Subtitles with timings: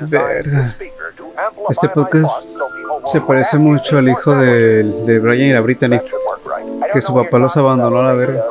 [0.00, 0.76] Verga.
[1.70, 2.46] Este podcast
[3.10, 6.00] se parece mucho al hijo de, de Brian y la Brittany,
[6.92, 8.44] que su papá los abandonó a la verga.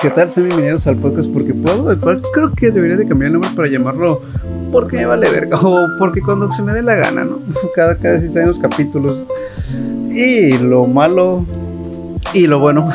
[0.00, 0.30] ¿Qué tal?
[0.30, 1.98] Sean bienvenidos al podcast porque puedo,
[2.32, 4.22] creo que debería de cambiar el nombre para llamarlo
[4.70, 7.40] porque me vale verga o porque cuando se me dé la gana, ¿no?
[7.74, 9.24] Cada, cada seis años capítulos.
[10.10, 11.44] Y lo malo
[12.34, 12.88] y lo bueno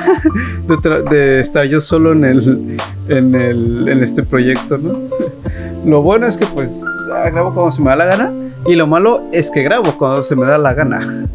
[1.10, 5.00] de, estar yo solo en el, en el en este proyecto, ¿no?
[5.86, 6.82] Lo bueno es que pues
[7.14, 8.32] ah, grabo cuando se me da la gana.
[8.66, 11.28] Y lo malo es que grabo cuando se me da la gana.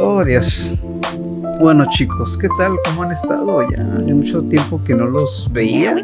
[0.00, 0.79] Oh, Dios.
[1.60, 2.72] Bueno chicos, ¿qué tal?
[2.86, 3.60] ¿Cómo han estado?
[3.70, 5.94] Ya hace mucho tiempo que no los veía.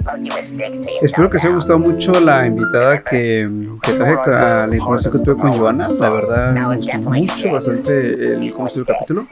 [1.00, 3.50] Espero que os haya gustado mucho la invitada que,
[3.82, 5.88] que traje a la información que tuve con Joana.
[5.88, 9.26] La verdad me gustó mucho, bastante el, cómo estuvo el capítulo.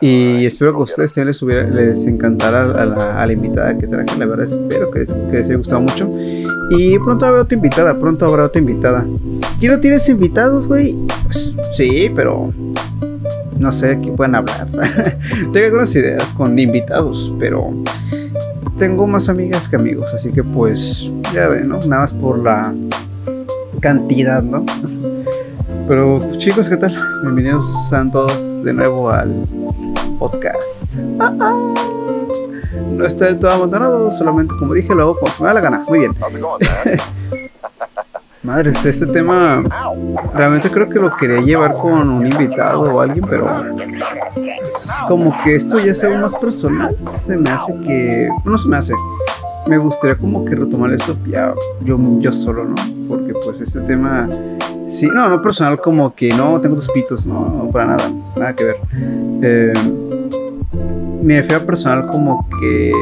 [0.00, 3.78] Y espero que a ustedes también les, hubiera, les encantara a la, a la, invitada
[3.78, 4.18] que traje.
[4.18, 6.10] La verdad, espero que, que, les haya gustado mucho.
[6.70, 7.96] Y pronto habrá otra invitada.
[7.96, 9.06] Pronto habrá otra invitada.
[9.60, 10.96] ¿Quién no tienes invitados, güey?
[11.22, 12.52] Pues sí, pero.
[13.58, 14.68] No sé de qué pueden hablar.
[15.52, 17.70] tengo algunas ideas con invitados, pero.
[18.78, 20.14] Tengo más amigas que amigos.
[20.14, 21.10] Así que, pues.
[21.34, 21.78] Ya ven, ¿no?
[21.78, 22.72] Nada más por la
[23.80, 24.64] cantidad, ¿no?
[25.88, 26.94] Pero chicos, ¿qué tal?
[27.22, 29.46] Bienvenidos a todos de nuevo al
[30.18, 30.98] podcast.
[31.18, 31.74] Ah, ah.
[32.90, 35.84] No del todo abandonado, solamente como dije, lo hago como se me da la gana.
[35.88, 36.14] Muy bien.
[38.42, 39.62] Madre, este tema
[40.32, 43.48] realmente creo que lo quería llevar con un invitado o alguien, pero
[44.62, 46.96] es como que esto ya sea más personal.
[47.02, 48.28] Se me hace que.
[48.44, 48.92] No se me hace.
[49.66, 52.76] Me gustaría como que retomar esto ya yo, yo solo, ¿no?
[53.08, 54.28] Porque pues este tema.
[54.86, 58.54] Sí, no, no personal como que no tengo dos pitos, no, no para nada, nada
[58.54, 58.76] que ver.
[59.42, 59.72] Eh,
[61.22, 62.92] me refiero a personal como que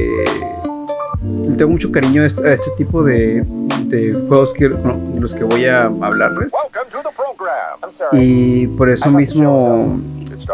[1.57, 3.45] tengo mucho cariño a este, a este tipo de,
[3.85, 6.53] de, juegos que los que voy a hablarles.
[8.13, 10.01] Y por eso mismo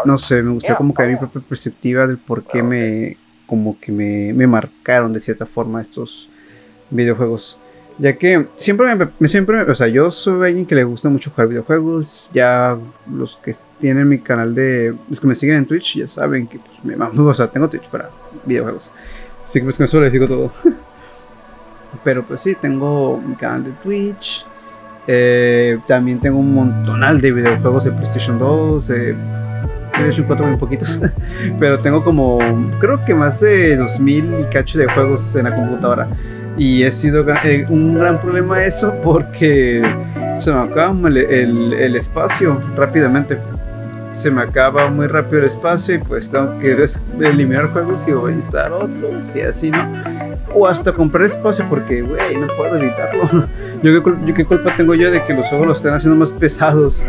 [0.04, 3.16] no sé me gustaría como que mi propia perspectiva del por qué me
[3.46, 6.28] como que me, me marcaron de cierta forma estos
[6.90, 7.58] videojuegos.
[7.98, 8.86] Ya que siempre
[9.18, 12.30] me, siempre o sea, yo soy alguien que le gusta mucho jugar videojuegos.
[12.32, 12.78] Ya
[13.10, 16.58] los que tienen mi canal de, los que me siguen en Twitch ya saben que
[16.58, 18.10] pues, me mando, o sea, tengo Twitch para
[18.46, 18.92] videojuegos.
[19.52, 20.50] Así que pues con eso les digo todo.
[22.04, 24.46] Pero pues sí, tengo mi canal de Twitch.
[25.06, 29.14] Eh, también tengo un montonal de videojuegos de PlayStation 2, de
[29.92, 30.98] PlayStation 4 muy poquitos.
[31.60, 32.38] Pero tengo como,
[32.80, 36.08] creo que más de 2000 y cacho de juegos en la computadora.
[36.56, 39.82] Y ha sido eh, un gran problema eso porque
[40.38, 43.36] se me acaba el, el, espacio rápidamente.
[44.12, 46.76] Se me acaba muy rápido el espacio y pues tengo que
[47.18, 49.90] eliminar juegos y voy a instalar otros y así, ¿no?
[50.54, 53.22] O hasta comprar espacio porque, güey, no puedo evitarlo.
[53.82, 56.32] Yo ¿qué, yo qué culpa tengo yo de que los juegos los estén haciendo más
[56.32, 57.06] pesados.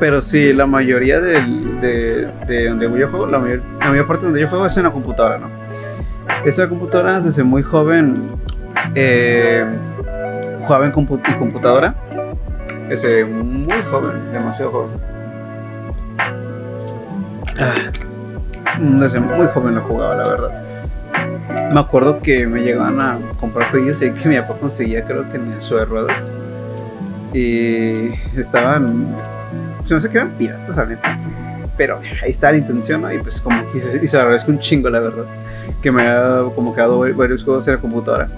[0.00, 4.24] Pero sí, la mayoría del, de, de donde yo juego, la mayor, la mayor parte
[4.24, 5.48] donde yo juego es en la computadora, ¿no?
[6.44, 8.30] Esa computadora desde muy joven
[8.94, 9.64] eh,
[10.60, 11.94] jugaba en compu y computadora.
[12.88, 15.13] Desde muy joven, demasiado joven.
[17.58, 17.74] Ah,
[18.80, 21.72] desde muy joven lo jugaba, la verdad.
[21.72, 25.36] Me acuerdo que me llegaban a comprar juegos y que mi papá conseguía, creo que
[25.36, 26.34] en el suelo de ruedas.
[27.32, 29.14] Y estaban.
[29.88, 31.08] No sé qué eran piratas, realmente.
[31.76, 33.12] Pero ahí está la intención, ¿no?
[33.12, 35.24] Y pues como que y se agradezco un chingo, la verdad
[35.82, 38.28] que me ha como quedado varios juegos en la computadora.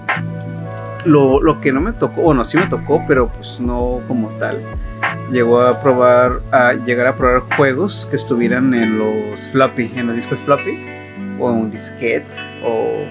[1.05, 4.61] Lo, lo, que no me tocó, bueno, sí me tocó, pero pues no como tal.
[5.31, 10.15] Llegó a probar, a llegar a probar juegos que estuvieran en los floppy, en los
[10.15, 10.79] discos floppy,
[11.39, 13.05] o en un disquete, o,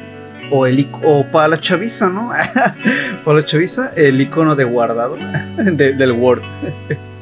[0.51, 2.31] o, el, o para la chaviza, ¿no?
[3.25, 5.17] para la chaviza, el icono de guardado
[5.59, 6.43] de, del Word.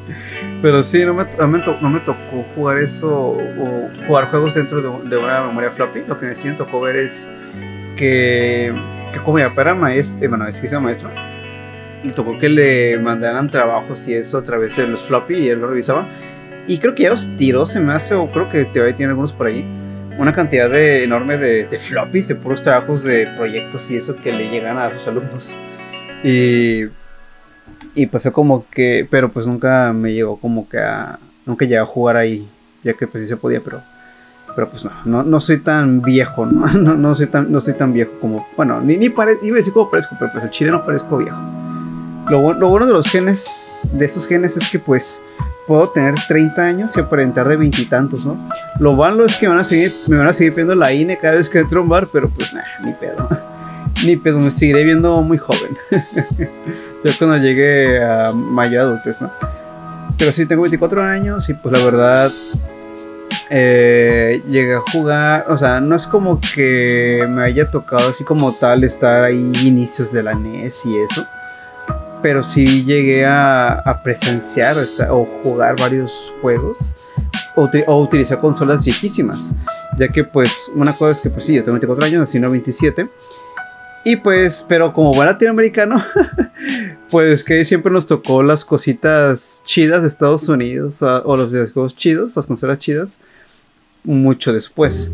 [0.61, 1.25] Pero sí, no me,
[1.81, 6.03] no me, tocó jugar eso o jugar juegos dentro de, una memoria floppy.
[6.07, 7.29] Lo que sí me tocó ver es
[7.95, 8.73] que,
[9.11, 11.11] que como ya para maestro, eh, bueno, es que sea maestro,
[12.13, 15.67] tocó que le mandaran trabajos y eso a través de los floppy y él lo
[15.67, 16.07] revisaba.
[16.67, 19.33] Y creo que ya los tiró, se me hace, o creo que todavía tiene algunos
[19.33, 19.65] por ahí.
[20.17, 24.31] Una cantidad de, enorme de, de floppies, de puros trabajos de proyectos y eso que
[24.31, 25.57] le llegan a sus alumnos.
[26.23, 26.85] Y
[27.95, 31.77] y pues fue como que, pero pues nunca me llegó como que a, nunca llegué
[31.77, 32.47] a jugar ahí,
[32.83, 33.81] ya que pues sí se podía, pero,
[34.53, 36.67] pero pues no, no, no soy tan viejo, ¿no?
[36.73, 39.59] No, no, soy tan, no soy tan viejo como, bueno, ni, ni parezco, iba a
[39.59, 41.37] decir como parezco, pero pues el chile no parezco viejo.
[42.29, 43.45] Lo, bueno de los genes,
[43.91, 45.21] de estos genes es que pues
[45.67, 48.37] puedo tener 30 años y aparentar de veintitantos, ¿no?
[48.79, 51.35] Lo malo es que van a seguir, me van a seguir viendo la INE cada
[51.35, 53.27] vez que entro a un bar, pero pues nada, ni pedo.
[54.05, 55.77] Ni pedo, me seguiré viendo muy joven.
[57.03, 59.31] ya cuando llegue a mayor adultez, ¿no?
[60.17, 62.29] Pero sí, tengo 24 años y pues la verdad
[63.49, 68.51] eh, llegué a jugar, o sea, no es como que me haya tocado así como
[68.53, 71.27] tal estar ahí inicios de la NES y eso,
[72.25, 74.75] pero sí llegué a, presenciar
[75.11, 76.95] o, jugar varios juegos
[77.55, 79.53] o, utilizar consolas viejísimas,
[79.95, 82.49] ya que pues una cosa es que pues sí, yo tengo 24 años, así no
[82.49, 83.07] 27.
[84.05, 86.03] Y pues, pero como buen latinoamericano,
[87.11, 91.95] pues que siempre nos tocó las cositas chidas de Estados Unidos o, o los videojuegos
[91.95, 93.19] chidos, las consolas chidas
[94.03, 95.13] mucho después.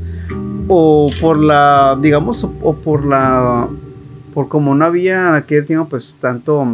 [0.69, 3.67] O por la, digamos, o, por la,
[4.33, 6.65] por como no había en aquel tiempo, pues tanto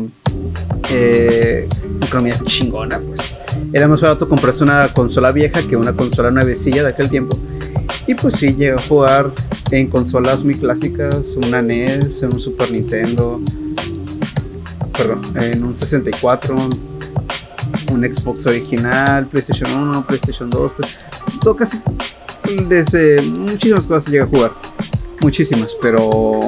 [0.92, 1.68] eh,
[2.02, 3.38] economía chingona, pues
[3.74, 7.38] era más barato comprarse una consola vieja que una consola nuevecilla de aquel tiempo.
[8.06, 9.32] Y pues sí, llegué a jugar
[9.72, 13.42] en consolas muy clásicas, una NES, en un Super Nintendo,
[14.98, 16.56] perdón, en un 64,
[17.92, 20.98] un Xbox original, PlayStation 1, PlayStation 2, pues,
[21.42, 21.82] todo casi
[22.68, 24.54] desde muchísimas cosas llega a jugar.
[25.22, 26.40] Muchísimas, pero.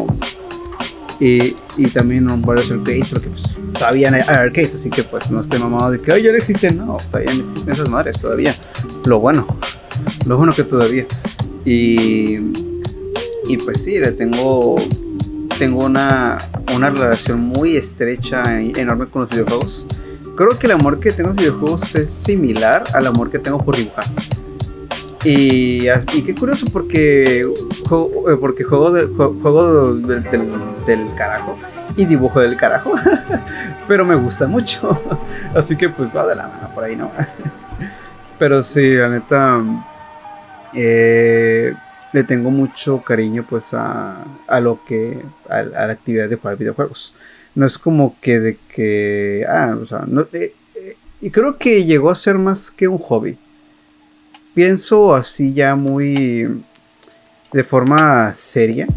[1.20, 3.44] Y, y también varios arcades, porque pues
[3.74, 6.78] todavía hay arcades, así que pues no esté mamado de que ya no existen.
[6.78, 8.56] No, todavía no existen esas madres, todavía.
[9.06, 9.46] Lo bueno,
[10.26, 11.06] lo bueno que todavía.
[11.66, 12.40] Y.
[13.48, 14.76] Y pues sí, le tengo.
[15.58, 16.38] Tengo una,
[16.74, 19.86] una relación muy estrecha y enorme con los videojuegos
[20.40, 23.76] creo que el amor que tengo por videojuegos es similar al amor que tengo por
[23.76, 24.06] dibujar.
[25.24, 30.24] Y, y qué curioso porque eh, porque juego, de, juego del,
[30.86, 31.58] del, carajo
[31.98, 32.94] y dibujo del carajo,
[33.88, 34.98] pero me gusta mucho.
[35.56, 37.12] Así que pues va de la mano por ahí, ¿no?
[38.40, 39.62] pero sí, la neta,
[40.74, 41.74] eh,
[42.14, 47.14] le tengo mucho cariño pues a, a lo que, a, la actividad de jugar videojuegos.
[47.56, 50.54] No es como que de que, ah, o sea, no, eh,
[51.20, 53.38] y creo que llegó a ser más que un hobby
[54.54, 56.64] pienso así ya muy
[57.52, 58.88] de forma seria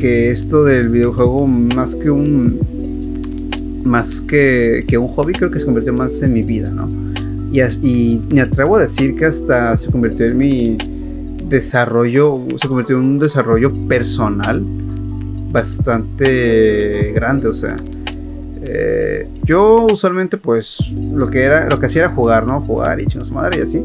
[0.00, 2.78] que esto del videojuego más que un
[3.84, 6.88] más que, que un hobby creo que se convirtió más en mi vida, ¿no?
[7.50, 10.76] Y, y me atrevo a decir que hasta se convirtió en mi
[11.48, 14.62] desarrollo, se convirtió en un desarrollo personal
[15.50, 17.76] bastante grande, o sea,
[18.62, 22.60] eh, yo usualmente pues lo que era, lo que hacía era jugar, ¿no?
[22.60, 23.82] Jugar y chingos madre y así.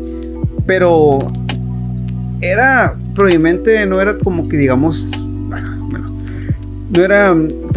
[0.65, 1.19] Pero
[2.41, 5.11] era, probablemente no era como que digamos,
[6.89, 7.35] no era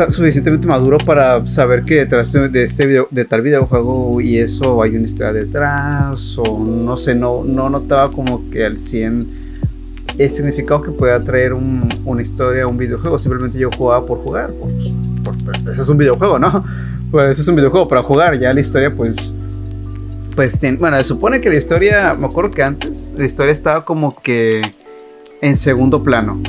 [0.09, 4.97] suficientemente maduro para saber que detrás de este video, de tal videojuego y eso hay
[4.97, 9.47] una historia detrás o no sé, no, no notaba como que al 100
[10.19, 14.93] el significado que pueda traer una historia un videojuego, simplemente yo jugaba por jugar, pues,
[15.73, 16.65] eso es un videojuego, ¿no?
[17.09, 19.32] Pues eso es un videojuego para jugar, ya la historia pues
[20.37, 24.21] pues, bueno, se supone que la historia, me acuerdo que antes, la historia estaba como
[24.21, 24.61] que
[25.41, 26.41] en segundo plano.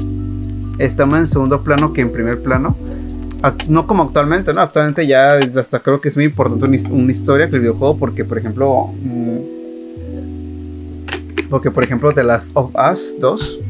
[0.77, 2.75] Estaba en segundo plano que en primer plano.
[3.69, 4.59] No como actualmente, ¿no?
[4.61, 8.37] Actualmente ya hasta creo que es muy importante una historia que el videojuego porque, por
[8.37, 8.89] ejemplo...
[9.01, 9.37] Mm,
[11.49, 13.61] porque, por ejemplo, The Last of Us 2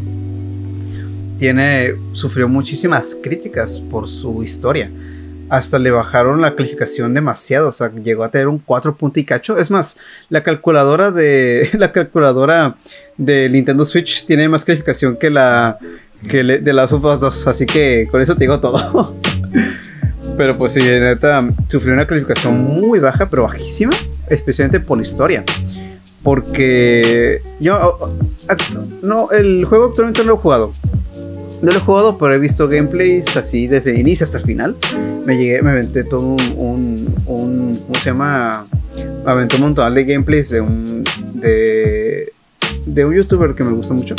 [1.37, 4.89] tiene, sufrió muchísimas críticas por su historia
[5.49, 9.23] hasta le bajaron la calificación demasiado, o sea, llegó a tener un 4 punto y
[9.23, 9.57] cacho.
[9.57, 9.97] Es más,
[10.29, 12.77] la calculadora de la calculadora
[13.17, 15.77] de Nintendo Switch tiene más calificación que la
[16.29, 19.15] que de las otras 2, así que con eso te digo todo.
[20.37, 23.95] pero pues sí, neta, sufrió una calificación muy baja, pero bajísima,
[24.29, 25.43] especialmente por la historia.
[26.23, 27.99] Porque yo
[29.01, 30.71] no, el juego actualmente no lo he jugado.
[31.61, 34.75] No lo he jugado, pero he visto gameplays así desde el inicio hasta el final.
[35.25, 38.67] Me llegué, me aventé todo un, un, ¿cómo se llama?
[39.25, 42.31] Me aventé un montón de gameplays de un, de,
[42.85, 44.15] de un youtuber que me gusta mucho.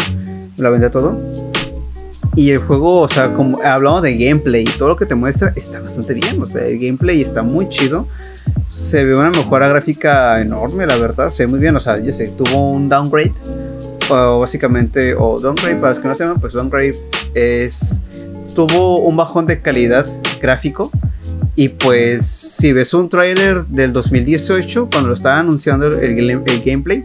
[0.57, 1.17] Me lo aventé todo.
[2.35, 5.53] Y el juego, o sea, como hablamos de gameplay y todo lo que te muestra,
[5.55, 6.43] está bastante bien.
[6.43, 8.09] O sea, el gameplay está muy chido.
[8.67, 11.31] Se ve una mejora gráfica enorme, la verdad.
[11.31, 11.77] Se ve muy bien.
[11.77, 13.33] O sea, ya sé, tuvo un downgrade
[14.11, 16.95] o básicamente, o downgrade, para los que no sepan, pues downgrade
[17.35, 18.01] es.
[18.55, 20.07] tuvo un bajón de calidad
[20.41, 20.91] gráfico.
[21.55, 27.05] Y pues, si ves un trailer del 2018, cuando lo estaba anunciando el, gameplay,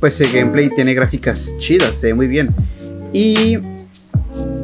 [0.00, 2.48] pues el gameplay tiene gráficas chidas, se ve muy bien.
[3.12, 3.58] Y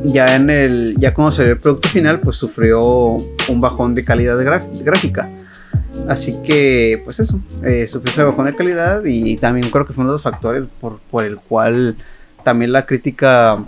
[0.05, 0.97] ya en el.
[0.99, 4.37] ya cuando salió el producto final, pues sufrió un bajón de calidad
[4.85, 5.31] gráfica.
[6.09, 10.03] Así que, pues eso, eh, sufrió ese bajón de calidad y también creo que fue
[10.03, 11.97] uno de los factores por, por el cual
[12.43, 13.65] también la crítica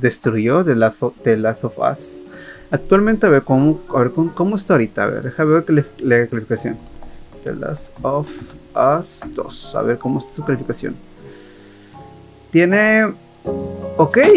[0.00, 2.22] destruyó Last of, The Last of Us.
[2.70, 5.04] Actualmente, a ver, ¿cómo, a ver cómo, está ahorita.
[5.04, 6.78] A ver, déjame ver que la calificación.
[7.44, 8.30] The Last of
[8.74, 9.74] Us 2.
[9.76, 10.94] A ver cómo está su calificación.
[12.50, 13.12] Tiene.
[13.96, 14.18] Ok.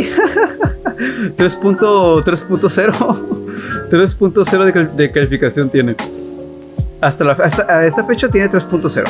[1.37, 2.23] 3.0.
[3.89, 5.95] 3.0 de, de, calificación tiene.
[7.01, 9.03] Hasta, la, hasta a esta fecha tiene 3.0.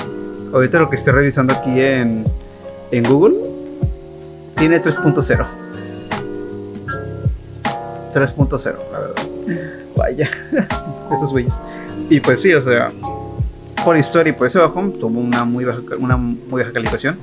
[0.53, 2.25] Ahorita lo que estoy revisando aquí en,
[2.91, 3.35] en Google
[4.57, 5.45] tiene 3.0.
[8.13, 9.23] 3.0, la verdad.
[9.95, 10.29] Vaya,
[11.11, 11.61] estos güeyes.
[12.09, 12.91] Y pues sí, o sea,
[13.83, 17.17] por historia y por ese bajón tuvo una muy baja, una muy baja calificación.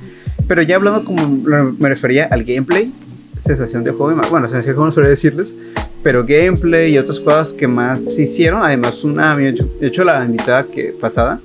[0.47, 2.91] Pero ya hablando como me refería al gameplay,
[3.39, 5.55] sensación de juego, bueno, sensación como no suele decirles,
[6.03, 8.63] pero gameplay y otras cosas que más se hicieron.
[8.63, 11.39] Además, una, de hecho, la invitada que pasada,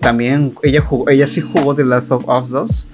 [0.00, 2.88] también ella, jugó, ella sí jugó The Last of Us 2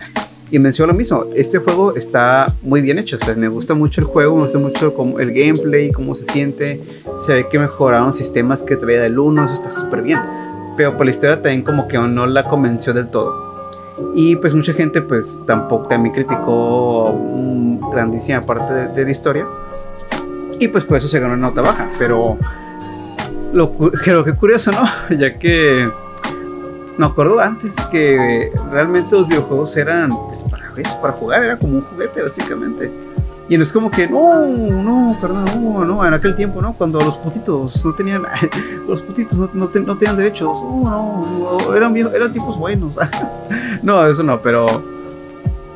[0.51, 4.01] y mencionó lo mismo, este juego está muy bien hecho, o sea, me gusta mucho
[4.01, 6.81] el juego, me gusta mucho como el gameplay, cómo se siente,
[7.19, 10.21] se ve que mejoraron sistemas que traía del 1, eso está súper bien,
[10.77, 13.49] pero por la historia también como que no la convenció del todo.
[14.15, 19.47] Y pues mucha gente pues tampoco también criticó una grandísima parte de, la historia.
[20.61, 21.91] Y pues por eso se ganó una nota baja.
[21.99, 22.39] Pero
[23.53, 24.83] lo, creo que curioso, ¿no?
[25.17, 25.89] Ya que
[26.99, 30.69] me acuerdo antes que realmente los videojuegos eran pues, para,
[31.01, 32.93] para jugar, era como un juguete básicamente.
[33.49, 36.75] Y no es como que, no, no, perdón, no, no, en aquel tiempo, ¿no?
[36.75, 38.23] Cuando los putitos no tenían,
[38.89, 41.25] los putitos no, no, tenían derechos, no,
[41.63, 42.97] no, eran eran tipos buenos.
[43.83, 44.67] no, eso no, pero,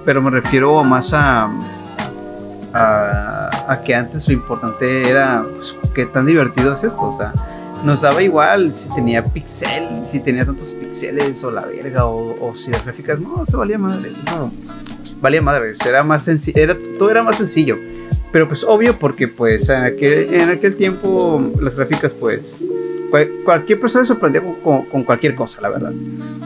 [0.04, 1.48] pero me refiero más a,
[2.74, 7.32] a, a que antes lo importante era, pues, qué tan divertido es esto, o sea
[7.84, 12.70] nos daba igual si tenía pixel, si tenía tantos píxeles o la verga, o, si
[12.70, 14.50] las gráficas, no, se valía madre, eso
[15.20, 17.76] valía madre, era más era, todo era más sencillo.
[18.32, 22.62] Pero pues obvio porque pues en aquel, en aquel tiempo las gráficas pues
[23.44, 25.92] cualquier persona se sorprendía con, con, cualquier cosa, la verdad.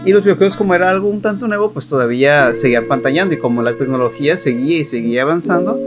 [0.05, 3.63] Y los videojuegos como era algo un tanto nuevo pues todavía seguían pantallando y como
[3.63, 5.79] la tecnología seguía y seguía avanzando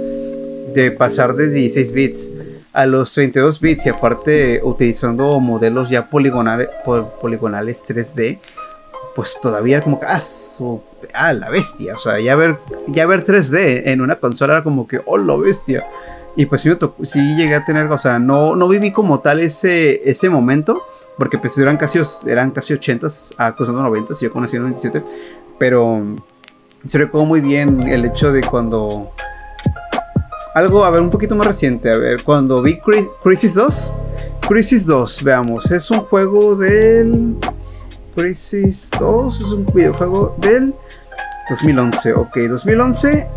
[0.74, 2.32] de pasar de 16 bits
[2.80, 6.70] a los 32 bits y aparte utilizando modelos ya poligonales,
[7.20, 8.40] poligonales 3D,
[9.16, 10.06] pues todavía como que,
[11.14, 12.58] ah, la bestia, o sea, ya ver,
[12.88, 15.86] ya ver 3D en una consola era como que, oh, la bestia.
[16.38, 16.72] Y pues sí,
[17.04, 20.82] sí llegué a tener, o sea, no, no viví como tal ese, ese momento,
[21.18, 23.08] porque pues eran casi, eran casi 80,
[23.38, 25.04] ah, cruzando 90, yo conocí en 97,
[25.58, 26.02] pero
[26.86, 29.12] se recuerdo muy bien el hecho de cuando
[30.54, 31.90] algo, a ver, un poquito más reciente.
[31.92, 32.80] A ver, cuando vi
[33.24, 33.98] Crisis 2.
[34.48, 35.72] Crisis 2, veamos.
[35.72, 37.36] Es un juego del.
[38.16, 40.74] Crisis 2 es un videojuego del
[41.50, 42.14] 2011.
[42.14, 43.30] Ok, 2011.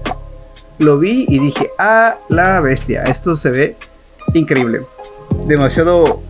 [0.78, 3.02] Lo vi y dije, ah, la bestia.
[3.04, 3.76] Esto se ve
[4.34, 4.82] increíble.
[5.46, 6.20] Demasiado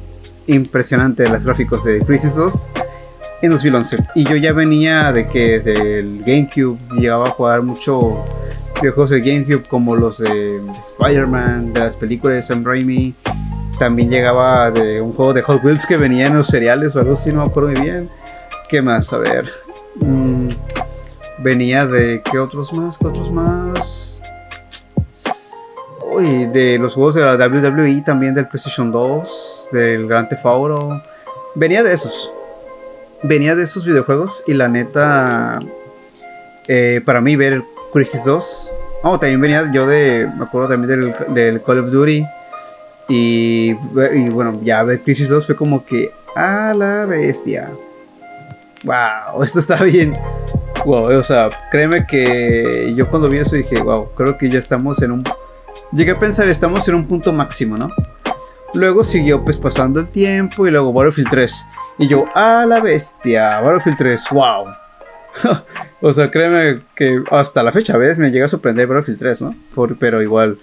[0.46, 2.72] impresionante los gráficos de Crisis 2
[3.42, 3.98] en 2011.
[4.14, 8.24] Y yo ya venía de que del GameCube llegaba a jugar mucho
[8.82, 13.14] videojuegos de GameCube como los de Spider-Man, de las películas de Sam Raimi.
[13.78, 17.14] También llegaba de un juego de Hot Wheels que venía en los cereales o algo
[17.14, 18.10] así, no me acuerdo muy bien.
[18.68, 19.12] ¿Qué más?
[19.12, 19.48] A ver.
[20.00, 20.48] Mm,
[21.38, 22.22] venía de.
[22.28, 22.98] ¿Qué otros más?
[22.98, 24.22] ¿Qué otros más?
[26.10, 31.00] Uy, de los juegos de la WWE, también del PlayStation 2, del Grand Theft Auto.
[31.54, 32.32] Venía de esos.
[33.22, 35.60] Venía de esos videojuegos y la neta.
[36.68, 37.62] Eh, para mí ver
[37.92, 38.72] Crisis 2.
[39.02, 40.28] Oh, también venía yo de.
[40.36, 42.26] Me acuerdo también del, Call of Duty.
[43.08, 46.12] Y, bueno, ya ver Crisis 2 fue como que.
[46.34, 47.70] A la bestia.
[48.84, 50.16] Wow, esto está bien.
[50.84, 55.00] Wow, o sea, créeme que yo cuando vi eso dije, wow, creo que ya estamos
[55.02, 55.24] en un.
[55.92, 57.86] Llegué a pensar, estamos en un punto máximo, ¿no?
[58.74, 61.66] Luego siguió pues pasando el tiempo y luego Battlefield 3.
[61.98, 64.81] Y yo, a la bestia, Battlefield 3, wow.
[66.00, 68.18] o sea, créeme que hasta la fecha, ¿ves?
[68.18, 69.54] Me llega a sorprender Battlefield 3, ¿no?
[69.98, 70.58] pero igual.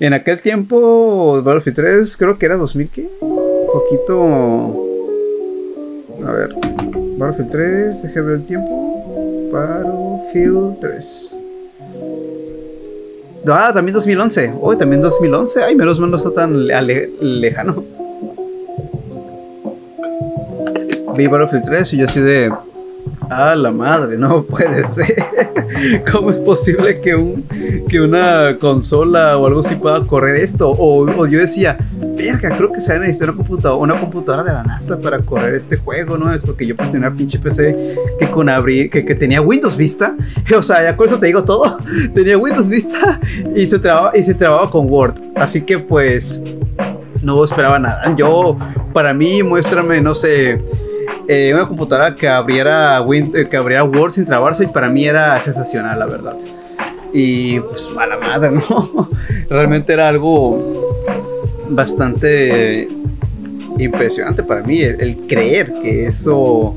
[0.00, 3.08] En aquel tiempo, Battlefield 3 creo que era 2000, ¿qué?
[3.72, 4.84] Poquito...
[6.26, 6.54] A ver.
[7.16, 9.50] Battlefield 3, déjame ver el tiempo.
[9.52, 11.38] Battlefield 3.
[13.46, 14.54] Ah, también 2011.
[14.60, 15.64] Hoy también 2011.
[15.64, 17.84] Ay, menos mal no está tan lejano.
[21.16, 22.52] Vi Battlefield 3 y yo así de.
[23.30, 25.14] Ah, la madre, no puede ser.
[26.12, 27.44] ¿Cómo es posible que, un,
[27.88, 30.74] que una consola o algo así pueda correr esto?
[30.78, 31.78] O, yo decía,
[32.16, 35.20] verga, creo que se va a necesitar una computadora, una computadora de la NASA para
[35.20, 36.32] correr este juego, ¿no?
[36.32, 39.76] Es porque yo pues tenía una pinche PC que con abrir, que, que tenía Windows
[39.76, 40.16] Vista,
[40.56, 41.78] o sea, ya con eso te digo todo,
[42.14, 43.20] tenía Windows Vista
[43.54, 46.42] y se trababa, y se trababa con Word, así que pues
[47.22, 48.14] no esperaba nada.
[48.16, 48.56] Yo,
[48.92, 50.62] para mí, muéstrame, no sé,
[51.30, 55.40] eh, una computadora que abriera, eh, que abriera Word sin trabarse y para mí era
[55.42, 56.36] sensacional, la verdad.
[57.12, 59.10] Y pues a la madre, ¿no?
[59.50, 61.04] Realmente era algo
[61.68, 62.88] bastante
[63.78, 66.74] impresionante para mí el, creer que eso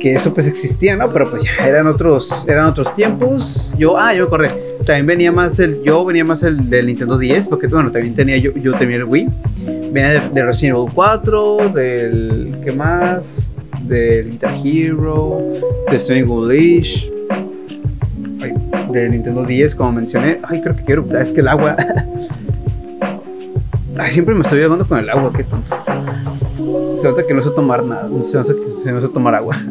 [0.00, 1.12] que eso pues existía, ¿no?
[1.12, 3.72] Pero pues ya eran otros eran otros tiempos.
[3.78, 4.48] Yo ah, yo corrí.
[4.84, 8.36] También venía más el yo venía más el del Nintendo 10 porque bueno, también tenía
[8.36, 9.28] yo yo tenía el Wii.
[9.92, 13.50] Venía de, Resident Evil 4, del ¿qué más?
[13.84, 15.38] Del Guitar Hero,
[15.90, 17.08] de Swing Leash.
[18.92, 20.40] de Nintendo 10 como mencioné.
[20.42, 21.76] Ay, creo que quiero, es que el agua
[23.98, 25.76] Ay, siempre me estoy llevando con el agua, qué tonto.
[26.96, 29.56] Se nota que no sé tomar nada, se nota que no sé tomar agua.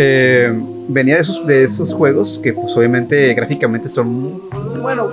[0.00, 0.52] Eh,
[0.88, 4.42] venía de esos, de esos juegos que pues obviamente gráficamente son,
[4.80, 5.08] bueno,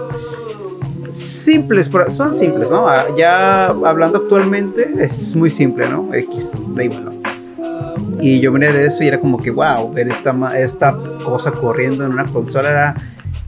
[1.11, 2.87] simples, son simples, ¿no?
[2.87, 6.13] Ah, ya hablando actualmente es muy simple, ¿no?
[6.13, 7.15] X, da igual, ¿no?
[8.21, 12.05] Y yo venía de eso y era como que, wow, ver esta, esta cosa corriendo
[12.05, 12.95] en una consola era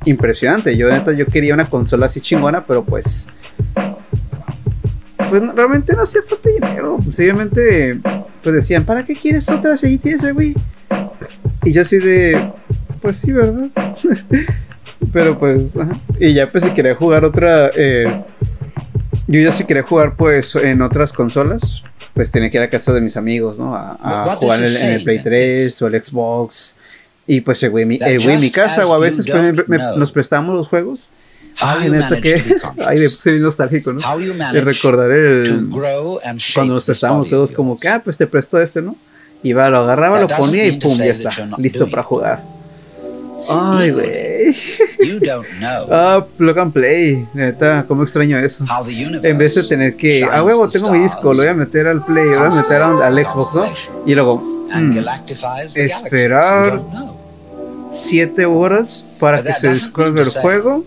[0.06, 0.76] impresionante.
[0.76, 3.30] Yo, neta, yo quería una consola así chingona, pero pues
[5.30, 7.00] pues realmente no hacía falta dinero.
[7.12, 8.00] Simplemente,
[8.44, 10.54] pues decían, ¿para qué quieres otra si tienes güey?
[11.68, 12.50] Y yo así de,
[13.02, 13.68] pues sí, ¿verdad?
[15.12, 15.66] Pero pues,
[16.18, 18.24] y ya pues si quería jugar otra, eh,
[19.28, 21.84] yo ya si quería jugar pues en otras consolas,
[22.14, 23.76] pues tenía que ir a casa de mis amigos, ¿no?
[23.76, 26.78] A, jugar en el, Play 3 o el Xbox.
[27.28, 31.12] Y pues el güey, mi, mi casa, o a veces pues, nos prestamos los juegos.
[31.58, 32.42] Ay, neta que.
[32.86, 34.00] Ay, me puse bien nostálgico, ¿no?
[34.54, 35.68] De recordar el.
[36.54, 38.96] Cuando nos prestábamos juegos, como que, ah, pues te presto este, ¿no?
[39.44, 41.32] Y va, lo agarraba, lo ponía y pum, ya está.
[41.58, 42.58] Listo para jugar.
[43.50, 44.56] Ay, güey.
[45.90, 47.26] ah, plug and play.
[47.34, 48.66] Neta, cómo extraño eso.
[49.24, 50.24] En vez de tener que.
[50.30, 52.82] Ah, huevo, tengo mi disco, lo voy a meter al play, lo voy a meter
[52.82, 53.66] al Xbox, ¿no?
[54.06, 54.38] Y luego.
[54.70, 55.00] Mm,
[55.76, 56.82] esperar.
[57.90, 60.84] Siete horas para que se descargue el juego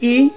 [0.00, 0.32] y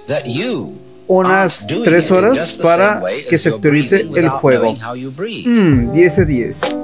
[1.06, 4.76] unas 3 horas para que se actualice el juego.
[4.94, 6.76] 10 mm, de 10.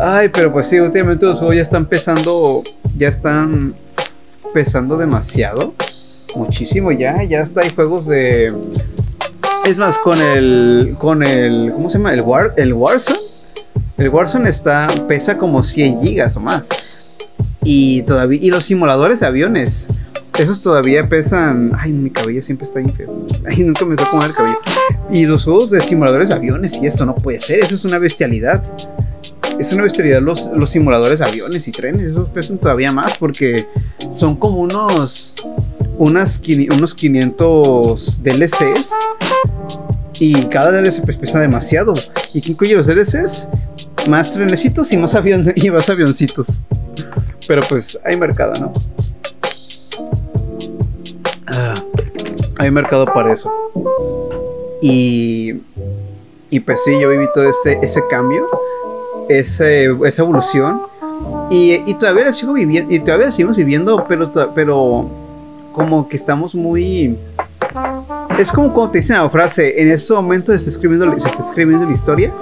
[0.00, 2.62] Ay, pero pues sí, últimamente los juegos ya están pesando.
[2.96, 3.74] Ya están
[4.52, 5.74] pesando demasiado.
[6.36, 7.22] Muchísimo ya.
[7.24, 8.52] Ya está, hay juegos de.
[9.64, 10.96] Es más, con el.
[10.98, 11.72] Con el.
[11.72, 12.12] ¿Cómo se llama?
[12.14, 13.18] El, War, el Warzone.
[13.96, 14.88] El Warzone está.
[15.06, 17.16] pesa como 100 gigas o más.
[17.64, 18.38] Y todavía.
[18.42, 19.88] Y los simuladores de aviones.
[20.38, 21.72] Esos todavía pesan.
[21.76, 23.26] Ay, mi cabello siempre está bien feo.
[23.44, 24.58] Ay, nunca me toca el cabello.
[25.10, 27.58] Y los juegos de simuladores de aviones y eso no puede ser.
[27.58, 28.62] Eso es una bestialidad.
[29.58, 32.02] Es una bestialidad los, los simuladores de aviones y trenes.
[32.02, 33.66] Esos pesan todavía más porque
[34.12, 35.34] son como unos.
[35.98, 36.40] Unas,
[36.72, 38.90] unos 500 DLCs.
[40.20, 41.94] Y cada DLC pues pesa demasiado.
[42.32, 43.48] ¿Y qué incluye los DLCs?
[44.08, 46.60] Más trenecitos y más, avión, y más avioncitos.
[47.48, 48.72] Pero pues hay mercado, ¿no?
[51.52, 51.74] Ah,
[52.58, 53.50] hay mercado para eso.
[54.80, 55.60] Y,
[56.50, 58.46] y pues sí, yo viví todo ese, ese cambio,
[59.28, 60.82] ese, esa evolución.
[61.50, 65.08] Y, y, todavía sigo viviendo, y todavía seguimos viviendo, pero, pero
[65.72, 67.18] como que estamos muy...
[68.38, 71.42] Es como cuando te dicen la frase, en este momento se está escribiendo, se está
[71.42, 72.32] escribiendo la historia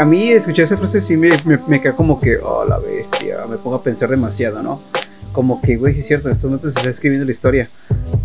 [0.00, 1.30] a mí escuchar esa frase sí me,
[1.66, 4.80] me, queda como que, oh, la bestia, me pongo a pensar demasiado, ¿no?
[5.32, 7.70] Como que, güey, sí es cierto, en este momento se está escribiendo la historia.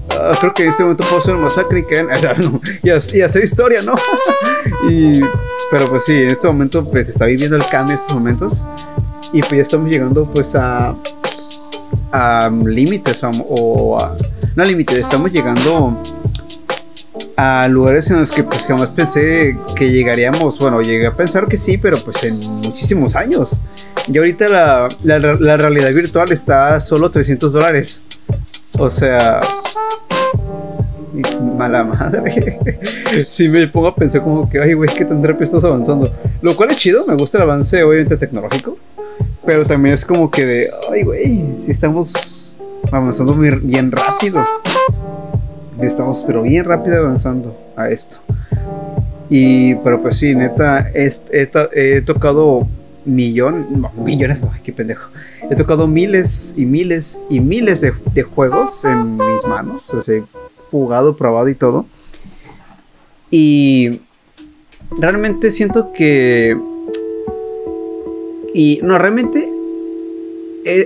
[0.09, 2.05] Ah, creo que en este momento puedo hacer una masacre y, que,
[3.17, 3.95] y, hacer historia, ¿no?
[4.89, 5.19] y,
[5.69, 8.67] pero pues sí, en este momento pues está viviendo el cambio en estos momentos
[9.33, 10.95] y pues ya estamos llegando pues a,
[12.11, 14.15] a límites o a,
[14.55, 16.01] no límites, estamos llegando
[17.37, 21.57] a lugares en los que pues jamás pensé que llegaríamos, bueno, llegué a pensar que
[21.57, 23.61] sí, pero pues en muchísimos años.
[24.07, 28.03] Y ahorita la, la, realidad virtual está a solo 300 dólares.
[28.77, 29.41] O sea,
[31.57, 32.59] mala madre.
[33.25, 36.11] si me pongo a pensar como que, ay, güey, que tan rápido estamos avanzando.
[36.41, 38.77] Lo cual es chido, me gusta el avance, obviamente, tecnológico.
[39.45, 42.13] Pero también es como que de, ay, güey, si estamos
[42.91, 44.43] avanzando bien rápido
[45.81, 48.17] estamos pero bien rápido avanzando a esto.
[49.29, 52.67] Y, pero pues sí, neta, he, tocado
[53.05, 53.65] millones,
[53.95, 55.09] millones, no, qué pendejo.
[55.49, 59.89] He tocado miles y miles y miles de, juegos en mis manos.
[59.93, 60.23] O sea,
[60.71, 61.85] jugado, probado y todo.
[63.31, 64.01] Y
[64.97, 66.57] realmente siento que...
[68.53, 69.49] Y no, realmente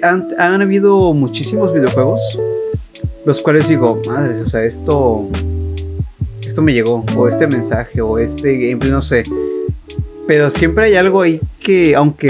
[0.01, 2.39] han, han, habido muchísimos videojuegos
[3.25, 5.29] los cuales digo, madre, o sea, esto
[6.49, 9.23] esto me llegó o este mensaje o este gameplay, no sé.
[10.29, 12.29] Pero siempre hay algo ahí que aunque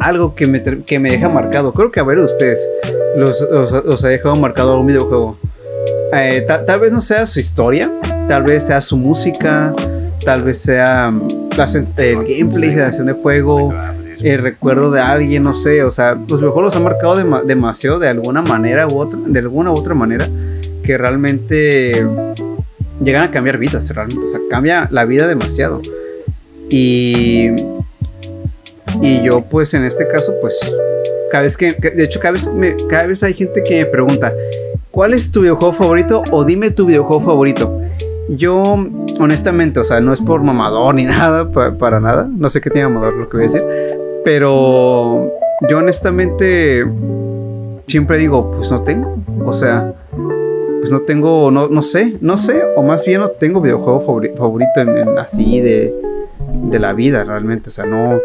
[0.00, 1.74] algo que me, que me deja marcado.
[1.74, 2.66] Creo que a ver ustedes
[3.14, 5.36] los, los, ha dejado marcado algún videojuego.
[6.14, 7.92] Eh, tal vez no sea su historia,
[8.26, 9.74] tal vez sea su música,
[10.24, 11.50] tal vez sea mm,
[11.98, 13.74] el gameplay de la acción de juego,
[14.18, 18.08] el recuerdo de alguien, no sé, o sea, los videojuegos los han marcado demasiado de
[18.08, 20.26] alguna manera u otra, de alguna u otra manera,
[20.82, 22.02] que realmente
[23.04, 25.82] llegan a cambiar vidas, realmente, o sea, cambia la vida demasiado.
[26.68, 27.50] Y,
[29.00, 30.58] y yo, pues en este caso, pues,
[31.30, 32.50] cada vez que, de hecho, cada vez,
[32.88, 34.32] cada vez hay gente que me pregunta,
[34.90, 36.22] ¿cuál es tu videojuego favorito?
[36.30, 37.80] O dime tu videojuego favorito.
[38.28, 38.86] Yo,
[39.20, 42.28] honestamente, o sea, no es por mamador ni nada, para, nada.
[42.30, 43.64] No sé qué tiene mamador lo que voy a decir.
[44.24, 45.30] Pero
[45.68, 46.84] yo, honestamente,
[47.86, 49.16] siempre digo, pues no tengo.
[49.44, 49.94] O sea,
[50.80, 52.62] pues no tengo, no, no sé, no sé.
[52.76, 55.94] O más bien no tengo videojuego favorito en, así de,
[56.70, 57.70] de la vida, realmente.
[57.70, 58.18] O sea, no,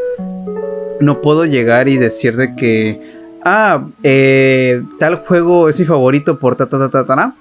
[0.99, 3.01] no puedo llegar y decir de que,
[3.43, 7.35] ah, eh, tal juego es mi favorito por ta ta ta ta ta.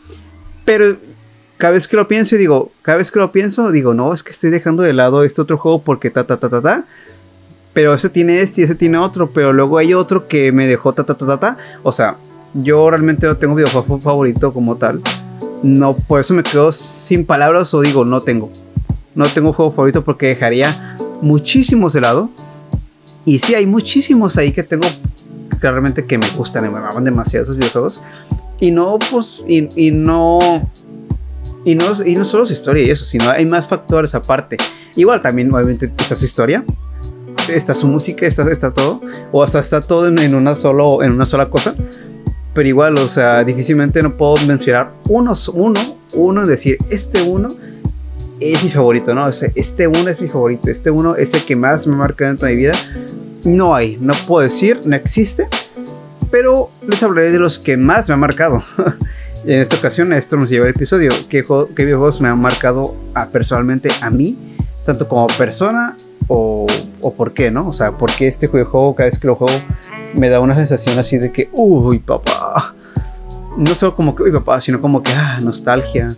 [0.64, 0.96] Pero
[1.56, 4.22] cada vez que lo pienso y digo, cada vez que lo pienso, digo, no, es
[4.22, 6.84] que estoy dejando de lado este otro juego porque ta ta ta ta ta.
[7.72, 10.92] Pero ese tiene este y ese tiene otro, pero luego hay otro que me dejó
[10.92, 11.58] ta ta ta ta ta.
[11.82, 12.16] O sea,
[12.54, 15.00] yo realmente no tengo videojuego favorito como tal.
[15.62, 18.50] No, por eso me quedo sin palabras o digo, no tengo.
[19.14, 22.30] No tengo juego favorito porque dejaría muchísimos de lado.
[23.24, 24.86] Y sí, hay muchísimos ahí que tengo
[25.60, 28.04] claramente que me gustan, me aman demasiado esos videojuegos.
[28.60, 30.70] Y no, pues, y, y no
[31.64, 34.56] y no, y no solo su historia y eso, sino hay más factores aparte.
[34.96, 36.64] Igual también, obviamente, está su historia,
[37.48, 39.00] está su música, está, está todo,
[39.32, 41.74] o hasta está todo en, una solo, en una sola cosa.
[42.54, 47.48] Pero igual, o sea, difícilmente no puedo mencionar uno, uno, uno, decir, este uno
[48.40, 49.22] es mi favorito, ¿no?
[49.22, 52.26] O sea, este uno es mi favorito, este uno es el que más me marca
[52.26, 52.74] dentro de mi vida.
[53.44, 55.48] No hay, no puedo decir, no existe,
[56.30, 58.62] pero les hablaré de los que más me han marcado.
[59.44, 61.10] en esta ocasión esto nos lleva al episodio.
[61.28, 61.42] ¿Qué,
[61.74, 64.38] qué videojuegos me han marcado a, personalmente a mí?
[64.84, 65.96] Tanto como persona
[66.28, 66.66] o,
[67.00, 67.68] o, por qué, ¿no?
[67.68, 69.52] O sea, ¿por qué este juego, cada vez que lo juego,
[70.14, 72.74] me da una sensación así de que, uy, papá.
[73.56, 76.08] No solo como que, uy, papá, sino como que, ah, nostalgia.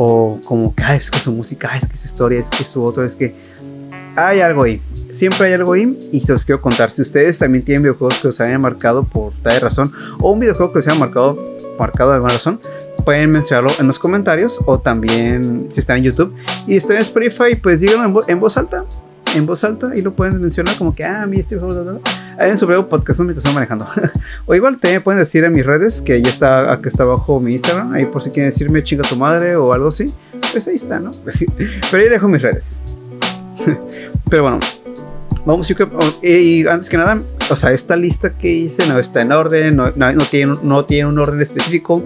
[0.00, 3.04] O como que, es que su música, es que su historia, es que su otro,
[3.04, 3.34] es que
[4.14, 4.80] hay algo ahí.
[5.12, 6.92] Siempre hay algo ahí y se los quiero contar.
[6.92, 10.72] Si ustedes también tienen videojuegos que os hayan marcado por tal razón o un videojuego
[10.72, 12.60] que os haya marcado, marcado de alguna razón,
[13.04, 16.32] pueden mencionarlo en los comentarios o también si están en YouTube
[16.68, 18.84] y están en Spotify, pues díganlo en, voz alta.
[19.34, 21.56] En voz alta y lo pueden mencionar como que, ah, a mí este
[22.46, 23.86] en su breve podcast mientras estoy manejando.
[24.46, 27.52] o igual también pueden decir en mis redes, que ya está, acá está abajo mi
[27.52, 30.06] Instagram, ahí por si quieren decirme chinga tu madre o algo así,
[30.52, 31.10] pues ahí está, ¿no?
[31.90, 32.80] Pero ahí dejo mis redes.
[34.30, 34.58] Pero bueno,
[35.44, 35.72] vamos
[36.22, 37.20] y antes que nada,
[37.50, 41.18] o sea, esta lista que hice no está en orden, no, tiene, no tiene un
[41.18, 42.04] orden específico,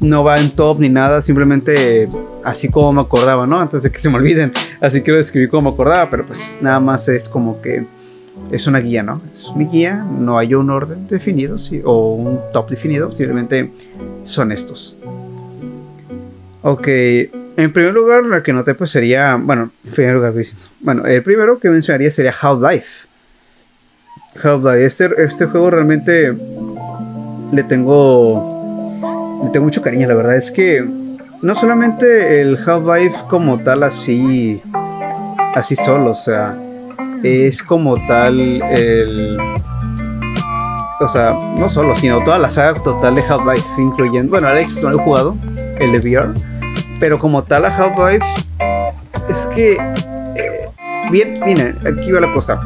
[0.00, 2.08] no va en top ni nada, simplemente
[2.44, 3.58] así como me acordaba, ¿no?
[3.58, 6.58] Antes de que se me olviden, así que lo escribí como me acordaba, pero pues
[6.60, 7.84] nada más es como que
[8.50, 9.20] es una guía, ¿no?
[9.32, 13.70] Es mi guía, no hay un orden definido sí, o un top definido, simplemente
[14.22, 14.96] son estos.
[16.62, 20.34] Ok, en primer lugar, la que noté pues sería, bueno, en primer lugar,
[20.80, 23.06] bueno, el primero que mencionaría sería Half-Life.
[24.42, 26.36] Half-Life, este, este juego realmente
[27.52, 30.84] le tengo, le tengo mucho cariño, la verdad es que
[31.42, 34.60] no solamente el Half-Life como tal así,
[35.54, 36.58] así solo, o sea,
[37.26, 38.38] es como tal
[38.70, 39.38] el...
[40.98, 44.30] O sea, no solo, sino toda la saga total de Half-Life, incluyendo...
[44.30, 45.36] Bueno, Alex no lo he jugado,
[45.78, 46.34] el de VR
[46.98, 48.26] pero como tal a Half-Life,
[49.28, 49.72] es que.
[49.72, 50.68] Eh,
[51.10, 52.60] bien, miren, aquí va la cosa.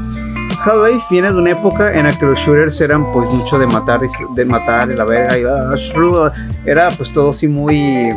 [0.65, 4.01] Half-Life viene de una época en la que los shooters eran pues mucho de matar,
[4.01, 6.31] de matar, la verga, y, uh,
[6.67, 8.11] era pues todo así muy,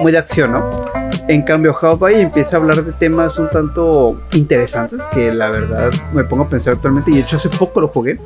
[0.00, 0.91] muy de acción, ¿no?
[1.32, 6.24] En cambio, Half-Life empieza a hablar de temas un tanto interesantes que la verdad me
[6.24, 7.10] pongo a pensar actualmente.
[7.10, 8.20] Y de hecho, hace poco lo jugué.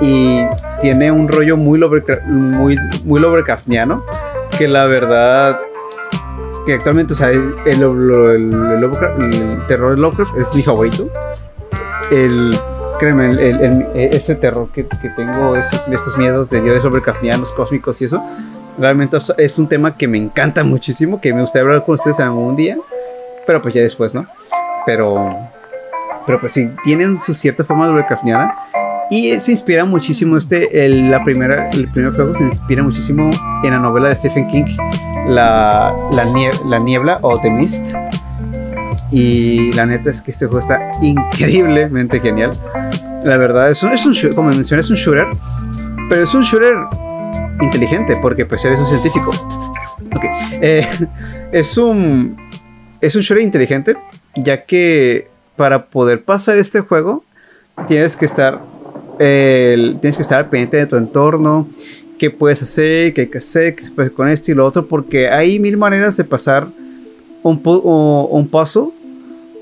[0.00, 0.40] Y
[0.80, 1.78] tiene un rollo muy,
[2.24, 4.06] muy, muy Lovecraftiano.
[4.56, 5.60] Que la verdad
[6.64, 11.10] que actualmente, o sea, el, el, el, terror de Lovecraft es mi favorito.
[12.10, 12.56] El,
[12.98, 13.36] créeme,
[13.94, 18.24] ese terror que, que tengo, esos, estos miedos de dioses Lovecraftianos, cósmicos y eso,
[18.78, 22.56] Realmente es un tema que me encanta muchísimo, que me gustaría hablar con ustedes algún
[22.56, 22.76] día,
[23.46, 24.26] pero pues ya después, ¿no?
[24.86, 25.36] Pero,
[26.26, 28.54] pero pues sí, tienen su cierta forma de Lovecraftiana
[29.10, 33.28] y se inspira muchísimo este, el, la primera, el primer juego se inspira muchísimo
[33.62, 34.64] en la novela de Stephen King,
[35.26, 37.94] La, la, Niebla o The Mist.
[39.10, 42.52] Y la neta es que este juego está increíblemente genial.
[43.22, 45.26] La verdad, es un, es un como mencioné, es un shooter,
[46.08, 46.76] pero es un shooter
[47.60, 49.30] inteligente porque pues eres un científico.
[50.60, 50.86] Eh,
[51.52, 52.36] es un
[53.00, 53.96] es un shooter inteligente
[54.36, 57.24] ya que para poder pasar este juego
[57.86, 58.60] tienes que estar
[59.18, 61.68] tienes que estar pendiente de tu entorno,
[62.18, 65.58] qué puedes hacer, qué hay que hacer, hacer con esto y lo otro, porque hay
[65.60, 66.66] mil maneras de pasar
[67.42, 68.92] un, un paso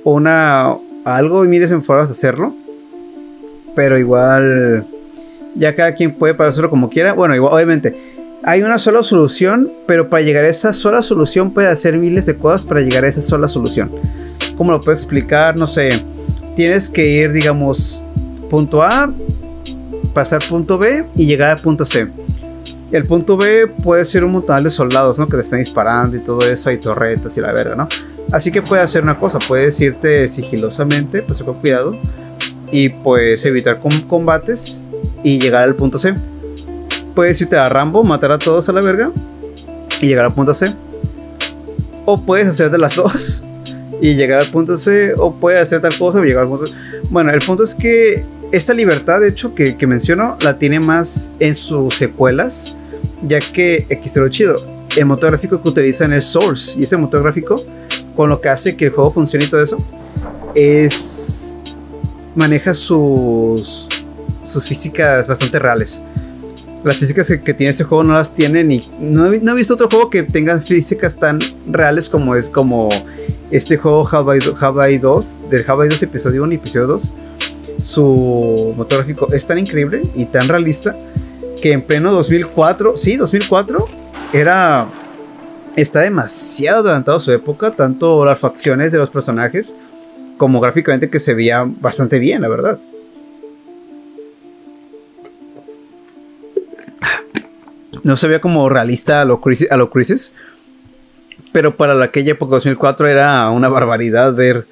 [0.05, 2.55] o una, algo y miles en formas de hacerlo,
[3.75, 4.87] pero igual
[5.55, 7.13] ya cada quien puede hacerlo como quiera.
[7.13, 7.97] Bueno, obviamente
[8.43, 12.37] hay una sola solución, pero para llegar a esa sola solución puede hacer miles de
[12.37, 13.91] cosas para llegar a esa sola solución.
[14.57, 15.57] ¿Cómo lo puedo explicar?
[15.57, 16.03] No sé.
[16.57, 18.05] Tienes que ir, digamos,
[18.49, 19.13] punto A,
[20.15, 22.09] pasar punto B y llegar al punto C.
[22.91, 25.29] El punto B puede ser un montón de soldados, ¿no?
[25.29, 27.89] Que te están disparando y todo eso, hay torretas y la verga, ¿no?
[28.33, 31.97] Así que puedes hacer una cosa, puedes irte sigilosamente, pues con cuidado,
[32.73, 34.85] y pues evitar combates
[35.23, 36.15] y llegar al punto C.
[37.15, 39.11] Puedes irte a Rambo, matar a todos a la verga
[40.01, 40.75] y llegar al punto C.
[42.07, 43.45] O puedes hacer de las dos
[44.01, 46.73] y llegar al punto C, o puedes hacer tal cosa y llegar al punto C.
[47.11, 51.55] Bueno, el punto es que esta libertad, de hecho, que, menciono, la tiene más en
[51.55, 52.75] sus secuelas,
[53.23, 54.65] ya que está lo chido.
[54.97, 57.63] El motor gráfico que utilizan es Source, y ese motor gráfico,
[58.17, 59.77] con lo que hace que el juego funcione y todo eso,
[60.55, 61.63] es.
[62.35, 63.89] maneja sus.
[64.51, 66.03] Sus físicas bastante reales.
[66.85, 69.89] Las físicas que, tiene este juego no las tienen y no, no, he visto otro
[69.91, 72.89] juego que tenga físicas tan reales como es como
[73.51, 77.13] este juego Hawaii 2, del Hawaii 2 episodio 1 y episodio 2
[77.83, 80.97] su motor gráfico es tan increíble y tan realista
[81.61, 83.87] que en pleno 2004, sí, 2004,
[84.33, 84.89] era.
[85.77, 89.73] Está demasiado adelantado su época, tanto las facciones de los personajes
[90.37, 92.81] como gráficamente que se veía bastante bien, la verdad.
[98.03, 100.33] No se veía como realista a lo Crisis, a lo crisis
[101.53, 104.67] pero para aquella época 2004 era una barbaridad ver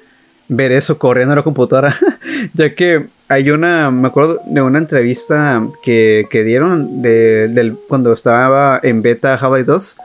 [0.51, 1.95] ver eso corriendo en la computadora,
[2.55, 8.79] ya que hay una, me acuerdo de una entrevista que, que dieron de, cuando estaba
[8.81, 9.97] en beta Java 2,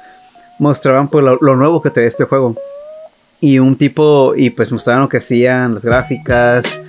[0.58, 2.54] mostraban pues lo, nuevo que traía este juego.
[3.40, 6.82] Y un tipo, y pues mostraron lo que hacían, las gráficas,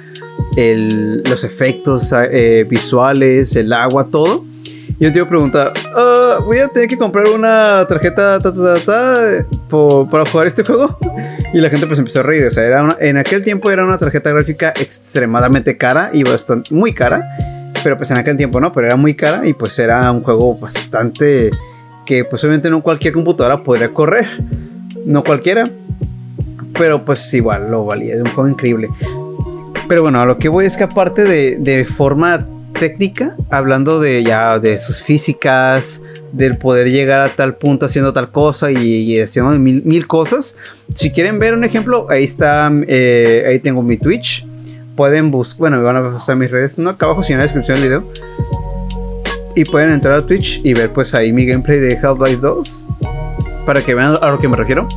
[0.58, 4.44] el, los efectos eh, visuales, el agua, todo.
[4.98, 10.64] Y un tío pregunta, ah, voy a tener que comprar una tarjeta para jugar este
[10.64, 10.98] juego.
[11.54, 12.46] Y la gente pues empezó a reír.
[12.46, 16.94] O sea, era en aquel tiempo era una tarjeta gráfica extremadamente cara y bastante, muy
[16.94, 17.24] cara.
[17.84, 20.58] Pero pues en aquel tiempo no, pero era muy cara y pues era un juego
[20.58, 21.52] bastante
[22.06, 24.26] que pues obviamente no cualquier computadora podría correr.
[25.06, 25.70] No cualquiera.
[26.78, 28.90] Pero pues igual lo valía, de un juego increíble.
[29.90, 34.24] Pero bueno, a lo que voy es que aparte de, de forma técnica, hablando de
[34.24, 39.52] ya de sus físicas, del poder llegar a tal punto haciendo tal cosa y, haciendo
[39.52, 40.56] mil, cosas.
[40.94, 44.46] Si quieren ver un ejemplo, ahí está, eh, ahí tengo mi Twitch.
[44.96, 47.44] Pueden buscar, bueno, me van a buscar mis redes, no acá abajo, sino en la
[47.44, 48.12] descripción del video.
[49.56, 52.86] Y pueden entrar a Twitch y ver pues ahí mi gameplay de Half-Life 2.
[53.66, 54.88] Para que vean a lo que me refiero.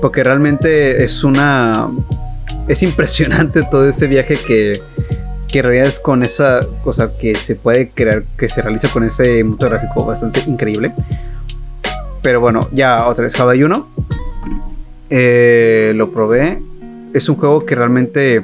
[0.00, 1.90] Porque realmente es una...
[2.68, 4.80] Es impresionante todo ese viaje que,
[5.54, 9.04] que en realidad es con esa cosa que se puede crear, que se realiza con
[9.04, 10.92] ese motor gráfico bastante increíble.
[12.22, 13.88] Pero bueno, ya otra vez Java 1.
[15.10, 16.60] Eh, lo probé.
[17.12, 18.42] Es un juego que realmente.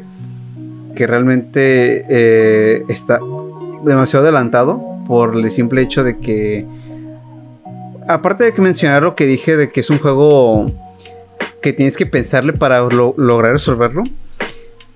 [0.94, 3.18] Que realmente eh, está
[3.85, 4.81] demasiado adelantado.
[5.05, 6.64] Por el simple hecho de que.
[8.07, 10.70] Aparte de que mencionar lo que dije de que es un juego
[11.61, 14.05] que tienes que pensarle para lograr resolverlo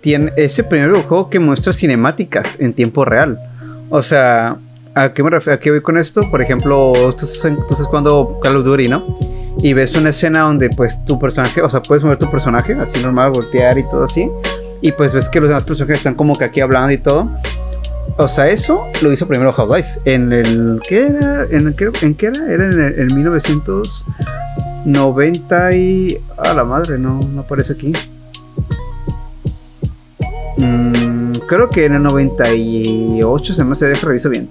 [0.04, 3.40] tiene ese primer juego que muestra cinemáticas en tiempo real.
[3.88, 4.58] O sea,
[4.94, 5.56] ¿a qué me refiero?
[5.56, 6.30] ¿A qué voy con esto?
[6.30, 9.18] Por ejemplo, tú estás, jugando Call of Duty, ¿no?
[9.62, 13.00] Y ves una escena donde pues tu personaje, o sea, puedes mover tu personaje así
[13.00, 14.30] normal, voltear y todo así.
[14.82, 17.30] Y pues ves que los demás personajes están como que aquí hablando y todo.
[18.18, 20.00] O sea, eso lo hizo primero Half-Life.
[20.04, 20.82] En el.
[20.86, 21.46] ¿Qué era?
[21.50, 22.46] ¿En, qué, ¿En qué era?
[22.46, 26.22] Era en, el, en 1990 y.
[26.36, 27.94] A la madre, no, no aparece aquí.
[30.56, 34.48] Mm, creo que en el 98 se me hace, reviso bien.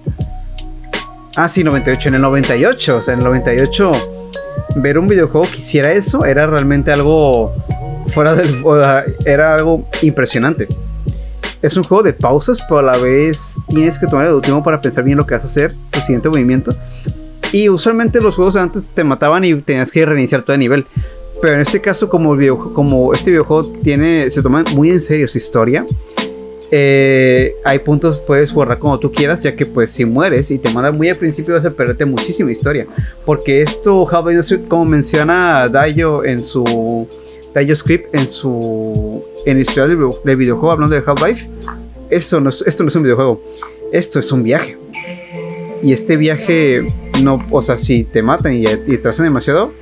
[1.35, 2.09] Ah, sí, 98.
[2.09, 3.91] En el 98, o sea, en el 98,
[4.75, 7.53] ver un videojuego que hiciera eso era realmente algo
[8.07, 8.55] fuera del.
[9.25, 10.67] Era algo impresionante.
[11.61, 14.81] Es un juego de pausas, pero a la vez tienes que tomar el último para
[14.81, 16.75] pensar bien lo que vas a hacer, el siguiente movimiento.
[17.53, 20.85] Y usualmente los juegos antes te mataban y tenías que reiniciar todo el nivel.
[21.41, 22.37] Pero en este caso, como,
[22.73, 25.85] como este videojuego tiene, se toma muy en serio su historia,
[26.75, 30.71] eh, hay puntos puedes borrar como tú quieras, ya que pues si mueres y te
[30.71, 32.87] mandan muy al principio vas a perderte muchísima historia.
[33.27, 34.09] Porque esto,
[34.67, 37.07] como menciona Dayo en su
[37.53, 41.47] Dayo Script, en su en historia del, videojuego, hablando de Half-Life,
[42.09, 43.43] esto no, es, esto no es un videojuego,
[43.91, 44.75] esto es un viaje.
[45.83, 46.87] Y este viaje,
[47.21, 49.73] no, o sea, si te matan y, y te hacen demasiado,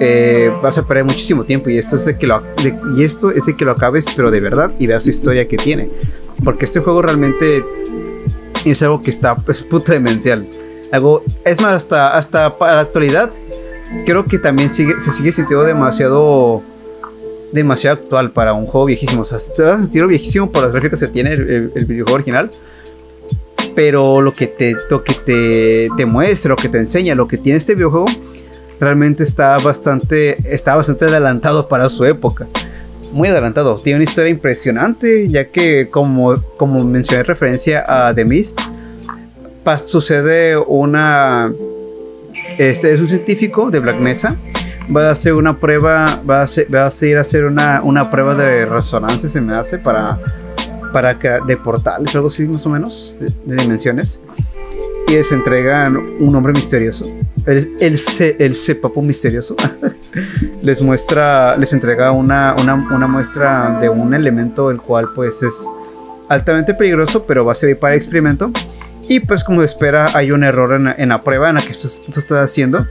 [0.00, 2.42] eh, vas a perder muchísimo tiempo y esto es de que lo
[2.96, 5.56] y esto es de que lo acabes pero de verdad y veas su historia que
[5.56, 5.88] tiene.
[6.44, 7.64] Porque este juego realmente
[8.64, 10.46] es algo que está es puto demencial.
[10.92, 13.30] Algo es más hasta hasta para la actualidad
[14.04, 16.62] creo que también sigue, se sigue sintiendo demasiado
[17.52, 19.22] demasiado actual para un juego viejísimo.
[19.22, 22.16] O sea te vas a sentir viejísimo por las gráficas que tiene el, el, videojuego
[22.16, 22.50] original
[23.76, 27.38] pero lo que te lo que te, te muestra lo que te enseña lo que
[27.38, 28.06] tiene este videojuego
[28.80, 32.46] realmente está bastante, está bastante adelantado para su época.
[33.12, 33.76] Muy adelantado.
[33.76, 38.60] Tiene una historia impresionante, ya que como, como mencioné referencia a The Mist,
[39.78, 41.52] sucede una...
[42.58, 44.36] Este es un científico de Black Mesa.
[44.94, 48.34] Va a hacer una prueba, va a, va a ir a hacer una, una prueba
[48.34, 50.18] de resonancia, se me hace, para,
[50.92, 54.22] para de portales, algo así más o menos, de dimensiones
[55.08, 57.06] y les entregan un hombre misterioso.
[57.46, 58.00] El, el,
[58.38, 59.56] el cepapo misterioso.
[60.62, 65.66] les muestra, les entrega una, una, una, muestra de un elemento el cual pues es
[66.28, 68.50] altamente peligroso, pero va a servir para el experimento.
[69.08, 71.88] Y pues como espera hay un error en, en la prueba en la que esto,
[71.88, 72.86] esto está haciendo.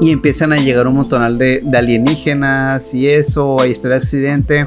[0.00, 4.66] Y empiezan a llegar un montonal de, de alienígenas y eso, ahí está el accidente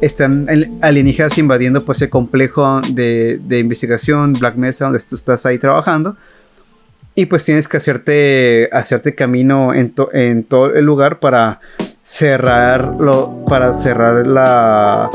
[0.00, 0.46] están
[0.80, 6.16] alienígenas invadiendo pues el complejo de, investigación Black Mesa donde tú estás ahí trabajando
[7.14, 11.60] y pues tienes que hacerte hacerte camino en, en todo el lugar para
[12.02, 15.10] cerrarlo para cerrar la,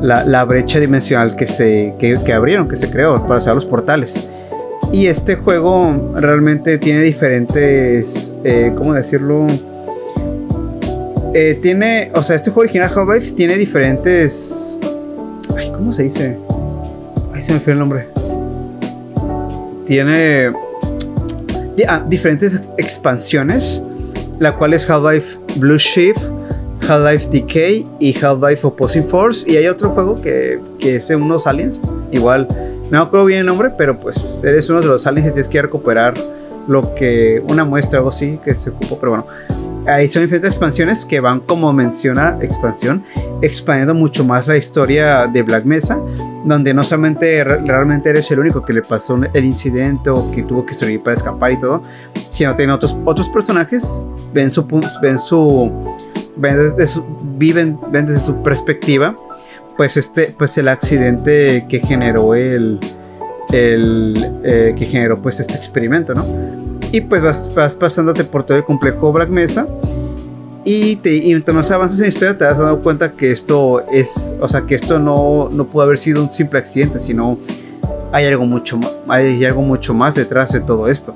[0.00, 4.30] la, brecha dimensional que se que, abrieron que se creó para cerrar los portales
[4.92, 9.46] y este juego realmente tiene diferentes eh, cómo decirlo
[11.38, 14.78] eh, tiene, o sea, este juego original Half-Life tiene diferentes...
[15.54, 16.38] Ay, ¿cómo se dice?
[17.34, 18.08] Ay, se me fue el nombre.
[19.84, 20.50] Tiene
[21.88, 23.82] ah, diferentes expansiones,
[24.38, 26.20] la cual es Half-Life Blue Shift,
[26.88, 29.50] Half-Life Decay y Half-Life Opposing Force.
[29.50, 31.80] Y hay otro juego que, que es de unos aliens,
[32.12, 32.48] igual,
[32.90, 35.60] no me bien el nombre, pero pues eres uno de los aliens y tienes que
[35.60, 36.14] recuperar
[36.68, 39.26] lo que, una muestra o algo así que se ocupó, pero bueno
[39.86, 43.04] ahí son diferentes expansiones que van, como menciona expansión,
[43.42, 46.00] expandiendo mucho más la historia de Black Mesa,
[46.44, 50.64] donde no solamente realmente eres el único que le pasó el incidente o que tuvo
[50.64, 51.82] que salir para escapar y todo,
[52.30, 54.00] sino tiene otros, otros personajes,
[54.32, 54.66] ven su,
[55.02, 55.70] ven su,
[56.36, 57.00] ven desde
[57.36, 59.16] viven, ven desde su perspectiva,
[59.76, 62.78] pues este, pues el accidente que generó el,
[63.52, 66.24] el eh, que generó pues este experimento, ¿no?
[66.96, 69.68] Y pues vas, pasándote por todo el complejo Black Mesa.
[70.64, 74.34] Y, te, y mientras avanzas en la historia te has dado cuenta que esto es,
[74.40, 77.38] o sea, que esto no, no pudo haber sido un simple accidente, sino
[78.12, 81.12] hay algo mucho, hay algo mucho más detrás de todo esto.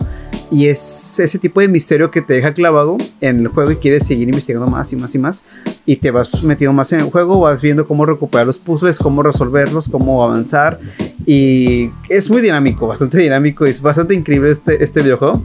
[0.50, 4.06] Y es ese tipo de misterio que te deja clavado en el juego y quieres
[4.06, 5.44] seguir investigando más y más y más.
[5.86, 9.22] Y te vas metiendo más en el juego, vas viendo cómo recuperar los puzzles, cómo
[9.22, 10.78] resolverlos, cómo avanzar.
[11.24, 13.64] Y es muy dinámico, bastante dinámico.
[13.64, 15.42] Es bastante increíble este, este videojuego.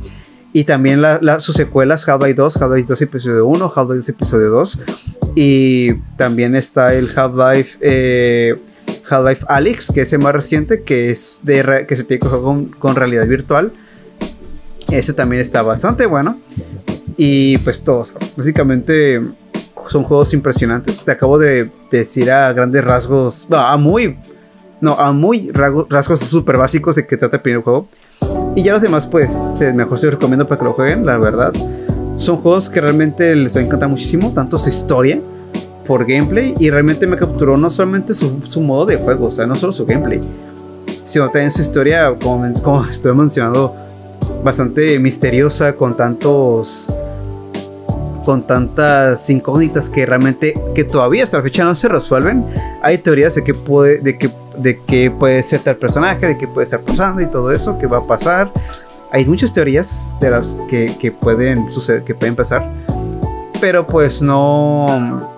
[0.55, 1.01] Y también
[1.39, 4.79] sus secuelas, Half-Life 2, Half-Life 2 episodio 1, Half-Life 2 episodio 2.
[5.35, 8.55] Y también está el Half-Life eh,
[9.09, 12.41] Half-Life Alyx, que es el más reciente, que es de que se tiene que jugar
[12.41, 13.73] con, con, realidad virtual.
[14.89, 16.39] Ese también está bastante bueno.
[17.17, 19.19] Y pues todos, básicamente
[19.89, 21.03] son juegos impresionantes.
[21.03, 24.17] Te acabo de decir a grandes rasgos, no, a muy,
[24.79, 27.89] no, a muy rasgos súper básicos de que trata el primer juego.
[28.55, 31.53] Y ya los demás, pues, mejor se recomiendo para que lo jueguen, la verdad.
[32.15, 35.19] Son juegos que realmente les va a encantar muchísimo, tanto su historia
[35.85, 39.55] por gameplay y realmente me capturó no solamente su, modo de juego, o sea, no
[39.55, 40.19] solo su gameplay,
[41.03, 43.75] sino también su historia, como, como estoy mencionando,
[44.43, 46.91] bastante misteriosa, con tantos
[48.23, 52.43] con tantas incógnitas que realmente que todavía hasta la fecha no se resuelven.
[52.81, 56.47] Hay teorías de que puede de que de que puede ser tal personaje, de que
[56.47, 58.51] puede estar pasando y todo eso, que va a pasar.
[59.11, 62.71] Hay muchas teorías de las que, pueden suceder, que pueden pasar.
[63.61, 65.31] Pero pues no.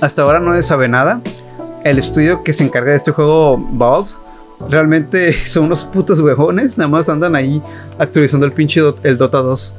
[0.00, 1.20] Hasta ahora no se sabe nada.
[1.84, 4.08] El estudio que se encarga de este juego, Valve,
[4.68, 6.78] realmente son unos putos huevones.
[6.78, 7.62] Nada más andan ahí
[7.98, 9.74] actualizando el pinche el Dota 2.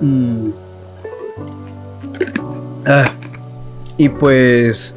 [0.00, 0.50] Mm.
[2.86, 3.04] Ah.
[3.96, 4.94] Y pues.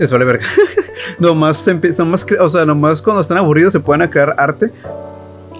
[0.00, 0.46] Les vale verga.
[1.18, 4.72] nomás, nomás, o sea, nomás cuando están aburridos se pueden crear arte.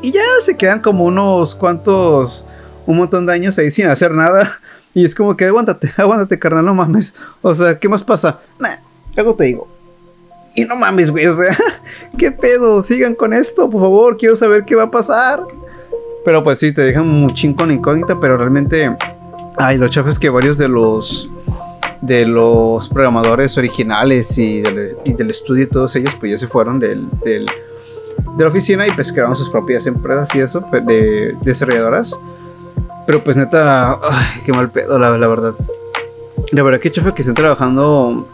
[0.00, 2.46] Y ya se quedan como unos cuantos.
[2.86, 4.50] Un montón de años ahí sin hacer nada.
[4.92, 7.14] Y es como que aguántate, aguántate, carnal, no mames.
[7.42, 8.40] O sea, ¿qué más pasa?
[8.58, 8.78] Nah,
[9.14, 9.68] luego te digo.
[10.56, 11.56] Y no mames, güey, o sea,
[12.18, 12.82] ¿qué pedo?
[12.82, 15.44] Sigan con esto, por favor, quiero saber qué va a pasar.
[16.24, 18.92] Pero pues sí, te dejan muchín con incógnita, pero realmente.
[19.56, 21.30] Ay, lo chafes que varios de los
[22.00, 27.08] de los programadores originales y del, estudio y todos ellos pues ya se fueron del,
[28.36, 32.18] de la oficina y pues crearon sus propias empresas y eso, pues, de, desarrolladoras.
[33.06, 33.98] Pero pues neta,
[34.44, 35.54] qué mal pedo, la, verdad.
[36.52, 38.28] La verdad que chafa que estén trabajando.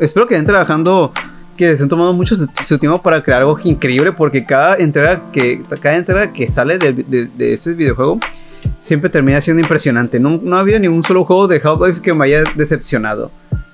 [0.00, 1.12] Espero que estén trabajando.
[1.56, 4.12] Que estén tomando mucho su, tiempo para crear algo increíble.
[4.12, 5.62] Porque cada entrega que.
[5.80, 8.20] Cada entrega que sale de, de ese videojuego
[8.80, 10.20] siempre termina siendo impresionante.
[10.20, 13.30] No, no ha habido ningún solo juego de Half-Life que me haya decepcionado.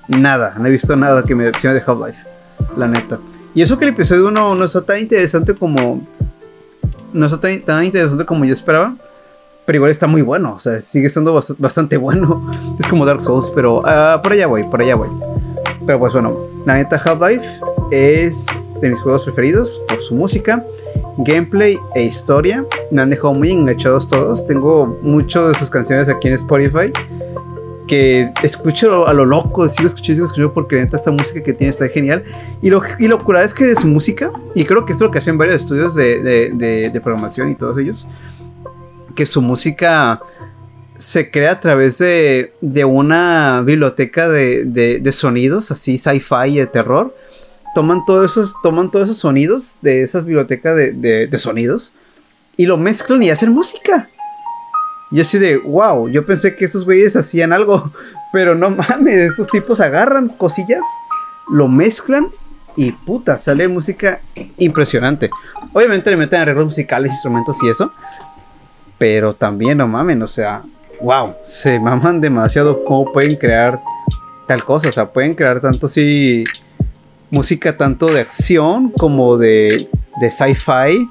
[0.09, 2.27] Nada, no he visto nada que me decepcione de Half-Life.
[2.77, 3.19] La neta.
[3.55, 6.07] Y eso que el episodio 1 no está tan interesante como.
[7.13, 8.97] No está tan, interesante como yo esperaba.
[9.65, 10.55] Pero igual está muy bueno.
[10.57, 12.51] O sea, sigue estando bastante bueno.
[12.79, 15.09] Es como Dark Souls, pero uh, por allá voy, por allá voy.
[15.87, 16.37] Pero pues bueno,
[16.67, 17.47] la neta Half-Life
[17.91, 18.47] es
[18.81, 20.65] de mis juegos preferidos por su música
[21.19, 22.65] gameplay e historia.
[22.91, 24.47] Me han dejado muy enganchados todos.
[24.47, 26.93] Tengo muchas de sus canciones aquí en Spotify.
[27.87, 31.71] Que escucho a lo loco, sigo escuchando, sigo escuchando porque neta esta música que tiene
[31.71, 32.25] está genial.
[32.63, 35.13] Y lo, y lo es que de su música, y creo que esto es lo
[35.13, 38.09] que hacen varios estudios de, de, de, programación y todos ellos,
[39.15, 40.23] que su música
[40.97, 46.67] se crea a través de, de una biblioteca de, de, sonidos, así sci-fi y de
[46.67, 47.15] terror,
[47.75, 51.93] toman todos esos, toman todos esos sonidos de esas bibliotecas de, sonidos
[52.57, 54.09] y lo mezclan y hacen música.
[55.11, 57.93] Y así de, wow, yo pensé que esos güeyes hacían algo,
[58.33, 60.83] pero no mames, estos tipos agarran cosillas,
[61.51, 62.29] lo mezclan
[62.77, 64.21] y puta, sale música
[64.57, 65.31] impresionante.
[65.73, 67.93] Obviamente le meten arreglos musicales, instrumentos y eso,
[68.99, 70.63] pero también no mames, o sea,
[71.01, 73.81] wow, se maman demasiado cómo pueden crear
[74.47, 76.45] tal cosa, o sea, pueden crear tanto así
[77.31, 79.89] música tanto de acción como de,
[80.21, 81.09] de sci-fi,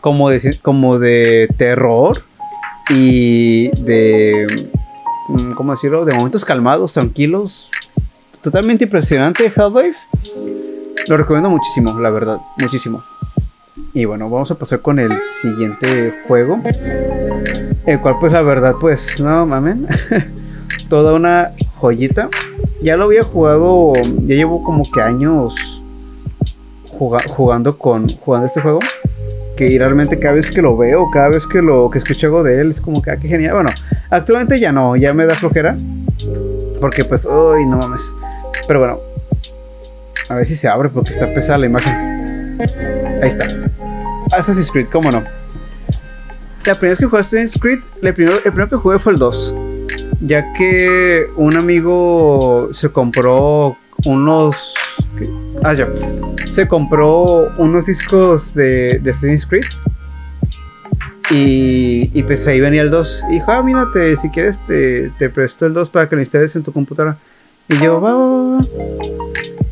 [0.00, 2.24] como de, como de terror
[2.90, 4.68] y de,
[5.28, 6.04] mm, ¿cómo decirlo?
[6.04, 7.70] De momentos calmados, tranquilos.
[8.42, 9.98] Totalmente impresionante Half-Life.
[11.08, 13.02] Lo recomiendo muchísimo, la verdad, muchísimo.
[13.92, 16.60] Y bueno, vamos a pasar con el siguiente juego.
[17.86, 19.86] El cual pues la verdad pues no mamen.
[20.94, 22.28] Toda una joyita
[22.80, 25.82] ya lo había jugado, ya llevo como que años
[26.86, 28.78] jugando con jugando este juego.
[29.56, 32.60] Que realmente cada vez que lo veo, cada vez que lo que escucho algo de
[32.60, 33.54] él, es como que, ah, qué genial.
[33.54, 33.70] Bueno,
[34.08, 35.76] actualmente ya no, ya me da flojera.
[36.80, 38.14] Porque pues, uy, no mames.
[38.68, 39.00] Pero bueno,
[40.28, 42.56] a ver si se abre porque está pesada la imagen.
[43.20, 43.46] Ahí está.
[44.30, 45.24] Assassin's Creed, cómo no.
[46.64, 49.18] La primera vez que jugué Assassin's Creed, el primero, el primero que jugué fue el
[49.18, 49.56] 2
[50.20, 54.74] ya que un amigo se compró unos...
[55.62, 55.88] Ah, ya.
[56.46, 59.64] Se compró unos discos de, de Assassin's Creed.
[61.30, 63.24] Y, y, pues ahí venía el 2.
[63.30, 66.54] Y dijo, ah, mírate, si quieres te, te presto el 2 para que lo instales
[66.56, 67.16] en tu computadora.
[67.68, 68.60] Y yo, va, va, va.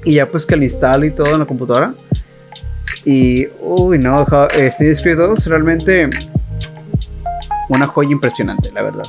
[0.05, 1.95] Y ya pues que lo instalo y todo en la computadora.
[3.05, 6.09] Y, uy, no, Assassin's Creed 2 realmente
[7.69, 9.05] una joya impresionante, la verdad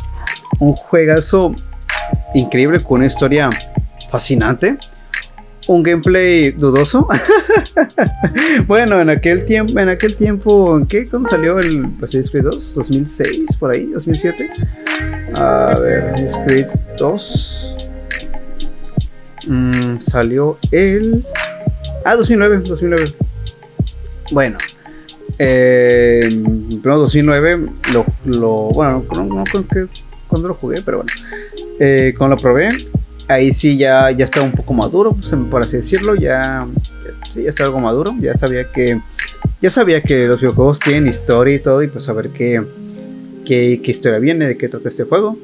[0.59, 1.53] un juegazo
[2.33, 3.49] increíble con una historia
[4.09, 4.77] fascinante.
[5.67, 7.07] Un gameplay dudoso.
[8.67, 11.07] bueno, en aquel tiempo, en aquel tiempo, ¿en qué?
[11.07, 12.77] ¿Cuándo salió el Assassin's Creed 2?
[12.79, 13.57] ¿2006?
[13.57, 14.49] Por ahí, 2007.
[15.35, 17.77] A ver, Assassin's Creed 2.
[19.47, 21.25] Mm, salió el.
[22.03, 23.13] Ah, 2009, 2009.
[24.31, 24.57] Bueno,
[25.39, 26.27] eh,
[26.81, 29.87] primero 2009 lo, lo bueno, no, no creo que
[30.33, 31.11] cuando lo jugué, pero bueno.
[31.79, 32.69] Eh, cuando lo probé,
[33.27, 36.15] ahí sí ya, ya estaba un poco maduro, pues, por así decirlo.
[36.15, 36.67] Ya,
[37.31, 38.15] sí, ya estaba algo maduro.
[38.19, 38.99] Ya sabía que.
[39.61, 41.83] Ya sabía que los videojuegos tienen historia y todo.
[41.83, 42.63] Y pues saber qué,
[43.45, 45.37] qué, qué historia viene, de qué trata este juego.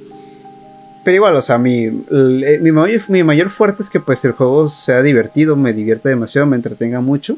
[1.05, 4.31] Pero igual, o sea, mi, eh, mi, mayor, mi mayor fuerte es que pues el
[4.31, 7.37] juego sea divertido, me divierte demasiado, me entretenga mucho.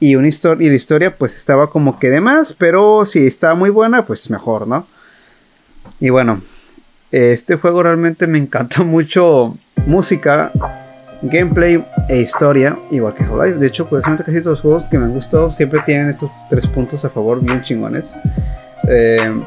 [0.00, 3.54] Y, una historia, y la historia pues estaba como que de más, pero si estaba
[3.54, 4.86] muy buena, pues mejor, ¿no?
[6.00, 6.42] Y bueno,
[7.14, 9.56] este juego realmente me encanta mucho
[9.86, 10.50] música,
[11.22, 13.58] gameplay e historia, igual que Half-Life.
[13.58, 16.66] De hecho, curiosamente casi todos los juegos que me han gustado siempre tienen estos tres
[16.66, 18.16] puntos a favor bien chingones.
[18.88, 19.42] Eh,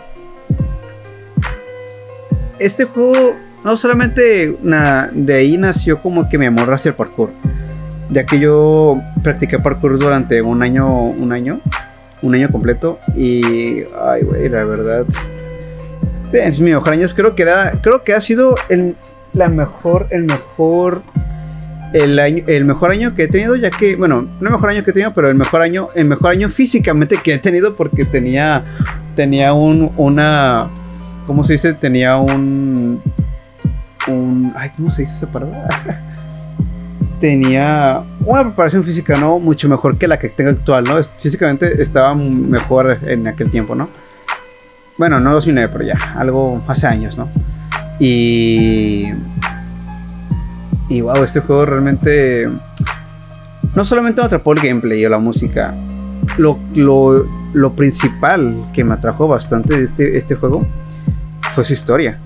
[2.57, 4.57] este juego no solamente
[5.13, 7.31] de ahí nació como que mi amor hacia el parkour,
[8.09, 11.59] ya que yo practiqué parkour durante un año, un año,
[12.21, 15.05] un año completo y, ay, güey, la verdad,
[16.31, 17.07] es mi mejor año.
[17.15, 18.95] Creo que era, creo que ha sido el,
[19.33, 21.01] la mejor, el mejor,
[21.93, 24.83] el año, el mejor año que he tenido, ya que, bueno, no el mejor año
[24.83, 28.05] que he tenido, pero el mejor año, el mejor año físicamente que he tenido porque
[28.05, 28.63] tenía,
[29.15, 30.69] tenía un, una,
[31.25, 31.73] ¿cómo se dice?
[31.73, 33.01] Tenía un,
[34.07, 35.67] un, ay, ¿cómo se dice esa palabra?
[37.19, 39.39] tenía una preparación física, ¿no?
[39.39, 41.01] Mucho mejor que la que tengo actual, ¿no?
[41.19, 43.89] Físicamente estaba mejor en aquel tiempo, ¿no?
[44.97, 47.29] Bueno, no 2009, pero ya, algo hace años, ¿no?
[47.99, 49.07] Y.
[50.89, 52.49] Y wow, este juego realmente.
[53.75, 55.75] No solamente me atrapó el gameplay o la música.
[56.37, 56.59] Lo,
[57.53, 60.65] lo, principal que me atrajo bastante de este, este juego
[61.51, 62.19] fue su historia.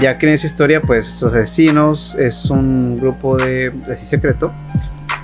[0.00, 4.52] Ya que en esa historia, pues, los asesinos es un grupo de, así secreto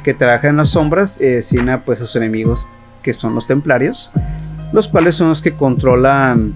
[0.02, 2.68] que trabaja en las sombras y asesina pues a sus enemigos
[3.02, 4.12] que son los templarios
[4.72, 6.54] los cuales son los que controlan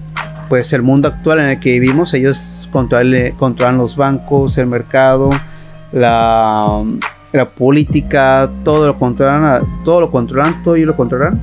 [0.49, 2.13] pues el mundo actual en el que vivimos.
[2.13, 5.29] Ellos controlan, controlan los bancos, el mercado,
[5.91, 6.83] la,
[7.55, 11.39] política, todo lo controlan, todo lo controlan, todo y lo controlan.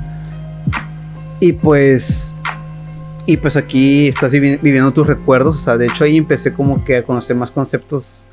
[1.40, 2.34] Y pues
[3.28, 6.98] y pues aquí estás viviendo tus recuerdos, o sea, de hecho ahí empecé como que
[6.98, 8.26] a conocer más conceptos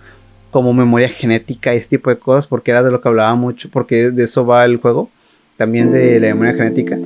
[0.51, 3.69] como memoria genética y este tipo de cosas, porque era de lo que hablaba mucho,
[3.71, 5.09] porque de eso va el juego,
[5.57, 6.99] también de la memoria genética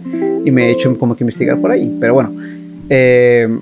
[0.48, 1.94] y me he hecho como que investigar por ahí.
[2.00, 2.32] Pero bueno,
[2.90, 3.60] eh,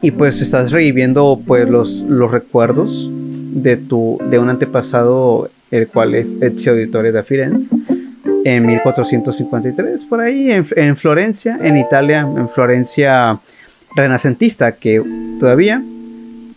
[0.00, 6.14] y pues estás reviviendo pues los, los recuerdos de, tu, de un antepasado, el cual
[6.14, 7.76] es Ezio Auditore da Firenze,
[8.44, 13.38] en 1453, por ahí, en, en Florencia, en Italia, en Florencia
[13.94, 15.02] renacentista, que
[15.38, 15.84] todavía,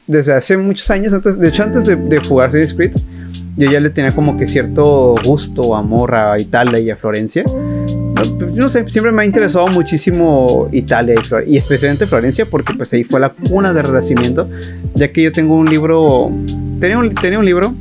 [0.08, 2.96] desde hace muchos años, antes, de hecho antes de, de jugar Assassin's Creed,
[3.58, 7.44] yo ya le tenía como que cierto gusto amor a Italia y a Florencia
[8.26, 11.16] no sé, siempre me ha interesado muchísimo Italia
[11.46, 14.50] y, especialmente Florencia porque pues ahí fue la cuna del Renacimiento,
[14.96, 16.32] ya que yo tengo un libro,
[16.80, 17.74] tenía un, tenía un libro,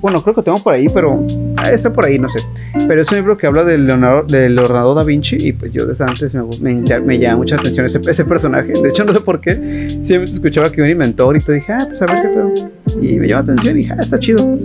[0.00, 2.40] bueno, creo que tengo por ahí, pero ah, está por ahí, no sé,
[2.88, 5.86] pero es un libro que habla del Leonardo, del Leonardo da Vinci y pues yo
[5.86, 9.40] desde antes me, me, llama mucha atención ese, ese, personaje, de hecho no sé por
[9.40, 12.70] qué, siempre escuchaba que un inventor y te dije, ah, pues a ver qué pedo,
[13.02, 14.58] y me llama atención y dije, ah, está chido,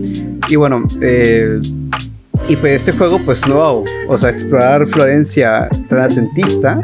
[0.47, 1.59] y bueno, eh
[2.47, 6.79] y pues este juego, pues no, o sea, explorar Florencia renacentista,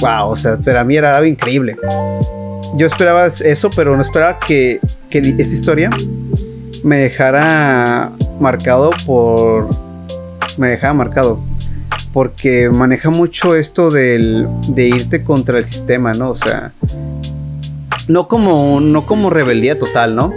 [0.00, 1.76] wow, o sea, para mí era algo increíble.
[2.76, 5.90] Yo esperaba eso, pero no esperaba que, que esta historia
[6.82, 9.68] me dejara marcado por...
[10.58, 11.40] Me dejara marcado.
[12.12, 16.30] Porque maneja mucho esto del, de irte contra el sistema, ¿no?
[16.30, 16.72] O sea,
[18.06, 20.32] no como, no como rebeldía total, ¿no?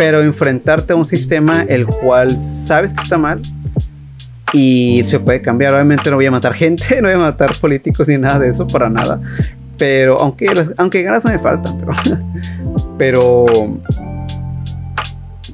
[0.00, 3.42] Pero enfrentarte a un sistema el cual sabes que está mal
[4.50, 5.74] y se puede cambiar.
[5.74, 8.66] Obviamente no voy a matar gente, no voy a matar políticos ni nada de eso,
[8.66, 9.20] para nada.
[9.76, 10.46] Pero aunque,
[10.78, 11.92] aunque ganas no me faltan, pero,
[12.98, 13.78] pero,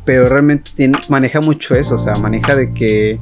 [0.04, 3.18] pero realmente maneja mucho eso, o sea, maneja de que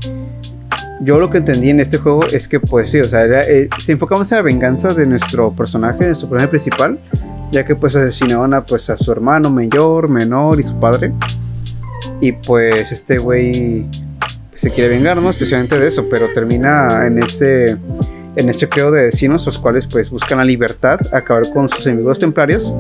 [1.01, 3.93] yo lo que entendí en este juego es que, pues sí, o sea, eh, se
[3.93, 6.99] enfocamos en la venganza de nuestro personaje, de nuestro personaje principal,
[7.53, 11.13] ya que pues asesinaron a, pues, a su hermano mayor, menor y su padre.
[12.21, 13.87] Y pues este güey
[14.55, 15.31] se quiere vengar, ¿no?
[15.31, 17.77] Especialmente de eso, pero termina en ese
[18.37, 22.19] en ese creo de vecinos, los cuales pues buscan la libertad, acabar con sus enemigos
[22.19, 22.75] templarios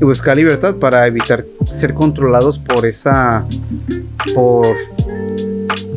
[0.00, 3.44] y buscar libertad para evitar ser controlados por esa
[4.34, 4.76] por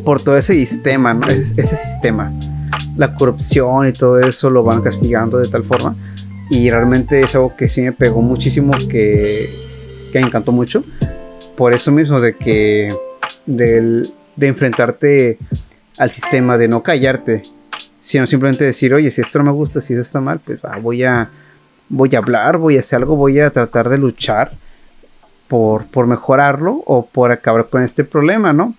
[0.04, 1.28] por todo ese sistema, ¿no?
[1.28, 2.32] ese sistema.
[2.96, 5.96] La corrupción y todo eso lo van castigando de tal forma
[6.50, 9.50] y realmente es algo que sí me pegó muchísimo, que,
[10.12, 10.84] que me encantó mucho.
[11.56, 12.96] Por eso mismo de que
[13.46, 15.38] de, enfrentarte
[15.98, 17.44] al sistema, de no callarte,
[18.00, 21.04] sino simplemente decir, oye, si esto no me gusta, si esto está mal, pues voy
[21.04, 21.30] a
[21.88, 24.54] voy a hablar, voy a hacer algo, voy a tratar de luchar
[25.48, 28.76] por, por mejorarlo o por acabar con este problema, ¿no?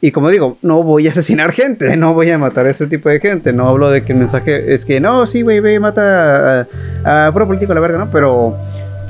[0.00, 3.08] Y como digo, no voy a asesinar gente, no voy a matar a este tipo
[3.08, 3.52] de gente.
[3.52, 6.68] No hablo de que el mensaje es que no, sí, güey, ve, mata
[7.04, 8.10] a, puro político la verga, ¿no?
[8.10, 8.56] Pero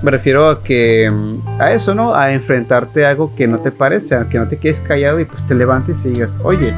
[0.03, 1.12] me refiero a que
[1.59, 2.14] a eso, ¿no?
[2.14, 5.24] A enfrentarte a algo que no te parece, a que no te quedes callado y
[5.24, 6.74] pues te levantes y digas, oye,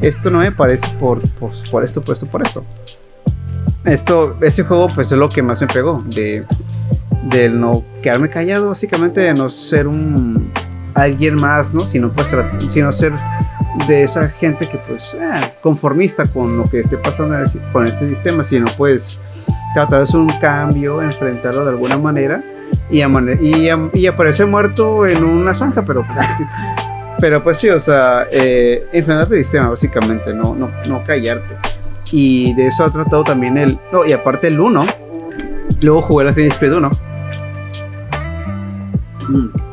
[0.00, 2.64] esto no me parece por, por, por esto, por esto, por esto.
[3.84, 6.44] Esto, ese juego pues es lo que más me pegó, de,
[7.30, 10.52] de no quedarme callado, básicamente de no ser un
[11.02, 11.86] alguien más, ¿no?
[11.86, 12.28] Sino pues
[12.68, 13.12] sino ser
[13.86, 17.36] de esa gente que pues eh, conformista con lo que esté pasando
[17.72, 19.18] con este sistema, sino pues
[19.74, 22.42] tratar de hacer un cambio, enfrentarlo de alguna manera
[22.90, 26.26] y, y, y aparecer muerto en una zanja, pero pues,
[27.20, 31.56] pero pues sí, o sea, eh, enfrentarte al sistema básicamente, no, no, no callarte.
[32.10, 34.86] Y de eso ha tratado también el, no, y aparte el 1,
[35.80, 36.90] luego jugué la Assassin's Creed 1.
[39.28, 39.67] Mm.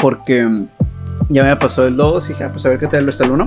[0.00, 0.66] Porque
[1.28, 3.30] ya me pasó el 2 y dije, ah, pues a ver qué tal está el
[3.32, 3.46] 1.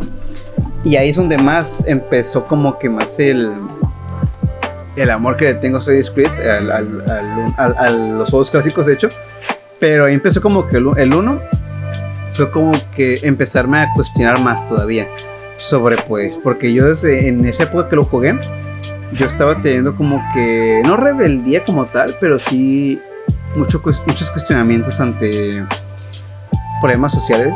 [0.84, 3.54] Y ahí es donde más empezó como que más el,
[4.96, 6.32] el amor que tengo a Assassin's Creed,
[7.58, 9.10] a los juegos clásicos de hecho.
[9.80, 11.42] Pero ahí empezó como que el 1
[12.32, 15.08] fue como que empezarme a cuestionar más todavía
[15.58, 18.38] sobre pues, porque yo desde en esa época que lo jugué,
[19.14, 23.00] yo estaba teniendo como que, no rebeldía como tal, pero sí
[23.56, 25.64] mucho, muchos cuestionamientos ante
[26.84, 27.56] problemas sociales,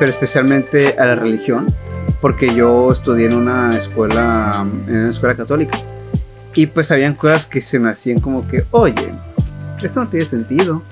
[0.00, 1.72] pero especialmente a la religión,
[2.20, 5.80] porque yo estudié en una escuela, en una escuela católica.
[6.56, 9.14] Y pues habían cosas que se me hacían como que, oye,
[9.80, 10.82] esto no tiene sentido.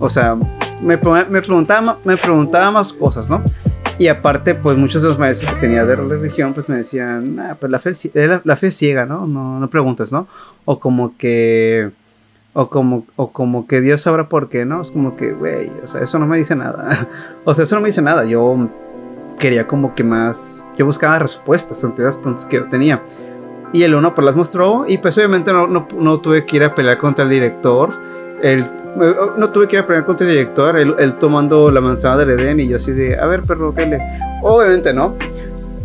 [0.00, 0.96] O sea, me,
[1.30, 3.44] me, preguntaba, me preguntaba más cosas, ¿no?
[3.96, 7.56] Y aparte, pues muchos de los maestros que tenía de religión, pues me decían, ah,
[7.60, 7.92] pues la fe,
[8.42, 9.28] la, fe es ciega, ¿no?
[9.28, 9.60] ¿no?
[9.60, 10.26] No preguntas, ¿no?
[10.64, 11.92] O como que
[12.54, 14.80] o como, o como que Dios sabrá por qué, ¿no?
[14.80, 17.08] Es como que, güey, o sea, eso no me dice nada.
[17.44, 18.24] o sea, eso no me dice nada.
[18.24, 18.70] Yo
[19.38, 23.02] quería como que más, yo buscaba respuestas ante las preguntas que yo tenía.
[23.72, 26.62] Y el uno pues las mostró y pues obviamente no, no, no tuve que ir
[26.62, 27.90] a pelear contra el director.
[28.40, 28.64] El,
[29.36, 32.60] no tuve que ir a pelear contra el director, él, tomando la manzana del Edén
[32.60, 33.98] y yo así de, a ver, perro, ¿qué le?
[34.44, 35.16] Obviamente no.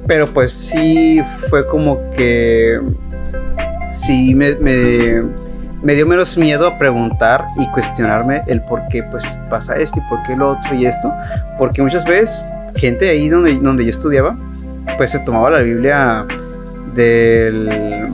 [0.06, 2.80] Pero pues sí fue como que...
[3.92, 4.56] Sí me
[5.96, 10.22] dio menos miedo a preguntar y cuestionarme el por qué pues pasa esto y por
[10.24, 11.14] qué lo otro y esto.
[11.58, 12.44] Porque muchas veces
[12.76, 14.38] gente ahí donde, donde yo estudiaba,
[14.98, 16.26] pues se tomaba la Biblia
[16.94, 18.06] del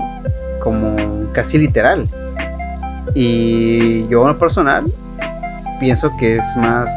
[0.60, 2.08] como casi literal.
[3.14, 4.86] Y yo en lo personal
[5.80, 6.92] pienso que es más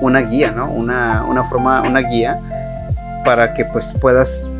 [0.00, 0.70] una guía, ¿no?
[0.70, 2.38] Una, una forma, una guía
[3.24, 4.50] para que pues puedas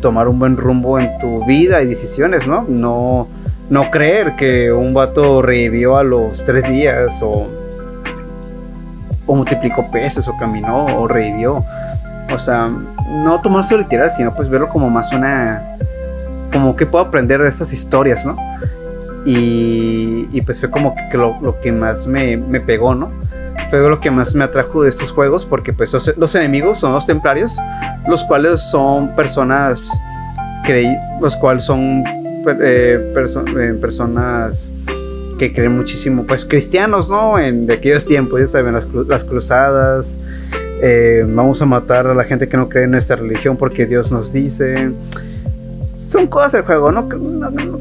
[0.00, 2.64] tomar un buen rumbo en tu vida y decisiones, ¿no?
[2.68, 3.28] No
[3.68, 7.48] no creer que un vato revivió a los tres días o,
[9.26, 11.64] o multiplicó peces o caminó o revivió.
[12.32, 12.68] O sea,
[13.08, 15.78] no tomarse literal, sino pues verlo como más una...
[16.52, 18.36] Como que puedo aprender de estas historias, ¿no?
[19.24, 23.10] Y, y pues fue como que, lo, que más me, me, pegó, ¿no?
[23.68, 27.04] Fue lo que más me atrajo de estos juegos porque pues los, enemigos son los
[27.04, 27.58] templarios,
[28.06, 29.90] los cuales son personas,
[31.20, 32.04] los cuales son
[32.60, 33.10] eh,
[33.80, 34.70] personas
[35.38, 37.38] que creen muchísimo, pues cristianos, ¿no?
[37.38, 40.18] En aquellos tiempos, ya saben, las, cruzadas,
[40.82, 44.10] eh, vamos a matar a la gente que no cree en nuestra religión porque Dios
[44.12, 44.92] nos dice.
[45.94, 47.08] Son cosas del juego, ¿no?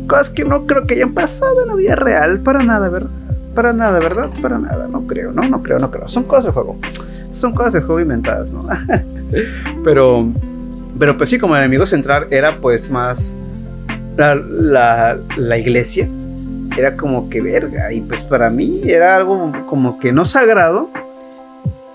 [0.08, 3.10] Cosas que no creo que hayan pasado en la vida real, para nada, ¿verdad?
[3.54, 4.30] Para nada, ¿verdad?
[4.42, 6.10] Para nada, no creo, no, no creo, no creo.
[6.10, 6.78] Son cosas del juego.
[7.32, 8.62] Son cosas del juego inventadas, ¿no?
[9.84, 10.28] pero,
[10.98, 13.38] pero pues sí, como el enemigo central era pues más
[14.16, 16.08] la, la, iglesia
[16.78, 17.92] era como que verga.
[17.94, 20.90] Y pues para mí era algo como que no sagrado.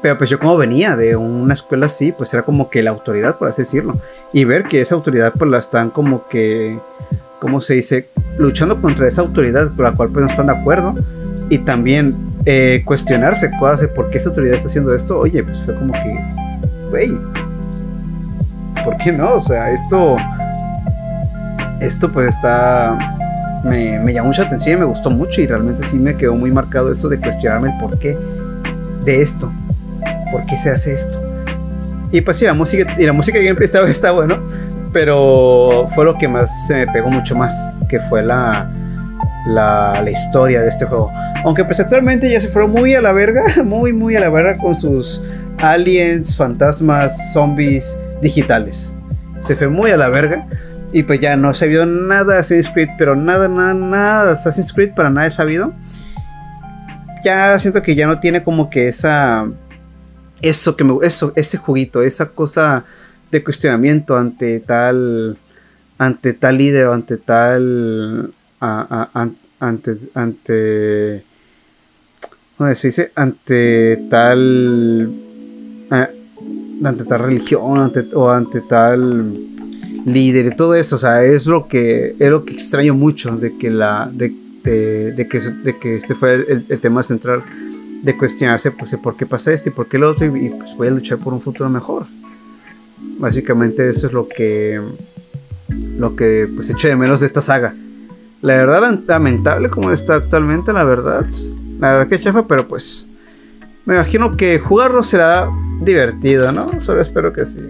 [0.02, 3.36] Pero pues yo como venía de una escuela así, pues era como que la autoridad,
[3.36, 4.00] por así decirlo.
[4.32, 6.78] Y ver que esa autoridad pues la están como que,
[7.38, 8.08] ¿cómo se dice?
[8.38, 10.94] Luchando contra esa autoridad con la cual pues no están de acuerdo.
[11.50, 12.16] Y también
[12.46, 15.18] eh, cuestionarse cosas por qué esa autoridad está haciendo esto.
[15.18, 16.18] Oye, pues fue como que,
[16.90, 17.20] wey,
[18.82, 19.34] ¿por qué no?
[19.34, 20.16] O sea, esto
[21.80, 22.96] esto pues está...
[23.64, 26.50] Me, me, llamó mucha atención y me gustó mucho y realmente sí me quedó muy
[26.50, 28.16] marcado eso de cuestionarme el por qué
[29.04, 29.52] de esto.
[30.30, 31.22] ¿Por qué se hace esto?
[32.12, 34.42] Y pues sí, la música, y la música de gameplay está, está bueno,
[34.92, 38.70] pero fue lo que más se me pegó mucho más, que fue la,
[39.46, 41.12] la, la, historia de este juego.
[41.44, 44.58] Aunque pues actualmente ya se fueron muy a la verga, muy muy a la verga
[44.58, 45.22] con sus
[45.58, 48.96] aliens, fantasmas, zombies digitales.
[49.40, 50.46] Se fue muy a la verga.
[50.92, 54.32] Y pues ya no se vio nada de Assassin's Creed, pero nada, nada, nada de
[54.32, 55.72] Assassin's Creed para nada he sabido.
[57.24, 59.48] Ya siento que ya no tiene como que esa.
[60.42, 60.94] Eso que me.
[61.02, 62.84] Eso, ese juguito, esa cosa
[63.30, 65.38] de cuestionamiento ante tal.
[65.98, 68.32] Ante tal líder o ante tal.
[68.58, 69.98] ante.
[70.14, 71.24] ante.
[72.56, 73.12] ¿Cómo se dice?
[73.14, 75.12] Ante tal.
[75.90, 79.49] ante tal religión o ante tal
[80.04, 80.96] líder y todo eso.
[80.96, 84.34] O sea, es lo que, es lo que extraño mucho de que, la, de,
[84.64, 87.42] de, que, de que este fue el, tema central
[88.02, 90.88] de cuestionarse pues, por qué pasa esto y por qué lo otro y, pues voy
[90.88, 92.06] a luchar por un futuro mejor.
[93.18, 94.80] Básicamente eso es lo que
[95.68, 97.74] lo que pues echo de menos de esta saga.
[98.42, 101.26] La verdad lamentable como está actualmente, la verdad.
[101.78, 103.10] La verdad que chafa, pero pues
[103.84, 105.50] me imagino que jugarlo será
[105.82, 106.80] divertido, ¿no?
[106.80, 107.60] Solo espero que sí.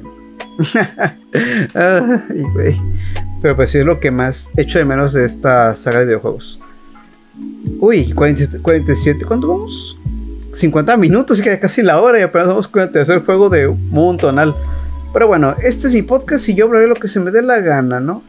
[3.43, 6.61] Pero pues sí es lo que más echo de menos de esta saga de videojuegos.
[7.79, 9.99] Uy, 47, ¿cuánto vamos?
[10.53, 13.69] 50 minutos, y que casi la hora y apenas vamos con el tercer juego de
[13.69, 14.55] un montonal.
[15.13, 17.61] Pero bueno, este es mi podcast y yo hablaré lo que se me dé la
[17.61, 18.23] gana, ¿no?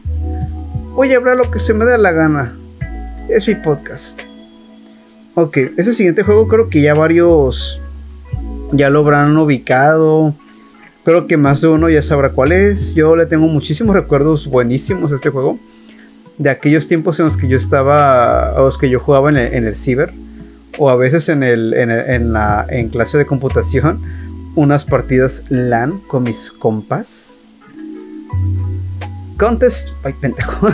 [0.94, 2.56] Voy a hablar lo que se me dé la gana.
[3.28, 4.20] Es mi podcast.
[5.34, 7.80] Ok, ese siguiente juego creo que ya varios
[8.72, 10.34] ya lo habrán ubicado.
[11.04, 12.94] Creo que más de uno ya sabrá cuál es.
[12.94, 15.58] Yo le tengo muchísimos recuerdos buenísimos a este juego.
[16.38, 19.76] De aquellos tiempos en los que yo estaba, o los que yo jugaba en el,
[19.76, 20.12] ciber.
[20.78, 24.00] O a veces en, el, en, la, en clase de computación.
[24.54, 27.52] Unas partidas LAN con mis compas.
[29.38, 29.94] Contest.
[30.04, 30.68] Ay, pendejo.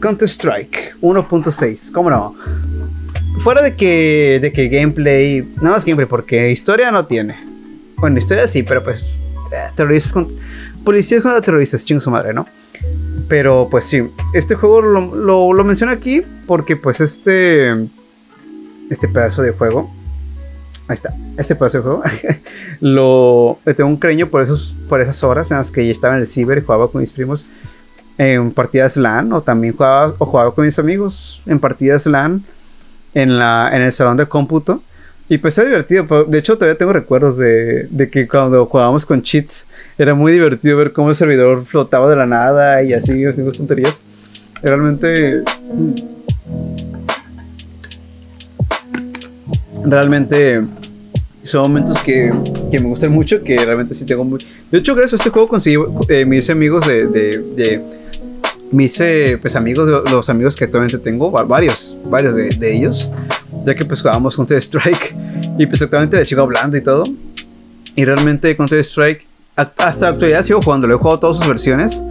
[0.00, 1.90] Contest Strike 1.6.
[1.90, 2.34] ¿Cómo no?
[3.38, 5.40] Fuera de que, de que gameplay.
[5.62, 7.36] No más gameplay, porque historia no tiene.
[7.96, 9.08] Bueno, historia sí, pero pues
[9.74, 10.28] terroristas con,
[10.84, 12.46] policías contra terroristas, ching su madre, ¿no?
[13.28, 14.02] Pero pues sí,
[14.32, 17.88] este juego lo, lo, menciono aquí porque pues este,
[18.90, 19.90] este pedazo de juego,
[20.88, 22.02] ahí está, este pedazo de juego,
[22.80, 26.20] lo, tengo un cariño por, esos, por esas horas en las que ya estaba en
[26.20, 27.46] el ciber y jugaba con mis primos
[28.18, 32.44] en partidas LAN o también jugaba, o jugaba con mis amigos en partidas LAN
[33.14, 34.82] en, la, en el salón de cómputo.
[35.28, 36.26] Y pues es divertido.
[36.26, 39.66] De hecho, todavía tengo recuerdos de, de, que cuando jugábamos con cheats
[39.96, 44.00] era muy divertido ver cómo el servidor flotaba de la nada y así, haciendo tonterías.
[44.62, 45.42] Realmente.
[49.82, 50.62] Realmente
[51.42, 52.32] son momentos que,
[52.70, 54.38] que, me gustan mucho, que realmente sí tengo muy...
[54.70, 55.76] De hecho, gracias a este juego conseguí
[56.08, 57.82] eh, mis amigos de, de, de
[58.70, 58.98] mis
[59.42, 63.10] pues amigos, los amigos que actualmente tengo, varios, varios de, de ellos
[63.64, 65.16] ya que pues jugábamos Counter Strike
[65.58, 67.04] y pues actualmente le sigo hablando y todo.
[67.96, 72.04] Y realmente Counter Strike hasta la actualidad sigo jugando, lo he jugado todas sus versiones.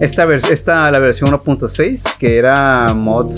[0.00, 3.32] Esta, esta la versión 1.6 que era mod,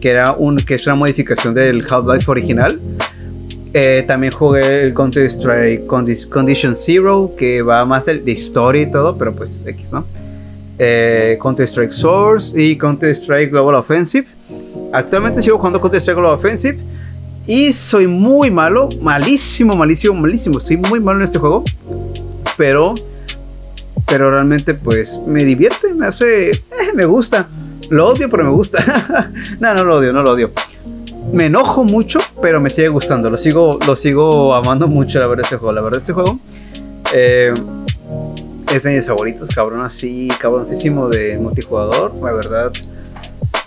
[0.00, 2.80] que era un que es una modificación del Half-Life original.
[3.74, 9.16] Eh, también jugué el Counter Strike Condition Zero, que va más de, historia y todo,
[9.16, 10.04] pero pues X, ¿no?
[10.78, 14.26] Eh, Counter Strike Source y Counter Strike Global Offensive.
[14.92, 16.78] Actualmente sigo jugando Counter Strike Global Offensive
[17.46, 20.60] y soy muy malo, malísimo, malísimo, malísimo.
[20.60, 21.64] Soy muy malo en este juego.
[22.56, 22.94] Pero,
[24.06, 26.60] pero realmente pues me divierte, me hace, eh,
[26.94, 27.48] me gusta.
[27.90, 29.30] Lo odio, pero me gusta.
[29.60, 30.52] no, no lo odio, no lo odio.
[31.32, 33.28] Me enojo mucho, pero me sigue gustando.
[33.30, 35.72] Lo sigo, lo sigo amando mucho, la verdad, este juego.
[35.72, 36.38] La verdad, este juego
[37.12, 37.52] eh,
[38.72, 42.14] es de mis favoritos, cabrón, así, cabroncísimo de multijugador.
[42.22, 42.72] La verdad,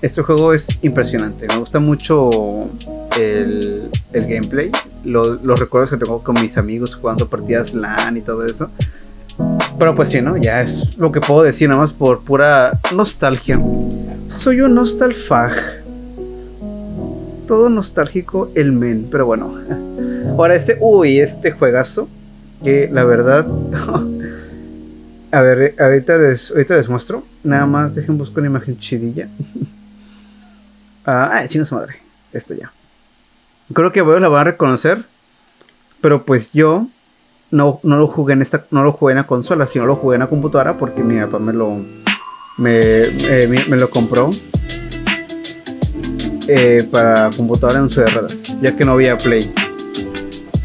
[0.01, 1.47] este juego es impresionante.
[1.47, 2.69] Me gusta mucho
[3.15, 4.71] el, gameplay,
[5.03, 8.69] los recuerdos que tengo con mis amigos jugando partidas LAN y todo eso.
[9.77, 10.37] Pero pues sí, ¿no?
[10.37, 13.59] Ya es lo que puedo decir nada más por pura nostalgia.
[14.29, 15.83] Soy un nostalfag.
[17.47, 19.53] Todo nostálgico el men, pero bueno.
[20.37, 22.07] Ahora este, uy, este juegazo.
[22.63, 23.45] Que la verdad...
[25.31, 27.23] A ver, ahorita les, ahorita les muestro.
[27.43, 29.27] Nada más dejen buscar una imagen chidilla.
[31.05, 31.97] ah, chingas madre.
[32.31, 32.71] Esto ya.
[33.73, 35.05] Creo que vos la van a reconocer.
[36.01, 36.87] Pero pues yo
[37.51, 40.15] no, no, lo jugué en esta, no lo jugué en la consola, sino lo jugué
[40.15, 41.77] en la computadora porque mi papá me lo,
[42.57, 44.29] me, eh, me, lo compró
[46.47, 49.51] eh, para computadora en su de ruedas, ya que no había Play.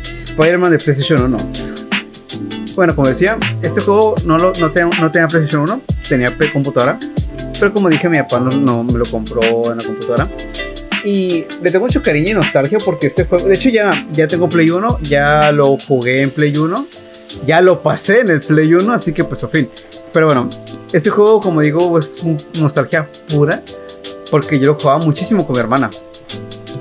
[0.03, 1.37] Spider-Man de PlayStation 1.
[2.75, 6.99] Bueno, como decía, este juego no, lo, no, no tenía PlayStation 1, tenía computadora.
[7.59, 10.29] Pero como dije, mi papá no me lo compró en la computadora.
[11.05, 14.49] Y le tengo mucho cariño y nostalgia porque este juego, de hecho ya, ya tengo
[14.49, 16.87] Play 1, ya lo jugué en Play 1,
[17.47, 19.71] ya lo pasé en el Play 1, así que pues a fin.
[20.13, 20.49] Pero bueno,
[20.93, 22.23] este juego como digo es
[22.61, 23.63] nostalgia pura
[24.31, 25.91] porque yo lo jugaba muchísimo con mi hermana.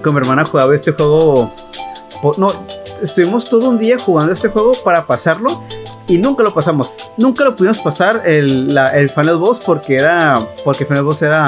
[0.03, 1.53] Con mi hermana jugaba este juego...
[2.37, 2.51] No,
[3.01, 5.63] estuvimos todo un día jugando este juego para pasarlo
[6.07, 7.11] y nunca lo pasamos.
[7.17, 10.39] Nunca lo pudimos pasar el, el Final Boss porque era.
[10.65, 11.47] Porque Final Boss era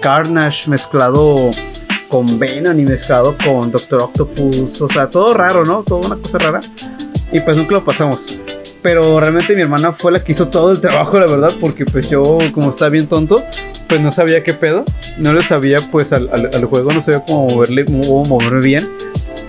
[0.00, 1.50] Carnage mezclado
[2.08, 4.80] con Venom y mezclado con Doctor Octopus.
[4.80, 5.82] O sea, todo raro, ¿no?
[5.82, 6.60] Toda una cosa rara.
[7.32, 8.40] Y pues nunca lo pasamos.
[8.82, 12.08] Pero realmente mi hermana fue la que hizo todo el trabajo, la verdad, porque pues
[12.08, 13.42] yo, como estaba bien tonto,
[13.88, 14.84] pues no sabía qué pedo.
[15.18, 18.88] No le sabía pues al, al, juego, no sabía cómo moverle, cómo moverme bien.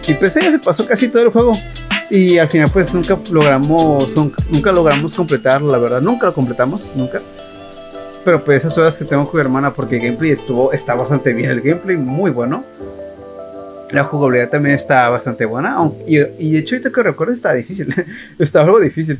[0.07, 1.51] Y pues ella se pasó casi todo el juego.
[2.10, 6.01] Y al final pues nunca logramos, nunca logramos completarlo, la verdad.
[6.01, 7.22] Nunca lo completamos, nunca.
[8.30, 11.34] Pero pues esas horas que tengo con mi hermana, porque el gameplay estuvo, está bastante
[11.34, 11.49] bien.
[11.49, 12.63] El gameplay muy bueno.
[13.89, 15.75] La jugabilidad también está bastante buena.
[16.05, 17.91] Y, de hecho, ahorita que recuerdo, está difícil.
[18.38, 19.17] está algo difícil.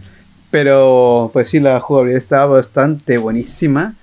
[0.52, 3.96] Pero pues sí, la jugabilidad está bastante buenísima.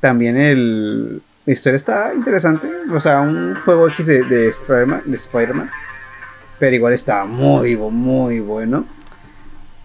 [0.00, 2.70] También el, la historia está interesante.
[2.90, 5.70] O sea, un juego X de, de Spider-Man.
[6.58, 8.86] pero igual está muy, muy bueno.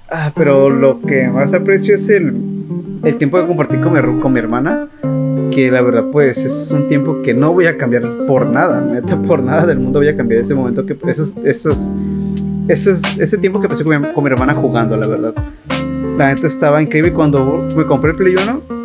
[0.09, 2.56] Ah, pero lo que más aprecio es el,
[3.03, 3.93] el tiempo que compartí con
[4.33, 4.87] mi, hermana.
[5.51, 8.81] Que la verdad, pues es un tiempo que no voy a cambiar por nada.
[8.81, 10.85] Neta, por nada del mundo voy a cambiar ese momento.
[10.85, 11.93] que esos, esos,
[12.67, 15.33] esos, Ese tiempo que pasé con mi, con mi hermana jugando, la verdad.
[16.17, 18.77] La neta estaba increíble cuando me compré el Play 1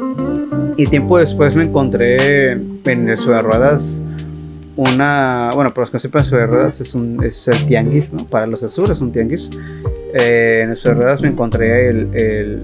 [0.77, 4.05] y tiempo después me encontré en el Sobre Ruedas
[4.77, 5.51] una.
[5.55, 8.27] Bueno, para los que no sepan, Sobre Ruedas es, un, es el tianguis, ¿no?
[8.27, 9.51] Para los del sur es un tianguis.
[10.15, 12.63] Eh, en el Sobre Ruedas me encontré el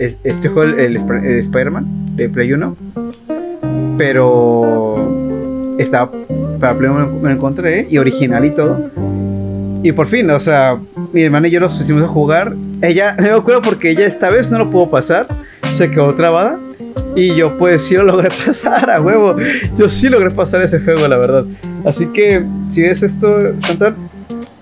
[0.00, 2.76] este juego, el, Spider-Man de Play 1.
[3.98, 6.10] Pero estaba
[6.58, 8.90] para Play 1 me lo encontré y original y todo.
[9.82, 10.78] Y por fin, o sea,
[11.12, 12.54] mi hermana y yo los pusimos a jugar.
[12.82, 15.28] Ella, me acuerdo porque ella esta vez no lo pudo pasar,
[15.70, 16.58] se quedó trabada.
[17.16, 19.36] Y yo pues sí lo logré pasar a huevo.
[19.76, 21.44] Yo sí logré pasar ese juego, la verdad.
[21.84, 23.96] Así que si ves esto, Chantal,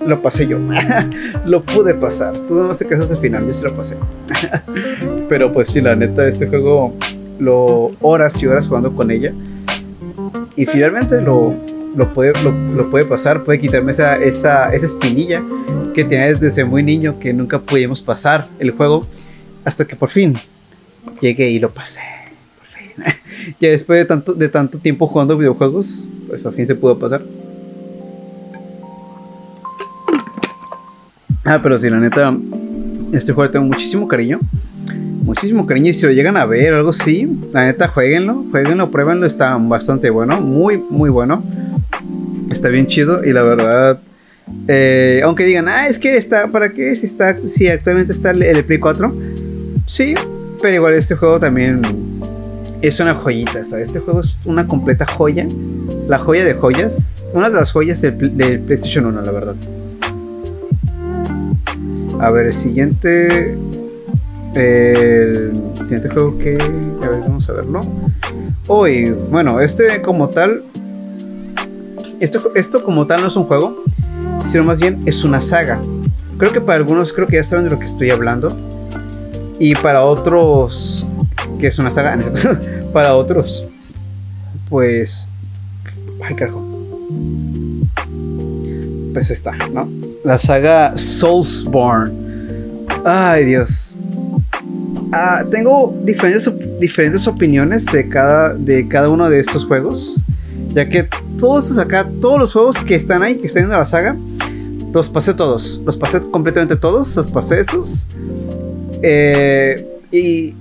[0.09, 0.59] lo pasé yo.
[1.45, 2.37] lo pude pasar.
[2.37, 3.97] Tú no te quedas al final, yo sí lo pasé.
[5.29, 6.95] Pero pues sí, la neta, este juego,
[7.39, 9.33] lo horas y horas jugando con ella.
[10.57, 11.55] Y finalmente lo,
[11.95, 15.43] lo, puede, lo, puede pasar, puede quitarme esa, esa, esa espinilla
[15.95, 19.07] que tenía desde muy niño, que nunca pudimos pasar el juego,
[19.65, 20.39] hasta que por fin
[21.21, 22.01] llegué y lo pasé.
[23.61, 27.23] ya después de tanto, de tanto tiempo jugando videojuegos, pues al fin se pudo pasar.
[31.51, 32.37] Ah, pero si la neta,
[33.11, 34.39] este juego tengo muchísimo cariño.
[35.23, 35.89] Muchísimo cariño.
[35.89, 39.25] Y si lo llegan a ver o algo así, la neta, jueguenlo, jueguenlo, pruébenlo.
[39.25, 41.43] Está bastante bueno, muy, muy bueno.
[42.51, 43.99] Está bien chido y la verdad.
[44.69, 46.95] Eh, aunque digan, ah, es que está, ¿para qué?
[46.97, 49.17] Si está, si actualmente está el, Play 4.
[49.87, 50.15] Sí,
[50.61, 51.81] pero igual este juego también
[52.83, 53.89] es una joyita, ¿sabes?
[53.89, 55.49] Este juego es una completa joya.
[56.09, 57.27] La joya de joyas.
[57.33, 58.17] Una de las joyas del,
[58.61, 59.57] PlayStation 1, la verdad.
[62.21, 63.57] A ver, el siguiente.
[64.55, 66.57] El siguiente juego que.
[67.03, 67.81] A ver, vamos a verlo.
[68.67, 70.65] Hoy, bueno, este como tal.
[72.21, 73.85] Esto, esto como tal no es un juego,
[74.45, 75.81] sino más bien es una saga.
[76.37, 78.57] Creo que para algunos creo que ya saben de lo que estoy hablando.
[79.61, 81.07] Y para otros
[81.59, 82.19] que es una saga,
[82.93, 83.67] para otros,
[84.69, 85.29] pues,
[86.23, 86.65] ay carajo,
[89.13, 90.08] pues está, ¿no?
[90.25, 92.13] La saga Soulsborne.
[93.05, 93.97] Ay Dios.
[95.13, 96.51] Ah, tengo diferentes,
[96.81, 100.23] diferentes opiniones de cada, de cada uno de estos juegos.
[100.71, 101.09] Ya que
[101.39, 104.17] todos estos acá, todos los juegos que están ahí, que están en la saga,
[104.93, 105.83] los pasé todos.
[105.87, 107.17] Los pasé completamente todos.
[107.17, 108.07] Los pasé esos.
[109.03, 110.55] Eh, y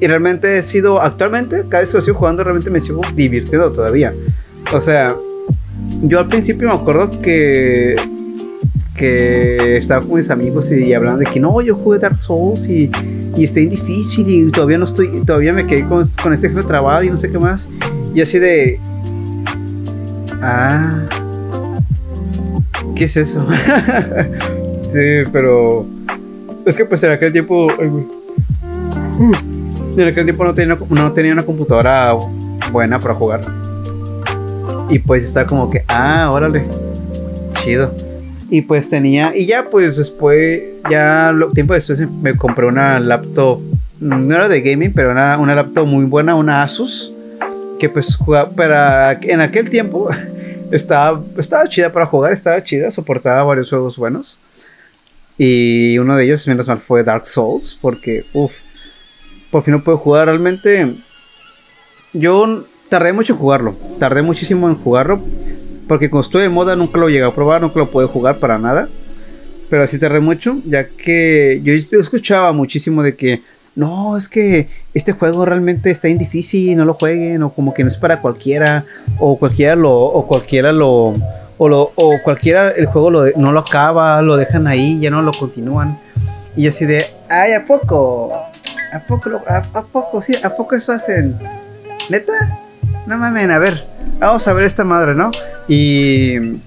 [0.00, 4.12] y realmente he sido, actualmente, cada vez que sigo jugando, realmente me sigo divirtiendo todavía.
[4.72, 5.16] O sea,
[6.02, 7.96] yo al principio me acuerdo que
[8.94, 12.90] que estaba con mis amigos y, hablaban de que no, yo jugué Dark Souls y,
[13.36, 17.02] y está difícil y todavía no estoy, todavía me quedé con, con este jefe trabado
[17.02, 17.68] y no sé qué más.
[18.14, 18.80] Y así de...
[20.40, 21.08] Ah...
[22.94, 23.44] ¿Qué es eso?
[24.92, 25.86] sí, pero...
[26.64, 27.68] Es que pues en aquel tiempo...
[29.96, 32.14] En aquel tiempo no tenía, no tenía una computadora
[32.70, 33.40] buena para jugar.
[34.90, 36.64] Y pues estaba como que, ah, órale,
[37.54, 37.92] chido.
[38.54, 43.60] Y pues tenía, y ya pues después, ya lo, tiempo después me compré una laptop,
[43.98, 47.12] no era de gaming, pero era una laptop muy buena, una Asus,
[47.80, 50.08] que pues jugaba, para, en aquel tiempo
[50.70, 54.38] estaba, estaba chida para jugar, estaba chida, soportaba varios juegos buenos.
[55.36, 58.52] Y uno de ellos, menos mal, fue Dark Souls, porque, uff,
[59.50, 60.28] por fin no puedo jugar.
[60.28, 60.94] Realmente,
[62.12, 63.76] yo tardé mucho en jugarlo.
[63.98, 65.24] Tardé muchísimo en jugarlo.
[65.88, 68.58] Porque cuando estuve de moda nunca lo llegué a probar, nunca lo pude jugar para
[68.58, 68.88] nada.
[69.68, 73.42] Pero así tardé mucho, ya que yo, escuchaba muchísimo de que
[73.74, 77.82] no, es que este juego realmente está bien difícil, no lo jueguen, o como que
[77.82, 78.84] no es para cualquiera,
[79.18, 81.14] o cualquiera lo, o cualquiera lo,
[81.58, 85.98] o, lo, cualquiera el juego no lo acaba, lo dejan ahí, ya no lo continúan.
[86.56, 88.32] Y así de, Ay, ¿a poco?
[88.92, 90.34] ¿A poco, a, poco, sí?
[90.44, 91.36] ¿A poco eso hacen?
[92.08, 92.60] ¿Neta?
[93.06, 93.93] No mames, a ver.
[94.18, 95.30] Vamos a ver esta madre, ¿no?
[95.68, 96.60] Y...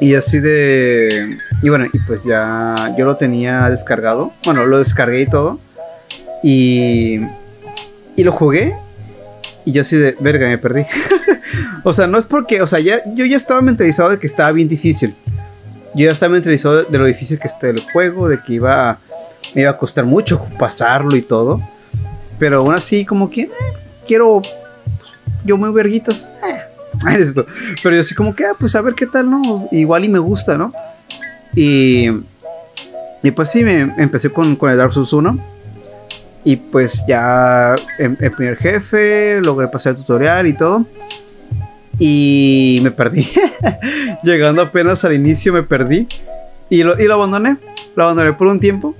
[0.00, 1.38] Y así de...
[1.60, 4.32] Y bueno, y pues ya yo lo tenía descargado.
[4.44, 5.58] Bueno, lo descargué y todo.
[6.42, 7.20] Y...
[8.16, 8.76] Y lo jugué.
[9.64, 10.84] Y yo así de, verga, me perdí.
[11.84, 14.50] o sea, no es porque, o sea, ya, yo ya estaba mentalizado de que estaba
[14.52, 15.14] bien difícil.
[15.94, 18.98] Yo ya estaba mentalizado de lo difícil que está el juego, de que iba,
[19.54, 21.60] me iba a costar mucho pasarlo y todo.
[22.38, 23.50] Pero aún así, como que, eh,
[24.06, 24.40] quiero,
[25.44, 26.30] yo muy verguitas.
[26.44, 26.62] Eh.
[27.82, 29.68] Pero yo así como que, ah, pues a ver qué tal, ¿no?
[29.70, 30.72] Igual y me gusta, ¿no?
[31.54, 32.08] Y,
[33.22, 35.58] y pues sí, me empecé con, con el Dark Souls 1
[36.44, 40.86] y pues ya el, primer jefe, logré pasar el tutorial y todo.
[41.98, 43.28] Y me perdí.
[44.22, 46.06] Llegando apenas al inicio me perdí.
[46.70, 47.58] Y lo, y lo abandoné.
[47.96, 48.94] Lo abandoné por un tiempo.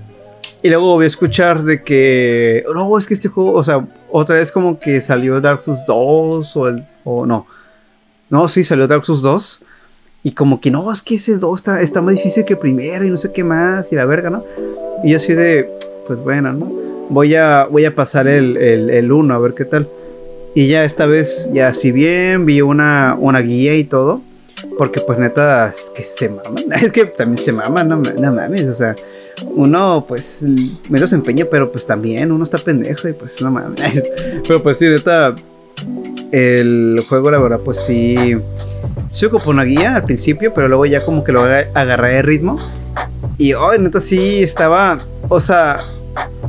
[0.62, 2.64] Y luego voy a escuchar de que...
[2.74, 3.52] No, es que este juego...
[3.52, 6.84] O sea, otra vez como que salió Dark Souls 2 o el...
[7.04, 7.46] O no.
[8.30, 9.64] No, sí, salió Dark Souls 2.
[10.24, 13.06] Y como que no, es que ese 2 está, está más difícil que el primero
[13.06, 13.92] y no sé qué más.
[13.92, 14.44] Y la verga, ¿no?
[15.04, 15.70] Y yo así de...
[16.06, 16.88] Pues bueno, ¿no?
[17.09, 19.88] voy a, voy a pasar el, el, 1 a ver qué tal.
[20.54, 24.22] Y ya esta vez, ya si bien vi una, una guía y todo,
[24.76, 28.68] porque pues neta, es que se maman, es que también se maman, no, no mames,
[28.68, 28.96] o sea,
[29.47, 30.45] uno pues
[30.89, 34.05] me los empeña, pero pues también uno está pendejo y pues no mames.
[34.47, 35.36] Pero pues sí, neta,
[36.32, 38.36] el juego la verdad pues sí,
[39.11, 42.57] se ocupó una guía al principio, pero luego ya como que lo agarré de ritmo.
[43.36, 45.78] Y hoy neta sí estaba, o sea,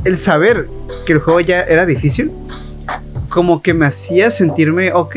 [0.04, 0.68] el saber
[1.06, 2.32] que el juego ya era difícil,
[3.28, 5.16] como que me hacía sentirme, ok,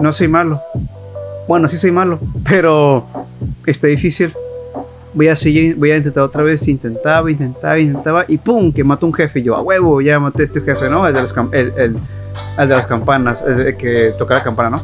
[0.00, 0.60] no soy malo.
[1.48, 3.06] Bueno, sí soy malo, pero
[3.66, 4.32] está difícil.
[5.16, 6.68] Voy a seguir, voy a intentar otra vez.
[6.68, 8.24] Intentaba, intentaba, intentaba.
[8.28, 9.40] Y pum, que mató un jefe.
[9.40, 11.06] Y yo, a huevo, ya maté a este jefe, ¿no?
[11.06, 14.82] El de, el, de las campanas, el que toca la campana, ¿no?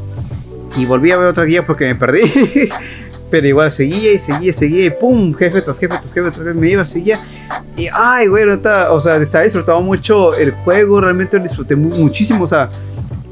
[0.79, 2.23] Y volví a ver otra guía porque me perdí.
[3.31, 6.55] Pero igual seguía y seguía, seguía y pum, jefe tras jefe tras jefe tras jefe,
[6.55, 7.19] me iba, seguía.
[7.77, 12.47] Y ay, güey, o sea, estaba disfrutando mucho el juego, realmente lo disfruté muchísimo, o
[12.47, 12.69] sea,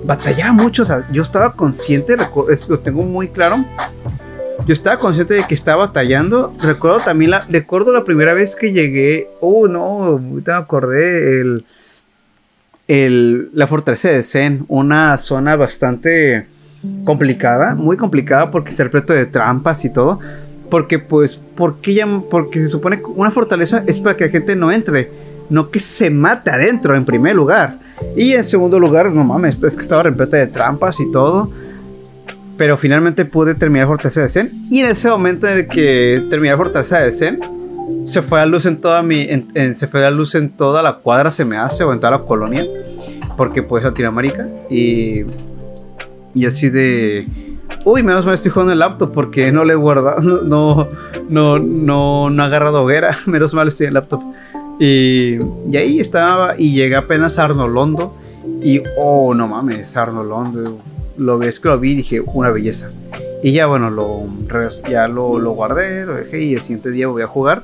[0.05, 2.17] batallaba mucho, o sea, yo estaba consciente,
[2.69, 3.65] lo tengo muy claro.
[4.71, 6.55] Yo estaba consciente de que estaba batallando.
[6.63, 9.29] Recuerdo también la, recuerdo la primera vez que llegué.
[9.41, 11.41] Oh, no, me acordé.
[11.41, 11.65] El,
[12.87, 14.67] el, la fortaleza de Zen.
[14.69, 16.47] Una zona bastante
[17.05, 20.21] complicada, muy complicada porque está repleto de trampas y todo.
[20.71, 24.55] Porque pues, porque, ya, porque se supone que una fortaleza es para que la gente
[24.55, 25.11] no entre,
[25.49, 27.81] no que se mate adentro en primer lugar.
[28.17, 31.51] Y en segundo lugar, no mames, es que estaba repleta de trampas y todo.
[32.61, 34.51] Pero finalmente pude terminar Fortaleza de Zen.
[34.71, 37.41] Y en ese momento en el que terminé Fortaleza de Zen,
[38.05, 39.27] se fue la luz en toda mi.
[39.75, 42.19] se fue la luz en toda la cuadra, se me hace, o en toda la
[42.19, 42.67] colonia.
[43.39, 44.47] Porque pues Latinoamérica.
[44.69, 45.23] Y
[46.35, 47.27] y así de.
[47.87, 50.21] Uy, menos mal estoy jugando el laptop porque no le he guardado.
[50.21, 50.87] No,
[51.31, 53.17] no, no, no, ha agarrado hoguera.
[53.25, 54.21] Menos mal estoy en el laptop.
[54.79, 55.39] Y,
[55.71, 56.57] y ahí estaba.
[56.59, 58.15] Y llegué apenas a Arnolondo.
[58.63, 60.90] Y oh, no mames, Arnolondo.
[61.21, 62.89] Lo ves que lo vi y dije, una belleza.
[63.43, 64.27] Y ya bueno, lo,
[64.91, 67.63] ya lo, lo guardé, lo dejé y el siguiente día voy a jugar.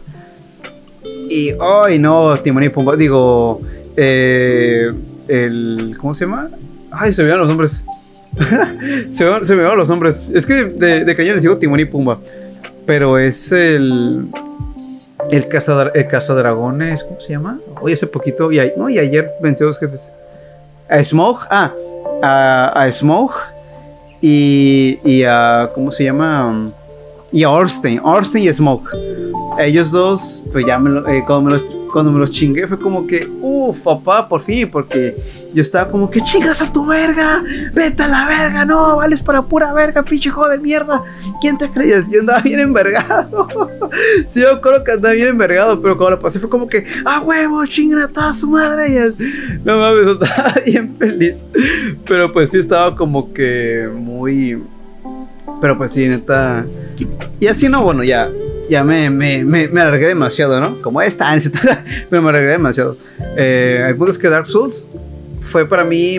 [1.29, 3.61] Y, ay, no, Timón y Pumba, digo,
[3.97, 4.91] eh,
[5.29, 6.51] el, ¿cómo se llama?
[6.91, 7.85] Ay, se me los nombres.
[9.13, 10.29] se, me, van los nombres.
[10.33, 12.19] Es que de, de digo Timón y Pumba.
[12.87, 14.29] Pero es el.
[15.31, 17.59] El, caza, el cazadragones, ¿cómo se llama?
[17.81, 20.13] Hoy hace poquito, y, no, y ayer venció dos jefes.
[20.89, 21.75] A Smog, ah,
[22.23, 23.33] a, a Smog
[24.21, 26.73] y, y a, ¿cómo se llama?
[27.33, 28.83] Y a Orstein, Orstein y Smog.
[29.59, 33.07] Ellos dos, pues ya me lo, eh, me los, cuando me los chingué fue como
[33.07, 35.17] que, uff, papá, por fin, porque
[35.55, 39.43] yo estaba como que chingas a tu verga, vete a la verga, no, vales para
[39.43, 41.03] pura verga, pinche hijo de mierda.
[41.41, 42.07] ¿Quién te creías?
[42.11, 43.49] Yo andaba bien envergado.
[44.29, 47.23] sí, yo creo que andaba bien envergado, pero cuando lo pasé fue como que, ah,
[47.25, 48.89] huevo, chingan a toda su madre.
[48.89, 51.47] Y no mames, estaba bien feliz.
[52.07, 54.63] Pero pues sí estaba como que muy.
[55.61, 56.67] Pero pues sí, neta.
[57.41, 58.31] Y así no, bueno, ya.
[58.69, 60.83] Ya me, me, me, me alargué demasiado, ¿no?
[60.83, 61.33] Como esta,
[62.11, 62.97] pero me alargué demasiado.
[63.37, 64.89] Eh, hay puntos que Dark Souls
[65.41, 66.19] fue para mí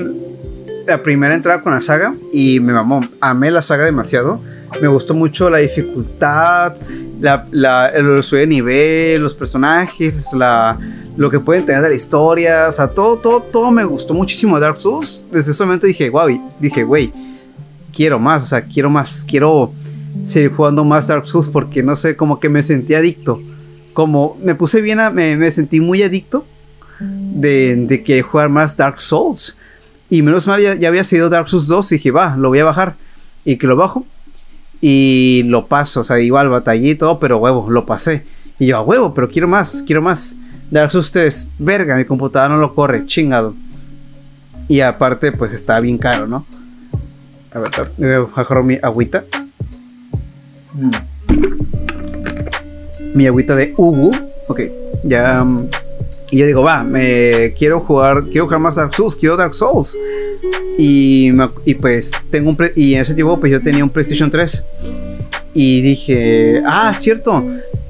[0.87, 3.07] la primera entrada con la saga y me mamó.
[3.19, 4.39] Amé la saga demasiado.
[4.81, 6.75] Me gustó mucho la dificultad,
[7.19, 10.77] la, la, el de nivel, los personajes, la,
[11.17, 12.67] lo que pueden tener de la historia.
[12.69, 15.25] O sea, todo, todo, todo me gustó muchísimo Dark Souls.
[15.31, 16.27] Desde ese momento dije, wow,
[16.59, 17.11] dije, güey,
[17.93, 19.73] quiero más, o sea, quiero más, quiero
[20.23, 23.39] seguir jugando más Dark Souls porque no sé, como que me sentí adicto
[23.97, 26.45] como me puse bien, me, sentí muy adicto
[26.99, 29.57] de, de, que jugar más Dark Souls.
[30.07, 32.63] Y menos mal ya, había sido Dark Souls 2 y dije, va, lo voy a
[32.63, 32.95] bajar.
[33.43, 34.05] Y que lo bajo.
[34.81, 38.23] Y lo paso, o sea, igual batallé y todo, pero huevo, lo pasé.
[38.59, 40.35] Y yo, a huevo, pero quiero más, quiero más.
[40.69, 43.55] Dark Souls 3, verga, mi computadora no lo corre, chingado.
[44.67, 46.45] Y aparte, pues está bien caro, ¿no?
[47.51, 49.25] A ver, voy a bajar mi agüita.
[50.77, 50.91] Mm.
[53.15, 54.11] Mi agüita de Ubu.
[54.47, 54.61] Ok,
[55.03, 55.43] ya.
[55.43, 55.69] Mm,
[56.29, 59.97] y yo digo, va, me quiero jugar, quiero jugar más Dark Souls, quiero Dark Souls.
[60.77, 61.31] Y,
[61.65, 64.65] y pues tengo un y en ese tiempo pues yo tenía un PlayStation 3
[65.53, 67.43] y dije, ah, cierto,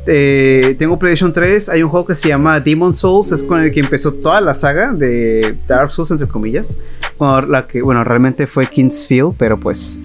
[0.05, 3.71] eh, tengo PlayStation 3, hay un juego que se llama Demon Souls, es con el
[3.71, 6.77] que empezó toda la saga de Dark Souls, entre comillas.
[7.19, 9.99] la que, bueno, realmente fue Kingsfield, pero pues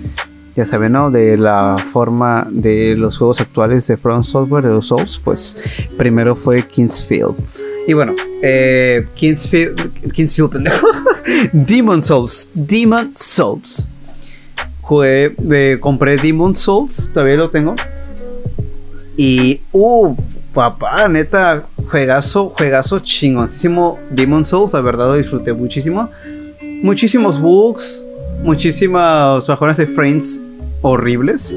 [0.55, 1.11] ya saben, ¿no?
[1.11, 5.57] De la forma de los juegos actuales de From Software, de los Souls, pues
[5.97, 7.35] primero fue Kingsfield.
[7.87, 10.87] Y bueno, eh, Kingsfield, Kingsfield, pendejo.
[11.53, 13.89] Demon Souls, Demon Souls.
[15.05, 17.75] Eh, compré Demon Souls, todavía lo tengo.
[19.17, 20.15] Y, uh,
[20.53, 23.99] papá, neta, juegazo, juegazo chingoncísimo.
[24.11, 26.11] Demon Souls, la verdad lo disfruté muchísimo.
[26.83, 28.07] Muchísimos bugs,
[28.43, 30.43] muchísimas bajones de frames
[30.83, 31.57] horribles.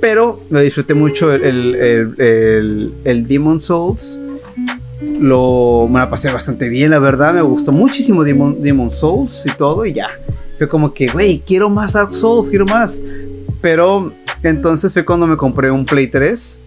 [0.00, 4.20] Pero lo disfruté mucho el, el, el, Demon Souls.
[5.20, 7.34] Lo, me la pasé bastante bien, la verdad.
[7.34, 9.86] Me gustó muchísimo Demon, Demon Souls y todo.
[9.86, 10.10] Y ya.
[10.58, 13.00] Fue como que, güey, quiero más Dark Souls, quiero más.
[13.60, 16.60] Pero entonces fue cuando me compré un Play 3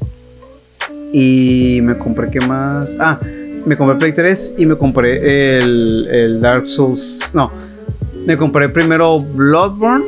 [1.12, 2.96] y me compré, ¿qué más?
[3.00, 3.20] Ah,
[3.66, 7.20] me compré Play 3 y me compré el, el Dark Souls.
[7.34, 7.52] No,
[8.26, 10.06] me compré primero Bloodborne.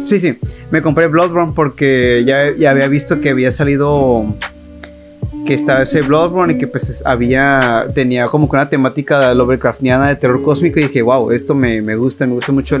[0.00, 0.38] Sí, sí,
[0.70, 4.24] me compré Bloodborne porque ya, ya había visto que había salido
[5.46, 10.16] que estaba ese Bloodborne y que pues había tenía como que una temática Lovecraftiana de
[10.16, 12.78] terror cósmico y dije, wow, esto me, me gusta, me gusta mucho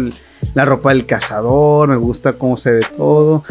[0.54, 3.44] la ropa del cazador, me gusta cómo se ve todo.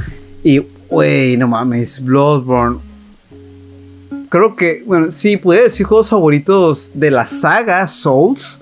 [0.44, 2.80] Y, wey, no mames, Bloodborne
[4.36, 8.60] creo que, bueno, sí, puede decir juegos favoritos de la saga Souls.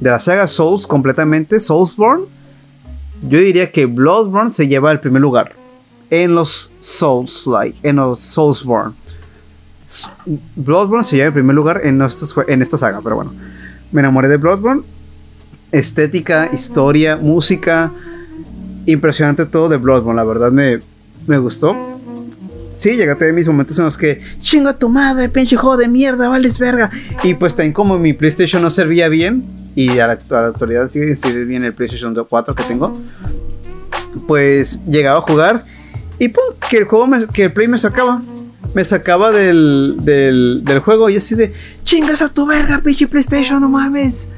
[0.00, 2.24] De la saga Souls completamente, Soulsborne.
[3.22, 5.54] Yo diría que Bloodborne se lleva el primer lugar.
[6.10, 8.94] En los Souls, like, en los Soulsborne.
[10.54, 13.32] Bloodborne se lleva el primer lugar en, en esta saga, pero bueno.
[13.90, 14.82] Me enamoré de Bloodborne.
[15.72, 17.92] Estética, historia, música.
[18.86, 20.78] Impresionante todo de Bloodborne, la verdad me,
[21.26, 21.97] me gustó
[22.78, 26.28] sí, llegaste a mis momentos en los que, chinga tu madre, pinche juego de mierda,
[26.28, 26.88] vales verga.
[27.22, 31.46] Y pues también como mi PlayStation no servía bien, y a la, actualidad sigue sin
[31.46, 32.92] bien el PlayStation 4 que tengo,
[34.26, 35.62] pues llegaba a jugar
[36.18, 38.22] y pum, que el juego, que el Play me sacaba.
[38.74, 41.54] Me sacaba del, del, del juego y así de,
[41.84, 44.28] chingas a tu verga, pinche PlayStation, no mames.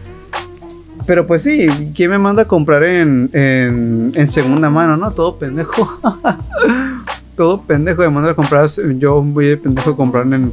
[1.04, 5.10] Pero pues sí, ¿quién me manda a comprar en, en, en segunda mano, no?
[5.10, 6.00] Todo pendejo.
[7.40, 8.68] todo pendejo de mandar a comprar.
[8.98, 10.52] Yo voy de pendejo a comprar en.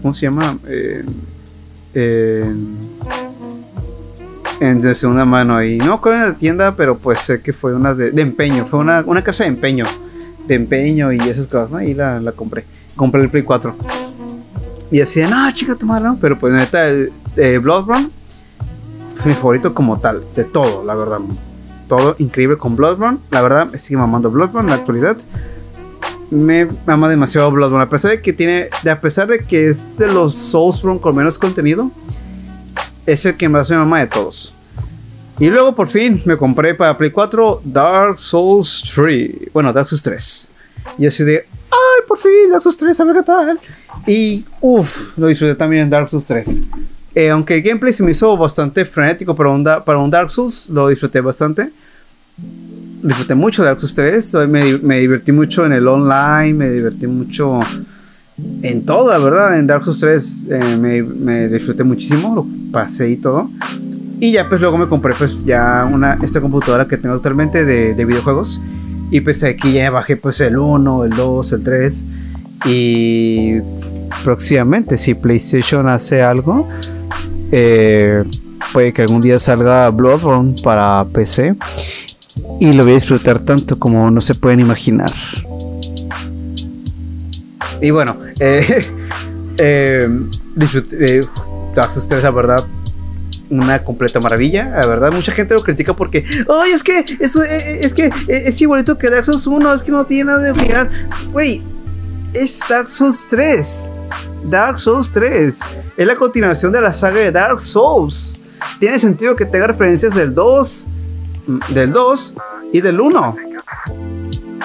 [0.00, 0.56] ¿Cómo se llama?
[1.92, 2.78] En.
[4.60, 7.92] en de segunda mano y no con la tienda pero pues sé que fue una
[7.94, 9.84] de, empeño fue una, una, casa de empeño
[10.46, 11.82] de empeño y esas cosas ¿no?
[11.82, 12.64] y la, la compré
[12.94, 13.76] compré el Play 4
[14.92, 16.18] y así de no chica tu madre ¿no?
[16.20, 18.10] pero pues neta eh, Bloodborne
[19.16, 21.18] fue mi favorito como tal de todo la verdad
[21.88, 23.18] todo increíble con Bloodborne.
[23.30, 25.16] La verdad, me sigue mamando Bloodborne en la actualidad.
[26.30, 27.84] Me mama demasiado Bloodborne.
[27.84, 28.68] A pesar de que tiene.
[28.90, 31.90] A pesar de que es de los Soulsborne con menos contenido.
[33.06, 34.58] Es el que me mama de todos.
[35.38, 39.52] Y luego por fin me compré para Play 4 Dark Souls 3.
[39.52, 40.52] Bueno, Dark Souls 3.
[40.98, 41.46] Y así de.
[41.70, 42.50] ¡Ay, por fin!
[42.50, 43.60] Dark Souls 3, a ver qué tal.
[44.06, 46.62] Y uff, lo disfruté también en Dark Souls 3.
[47.14, 50.68] Eh, aunque el gameplay se me hizo bastante frenético para un, para un Dark Souls,
[50.68, 51.70] lo disfruté bastante.
[53.02, 57.06] Disfruté mucho de Dark Souls 3, me, me divertí mucho en el online, me divertí
[57.06, 57.60] mucho
[58.62, 59.58] en todo, la verdad.
[59.58, 63.48] En Dark Souls 3 eh, me, me, disfruté muchísimo, lo pasé y todo.
[64.18, 67.94] Y ya pues luego me compré pues ya una, esta computadora que tengo actualmente de,
[67.94, 68.60] de videojuegos.
[69.10, 72.04] Y pues aquí ya bajé pues el 1, el 2, el 3.
[72.66, 73.54] Y
[74.22, 76.68] próximamente si PlayStation hace algo,
[77.50, 78.22] eh,
[78.72, 81.54] puede que algún día salga Bloodborne para PC
[82.60, 85.12] y lo voy a disfrutar tanto como no se pueden imaginar.
[87.80, 88.86] Y bueno, eh,
[89.58, 90.08] eh,
[90.58, 91.26] eh,
[91.74, 92.64] Dark 3, la verdad,
[93.50, 95.12] una completa maravilla, la verdad.
[95.12, 99.26] Mucha gente lo critica porque, ay, es que es, es, que es igualito que Dark
[99.26, 100.90] Souls 1, es que no tiene nada de original.
[101.32, 101.62] Güey,
[102.32, 103.94] es Dark Souls 3
[104.44, 105.60] Dark Souls 3.
[105.96, 108.36] Es la continuación de la saga de Dark Souls.
[108.78, 110.86] Tiene sentido que tenga referencias del 2,
[111.46, 112.34] mm, del 2
[112.72, 113.36] y del 1.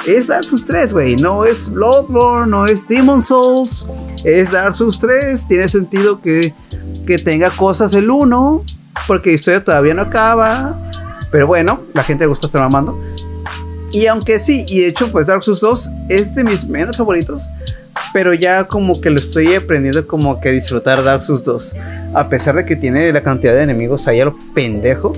[0.06, 1.16] Es Dark Souls 3, güey.
[1.16, 3.86] No es Bloodborne, no es Demon Souls.
[4.24, 5.48] Es Dark Souls 3.
[5.48, 6.54] Tiene sentido que,
[7.06, 8.64] que tenga cosas el 1.
[9.08, 10.78] Porque la historia todavía no acaba.
[11.32, 13.00] Pero bueno, la gente gusta estar mamando.
[13.92, 17.50] Y aunque sí, y de hecho, pues Dark Souls 2 es de mis menos favoritos.
[18.14, 21.76] Pero ya como que lo estoy aprendiendo como que disfrutar Dark Souls 2.
[22.14, 25.14] A pesar de que tiene la cantidad de enemigos ahí a lo pendejo.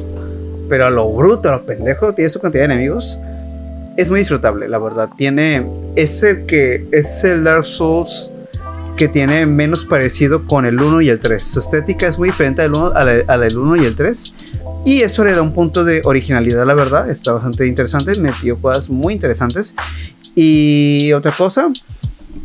[0.69, 3.19] Pero a lo bruto, a lo pendejo, tiene su cantidad de enemigos.
[3.97, 5.09] Es muy disfrutable, la verdad.
[5.17, 5.65] Tiene.
[5.95, 6.87] Es el que.
[6.91, 8.31] Es el Dark Souls
[8.95, 11.43] que tiene menos parecido con el 1 y el 3.
[11.43, 14.33] Su estética es muy diferente al 1, a la, del 1 y el 3.
[14.85, 17.09] Y eso le da un punto de originalidad, la verdad.
[17.09, 18.15] Está bastante interesante.
[18.19, 19.75] Metió cosas muy interesantes.
[20.35, 21.69] Y otra cosa,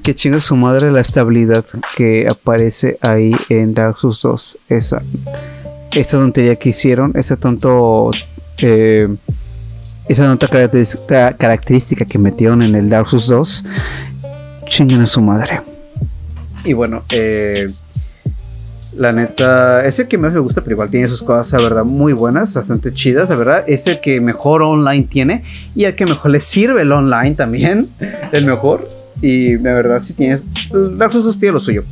[0.06, 1.64] que chinga su madre la estabilidad
[1.96, 4.58] que aparece ahí en Dark Souls 2.
[4.68, 5.02] Esa,
[5.90, 8.12] esa tontería que hicieron, ese tonto.
[8.58, 9.08] Eh,
[10.08, 13.64] esa nota característica que metieron en el Dark Souls 2.
[14.68, 15.62] Chinguen a su madre.
[16.64, 17.66] Y bueno, eh,
[18.94, 21.84] la neta, es el que más me gusta, pero igual tiene sus cosas, la verdad,
[21.84, 23.64] muy buenas, bastante chidas, la verdad.
[23.66, 25.42] Es el que mejor online tiene
[25.74, 27.88] y el que mejor le sirve el online también,
[28.30, 29.05] el mejor.
[29.20, 30.44] Y la verdad, si tienes,
[30.96, 31.84] Dark Souls tiene lo suyo.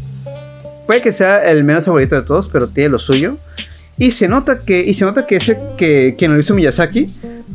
[0.86, 3.38] Puede que sea el menos favorito de todos, pero tiene lo suyo.
[3.96, 7.08] Y se nota que, y se nota que ese que, que lo hizo Miyazaki,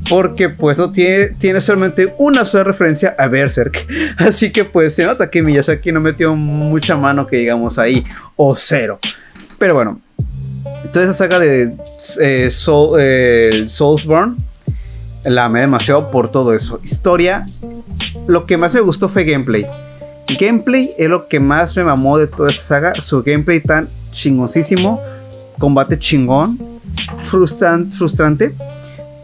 [0.09, 3.85] porque pues no tiene, tiene solamente una sola referencia a Berserk.
[4.17, 8.05] Así que pues se nota que Miyazaki no metió mucha mano que digamos ahí,
[8.35, 8.99] o cero.
[9.57, 10.01] Pero bueno,
[10.93, 11.73] toda esa saga de
[12.21, 14.37] eh, eh, Soulsborne
[15.23, 16.79] la amé demasiado por todo eso.
[16.83, 17.45] Historia,
[18.27, 19.65] lo que más me gustó fue gameplay.
[20.39, 23.01] Gameplay es lo que más me mamó de toda esta saga.
[23.01, 25.01] Su gameplay tan chingoncísimo,
[25.57, 26.59] combate chingón,
[27.19, 28.53] frustrante,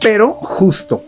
[0.02, 1.04] pero justo.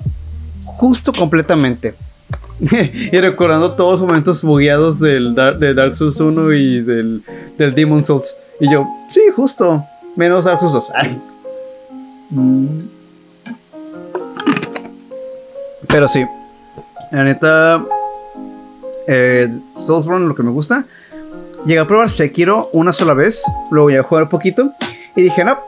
[0.65, 1.95] Justo completamente.
[2.59, 7.23] y recordando todos los momentos bugueados del de Dark Souls 1 y del,
[7.57, 8.37] del Demon Souls.
[8.59, 9.83] Y yo, sí, justo.
[10.15, 10.85] Menos Dark Souls 2.
[12.31, 12.96] Mm.
[15.87, 16.25] Pero sí.
[17.11, 17.85] La neta.
[19.07, 19.49] Eh,
[19.83, 20.85] Soulsborne, lo que me gusta.
[21.65, 23.43] Llegué a probar Sekiro una sola vez.
[23.71, 24.71] Lo voy a jugar un poquito.
[25.15, 25.59] Y dije, no.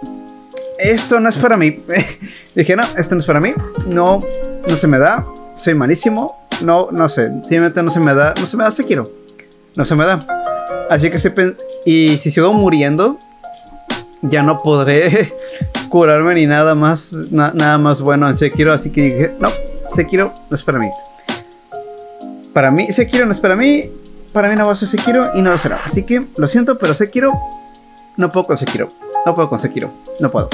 [0.78, 1.84] Esto no es para mí.
[2.56, 3.54] dije, no, esto no es para mí.
[3.88, 4.22] No,
[4.68, 5.26] no se me da.
[5.56, 6.48] Soy malísimo.
[6.62, 7.30] No, no sé.
[7.44, 8.34] Simplemente no se me da.
[8.40, 9.12] No se me da Sekiro.
[9.76, 10.26] No se me da.
[10.90, 11.34] Así que se
[11.86, 13.18] y si sigo muriendo,
[14.22, 15.34] ya no podré
[15.90, 18.74] curarme ni nada más, nada más bueno en Sekiro.
[18.74, 19.50] Así que dije, no,
[19.90, 20.90] Sekiro no es para mí.
[22.54, 23.92] Para mí, Sekiro no es para mí.
[24.34, 25.80] Para mí no va a ser Sekiro y no lo será.
[25.86, 27.34] Así que lo siento, pero Sekiro
[28.18, 28.90] no puedo con Sekiro.
[29.26, 29.92] No puedo con Sekiro.
[30.20, 30.50] No puedo.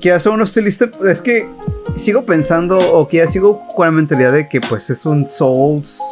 [0.00, 0.88] Que no estoy listo.
[1.04, 1.48] Es que
[1.96, 6.02] sigo pensando o que sigo con la mentalidad de que pues es un Souls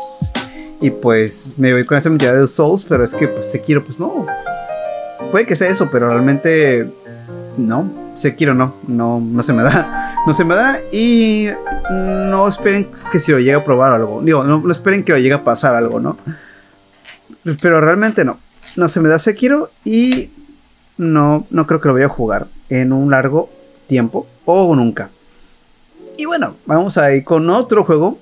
[0.80, 4.00] y pues me voy con esa mentalidad de Souls, pero es que pues Sekiro, pues
[4.00, 4.26] no.
[5.30, 6.90] Puede que sea eso, pero realmente
[7.56, 7.90] no.
[8.14, 10.14] Sekiro no, no, no se me da.
[10.26, 11.48] No se me da y
[11.90, 14.20] no esperen que si lo llegue a probar algo.
[14.22, 16.16] Digo, no, esperen que lo llegue a pasar algo, ¿no?
[17.60, 18.38] Pero realmente no.
[18.76, 20.30] No se me da Sekiro y
[20.96, 23.50] no, no creo que lo vaya a jugar en un largo
[23.86, 25.10] tiempo o nunca.
[26.16, 28.18] Y bueno, vamos a ir con otro juego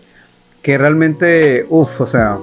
[0.63, 2.39] que realmente, uff, o sea,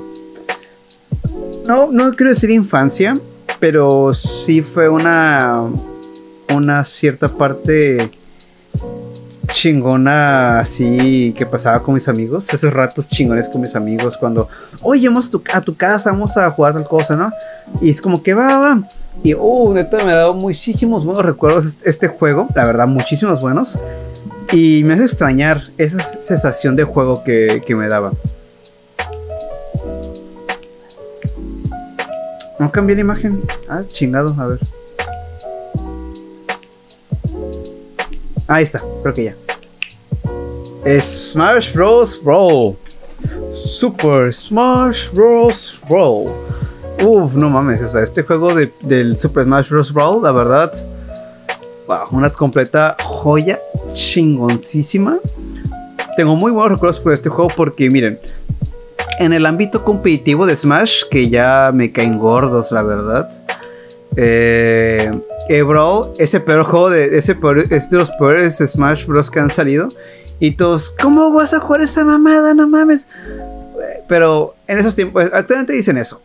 [1.68, 3.16] no, no quiero decir infancia,
[3.60, 5.64] pero sí fue una,
[6.54, 8.12] una cierta parte
[9.50, 14.48] chingona así que pasaba con mis amigos, esos ratos chingones con mis amigos cuando,
[14.82, 17.32] oye, vamos a tu, casa, vamos a jugar tal cosa, ¿no?
[17.82, 18.84] Y es como que va, va.
[19.24, 23.80] Y, uh, neta, me ha dado muchísimos buenos recuerdos este juego, la verdad, muchísimos buenos.
[24.52, 28.12] Y me hace extrañar esa sensación de juego que, que me daba.
[32.58, 33.42] No cambié la imagen.
[33.70, 34.60] Ah, chingado, a ver.
[38.50, 39.36] Ahí está, creo que ya.
[41.02, 42.20] Smash Bros.
[42.24, 42.76] Brawl.
[43.54, 45.80] Super Smash Bros.
[45.88, 46.26] Brawl.
[47.06, 49.94] Uf, no mames, o sea, este juego de, del Super Smash Bros.
[49.94, 50.74] Brawl, la verdad,
[52.10, 53.60] una completa joya
[53.94, 55.20] chingoncísima.
[56.18, 58.20] Tengo muy buenos recuerdos por este juego porque, miren,
[59.20, 63.30] en el ámbito competitivo de Smash, que ya me caen gordos, la verdad.
[64.16, 65.12] Eh,
[65.66, 67.38] Brawl es el peor juego de ese
[67.72, 69.88] es de los peores Smash Bros que han salido.
[70.40, 72.54] Y todos, ¿cómo vas a jugar esa mamada?
[72.54, 73.08] No mames.
[74.08, 76.22] Pero en esos tiempos, actualmente dicen eso.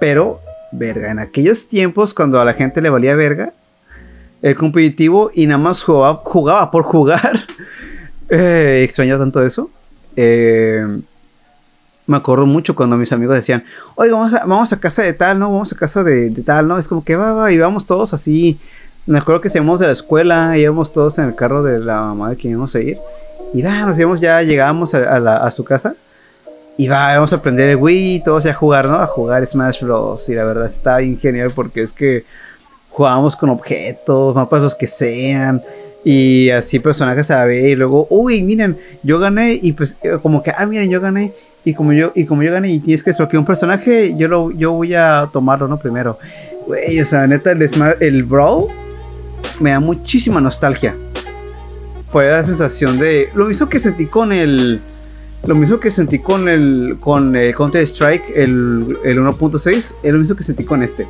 [0.00, 0.40] Pero
[0.72, 1.10] verga.
[1.10, 3.52] En aquellos tiempos, cuando a la gente le valía verga,
[4.42, 7.40] el competitivo y nada más jugaba, jugaba por jugar.
[8.28, 9.70] eh, extraño tanto eso.
[10.16, 10.84] Eh,
[12.06, 13.64] me acuerdo mucho cuando mis amigos decían,
[13.94, 15.50] oye, vamos a, vamos a casa de tal, ¿no?
[15.50, 16.78] Vamos a casa de, de tal, ¿no?
[16.78, 18.58] Es como que va, va, y vamos todos así.
[19.06, 22.30] Me acuerdo que salimos de la escuela, íbamos todos en el carro de la mamá
[22.30, 22.98] de quien íbamos a ir.
[23.52, 25.94] Y va, nos íbamos ya, llegábamos a, su casa.
[26.76, 28.94] Y va, vamos a aprender el Wii, todos a jugar, ¿no?
[28.94, 30.28] A jugar Smash Bros.
[30.28, 32.24] Y la verdad está bien genial porque es que
[32.90, 35.62] jugábamos con objetos, mapas los que sean.
[36.02, 37.66] Y así personajes a ver.
[37.66, 39.58] Y luego, uy, miren, yo gané.
[39.60, 41.34] Y pues como que, ah, miren, yo gané.
[41.64, 44.50] Y como yo, y como yo gané y tienes que desbloquear un personaje, yo, lo,
[44.50, 45.78] yo voy a tomarlo, ¿no?
[45.78, 46.18] Primero.
[46.66, 47.66] Güey, o sea, neta, el,
[48.00, 48.68] el Brawl
[49.60, 50.94] me da muchísima nostalgia.
[52.12, 53.30] Por la sensación de.
[53.34, 54.80] Lo mismo que sentí con el.
[55.46, 56.98] Lo mismo que sentí con el.
[57.00, 59.94] Con el Counter Strike, el, el 1.6.
[60.02, 61.08] Es lo mismo que sentí con este.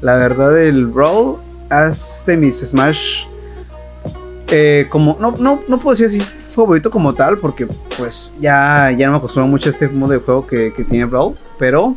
[0.00, 1.38] La verdad, el Brawl
[1.70, 3.24] hace mis Smash.
[4.48, 5.16] Eh, como.
[5.20, 7.66] No, no, no puedo decir así favorito como tal, porque
[7.98, 11.36] pues ya, ya no me acostumbro mucho a este modo de juego que, tiene Brawl,
[11.58, 11.96] pero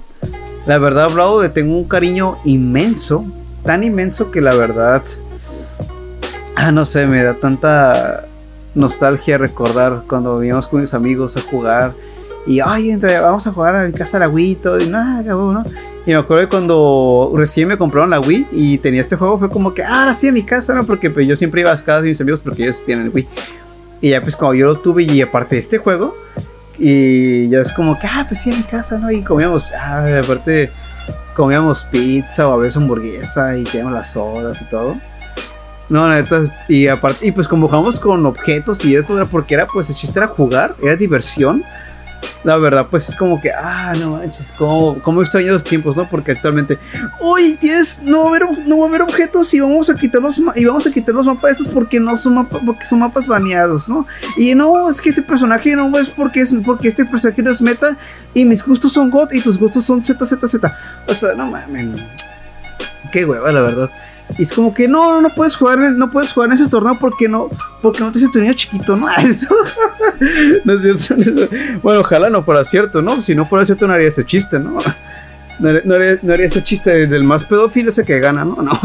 [0.65, 3.23] la verdad Brawl tengo un cariño inmenso,
[3.63, 5.03] tan inmenso que la verdad,
[6.55, 8.25] ah, no sé, me da tanta
[8.75, 11.93] nostalgia recordar cuando íbamos con mis amigos a jugar
[12.47, 15.65] y, ay, entre, vamos a jugar a mi casa la Wii todo, y nada, ¿no?
[16.05, 19.49] Y me acuerdo que cuando recién me compraron la Wii y tenía este juego, fue
[19.49, 20.85] como que, ah, ahora sí en mi casa, ¿no?
[20.85, 23.11] Porque pues, yo siempre iba a las casas de mis amigos porque ellos tienen el
[23.13, 23.27] Wii.
[24.01, 26.15] Y ya pues como yo lo tuve y aparte de este juego,
[26.79, 29.11] y ya es como que, ah, pues sí, en mi casa, ¿no?
[29.11, 30.71] Y comíamos, ah, aparte
[31.33, 34.95] comíamos pizza o a veces hamburguesa y teníamos las sodas y todo.
[35.89, 39.67] No, neta, y aparte, y pues como jugamos con objetos y eso, era porque era
[39.67, 41.63] pues el chiste era jugar, era diversión.
[42.43, 46.07] La verdad, pues es como que, ah, no manches, como, como extraño los tiempos, ¿no?
[46.07, 46.77] Porque actualmente,
[47.19, 50.65] uy, tienes, no va a haber, no va objetos y vamos a quitar los, y
[50.65, 54.05] vamos a quitar los mapas estos porque no son mapas, porque son mapas baneados, ¿no?
[54.37, 57.61] Y no, es que ese personaje no es porque es, porque este personaje no es
[57.61, 57.97] meta
[58.33, 60.55] y mis gustos son God y tus gustos son ZZZ.
[61.07, 61.99] O sea, no mames.
[63.11, 63.91] Qué hueva, la verdad.
[64.37, 67.29] Y es como que no, no puedes jugar, no puedes jugar en ese torneo porque
[67.29, 67.49] no,
[67.81, 69.07] porque no te hace tu niño chiquito, ¿no?
[70.65, 71.55] no es cierto.
[71.81, 73.21] Bueno, ojalá no fuera cierto, ¿no?
[73.21, 74.79] Si no fuera cierto no haría ese chiste, ¿no?
[75.59, 78.61] No haría, no haría, ese chiste del más pedófilo ese que gana, ¿no?
[78.61, 78.79] No.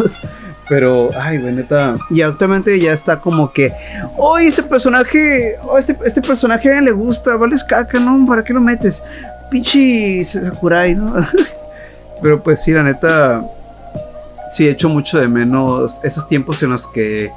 [0.68, 1.96] Pero, ay, güey, neta.
[2.08, 3.72] Y actualmente ya está como que,
[4.16, 8.24] oh, este personaje, oh, este, este personaje a alguien le gusta, vale caca, ¿no?
[8.26, 9.02] ¿Para qué lo metes?
[9.50, 11.14] Pinche Sakurai, ¿no?
[12.22, 13.44] Pero pues sí, la neta
[14.52, 17.32] sí echo mucho de menos esos tiempos en los que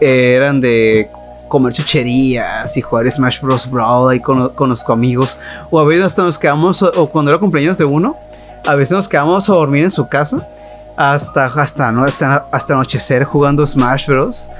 [0.00, 1.10] eran de
[1.48, 3.70] comer chucherías y jugar Smash Bros.
[3.70, 5.38] Brawl ahí con, con los amigos.
[5.70, 8.16] O a veces hasta nos quedamos, o cuando era cumpleaños de uno,
[8.66, 10.46] a veces nos quedamos a dormir en su casa
[10.96, 12.04] hasta, hasta, ¿no?
[12.04, 14.50] hasta, hasta anochecer jugando Smash Bros.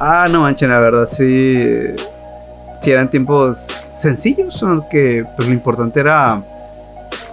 [0.00, 1.94] Ah, no manchen, la verdad, sí.
[2.80, 6.42] Sí, eran tiempos sencillos, aunque pues, lo importante era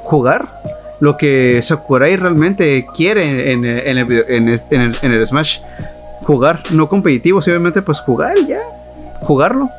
[0.03, 0.47] jugar
[0.99, 5.59] lo que Sakurai realmente quiere en, el, Smash.
[6.21, 8.59] Jugar, no competitivo, simplemente pues jugar ya.
[9.21, 9.69] Jugarlo.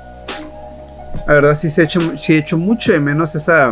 [1.26, 3.70] La verdad sí se he hecho mucho de menos esa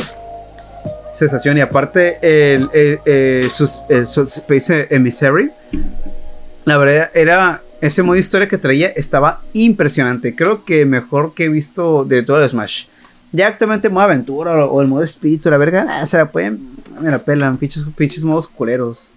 [1.15, 1.57] sensación.
[1.59, 2.69] Y aparte el
[3.51, 5.51] Space Emissary.
[6.65, 7.63] La verdad era...
[7.81, 10.35] Ese modo de historia que traía estaba impresionante.
[10.35, 12.87] Creo que mejor que he visto de todo el Smash.
[13.33, 16.77] Ya actualmente modo aventura o, el modo espíritu, la verga, ah, se la pueden.
[17.01, 19.13] Me la pelan, pinches, modos culeros.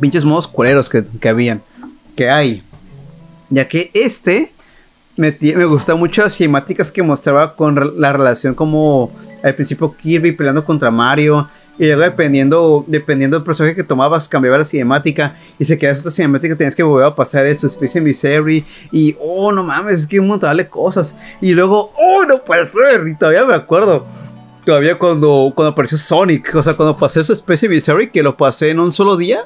[0.00, 1.62] Pinches modos culeros que, que habían.
[2.14, 2.62] Que hay.
[3.50, 4.52] Ya que este
[5.16, 9.10] me, me gusta mucho las cinemáticas que mostraba con la relación como
[9.42, 11.48] al principio Kirby peleando contra Mario
[11.78, 15.36] y luego dependiendo, dependiendo del personaje que tomabas, cambiaba la cinemática.
[15.58, 18.64] Y si quedas esta cinemática, tenías que volver a pasar eso, Space Misery.
[18.90, 21.16] Y oh, no mames, es que un montón de cosas.
[21.40, 23.06] Y luego, oh, no puede ser.
[23.06, 24.06] Y todavía me acuerdo.
[24.64, 28.70] Todavía cuando, cuando apareció Sonic, o sea, cuando pasé su Space Misery, que lo pasé
[28.70, 29.44] en un solo día,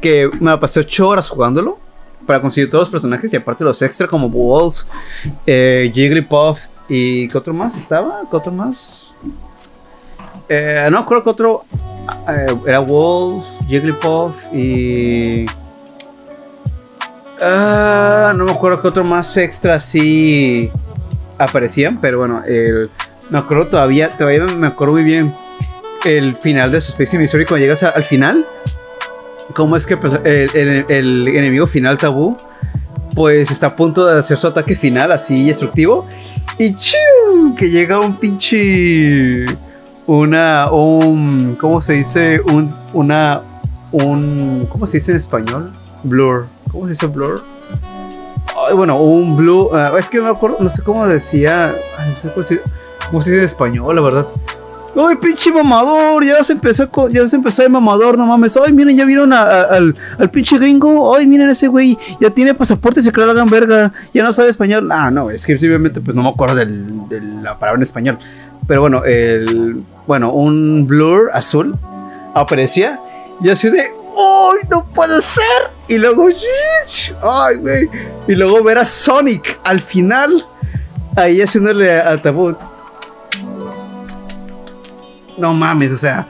[0.00, 1.78] que me pasé 8 horas jugándolo
[2.26, 4.86] para conseguir todos los personajes y aparte los extra como Walls,
[5.46, 8.22] eh, Jigglypuff y ¿qué otro más estaba?
[8.30, 9.03] ¿Qué otro más?
[10.48, 11.64] Eh, no creo que otro
[12.28, 15.46] eh, era Wolf, Jigglypuff y.
[17.40, 20.70] Uh, no me acuerdo que otro más extra sí
[21.36, 22.90] aparecían, pero bueno, el,
[23.28, 25.34] me acuerdo todavía, todavía me acuerdo muy bien
[26.04, 28.46] el final de Suspicion Mystery cuando llegas al final.
[29.52, 32.36] Cómo es que el, el, enemigo final tabú,
[33.14, 36.06] pues está a punto de hacer su ataque final así destructivo.
[36.58, 36.76] Y
[37.56, 39.46] que llega un pinche
[40.06, 42.40] una, un, ¿cómo se dice?
[42.40, 43.42] Un, una,
[43.92, 45.72] un, ¿cómo se dice en español?
[46.02, 46.46] Blur.
[46.70, 47.42] ¿Cómo se dice blur?
[48.74, 52.46] bueno, un blue, ah, es que me acuerdo, no sé cómo decía, no sé cómo
[52.46, 52.60] se,
[53.10, 54.26] cómo se dice en español, la verdad.
[54.96, 56.24] ¡Ay, pinche mamador!
[56.24, 58.56] Ya se empezó, ya se empezó el mamador, no mames.
[58.56, 61.14] ¡Ay, miren, ya vieron al, al, pinche gringo!
[61.16, 61.98] ¡Ay, miren ese güey!
[62.20, 63.92] Ya tiene pasaporte, se cree la gran verga.
[64.12, 64.88] Ya no sabe español.
[64.92, 68.18] Ah, no, es que simplemente pues no me acuerdo del, de la palabra en español.
[68.66, 69.82] Pero bueno, el.
[70.06, 71.76] Bueno, un blur azul
[72.34, 73.00] aparecía
[73.42, 73.80] y así de.
[73.80, 75.72] ¡Ay, no puede ser!
[75.88, 76.28] Y luego.
[77.22, 77.90] ¡Ay, güey!
[78.28, 80.46] Y luego ver a Sonic al final.
[81.16, 82.56] Ahí haciéndole al tabú
[85.38, 86.26] no mames, o sea,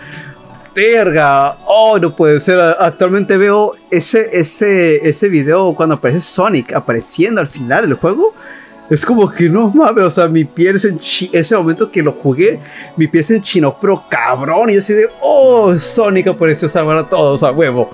[0.74, 2.60] verga, oh, no puede ser.
[2.78, 8.34] Actualmente veo ese, ese, ese video cuando aparece Sonic apareciendo al final del juego.
[8.90, 12.12] Es como que no mames, o sea, mi piel se enchino, ese momento que lo
[12.12, 12.60] jugué,
[12.98, 17.08] mi piel se enchinó, pero cabrón, y así de, oh, Sonic apareció a salvar a
[17.08, 17.90] todos a huevo.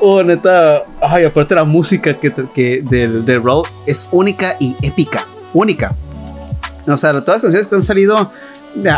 [0.00, 5.26] Oh, neta, ay, aparte la música que, que del, del Road es única y épica,
[5.52, 5.96] única.
[6.86, 8.30] O sea, todas las canciones que han salido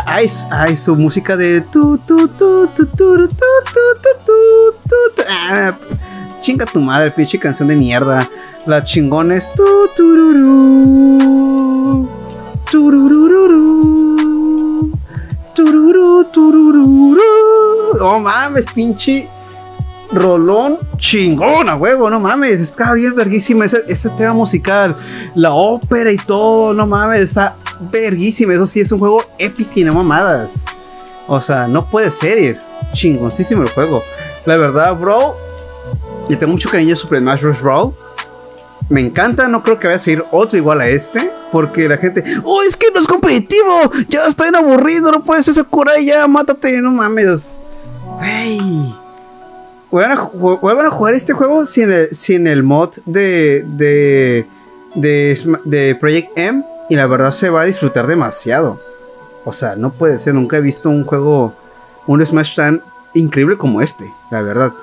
[0.05, 3.27] hay, hay su música de tu tu tu tu tu tu tu
[4.25, 4.35] tu
[4.87, 5.75] tu ah,
[6.41, 8.29] chinga tu madre, pinche canción de mierda.
[8.65, 9.63] La chingona es tu
[9.95, 11.23] tururú
[15.53, 17.17] tururú tururú.
[17.99, 19.29] Oh mames, pinche
[20.11, 24.95] rolón chingón a huevo, no mames, está bien verguísima ese, ese tema musical,
[25.35, 27.55] la ópera y todo, no mames, está
[27.91, 30.65] verguísima, eso sí es un juego épico y no mamadas.
[31.27, 32.59] O sea, no puede ser
[32.93, 34.03] chingoncísimo el juego.
[34.45, 35.37] La verdad, bro,
[36.29, 37.61] y tengo mucho cariño a Super Smash Bros.
[37.61, 37.93] Brawl.
[38.89, 41.31] Me encanta, no creo que vaya a seguir otro igual a este.
[41.51, 43.91] Porque la gente, oh, es que no es competitivo.
[44.09, 47.59] Ya bien aburrido, no puedes ser Sakurai, ya mátate, no mames.
[48.19, 49.03] Wey
[49.93, 54.47] vuelvan a, jugar este juego sin el, sin el mod de, de,
[55.65, 58.81] de, Project M y la verdad se va a disfrutar demasiado.
[59.45, 61.53] O sea, no puede ser, nunca he visto un juego,
[62.07, 62.81] un Smash tan
[63.13, 64.73] increíble como este, la verdad.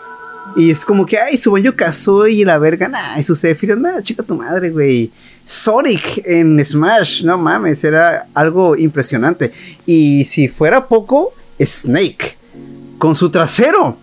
[0.57, 4.03] Y es como que, ay, su Banjo Kazooie y la verga, nah, su Sephiroth, nada,
[4.03, 5.13] chica tu madre, güey.
[5.45, 9.53] Sonic en Smash, no mames, era algo impresionante.
[9.87, 12.37] Y si fuera poco, Snake,
[12.99, 13.97] con su trasero.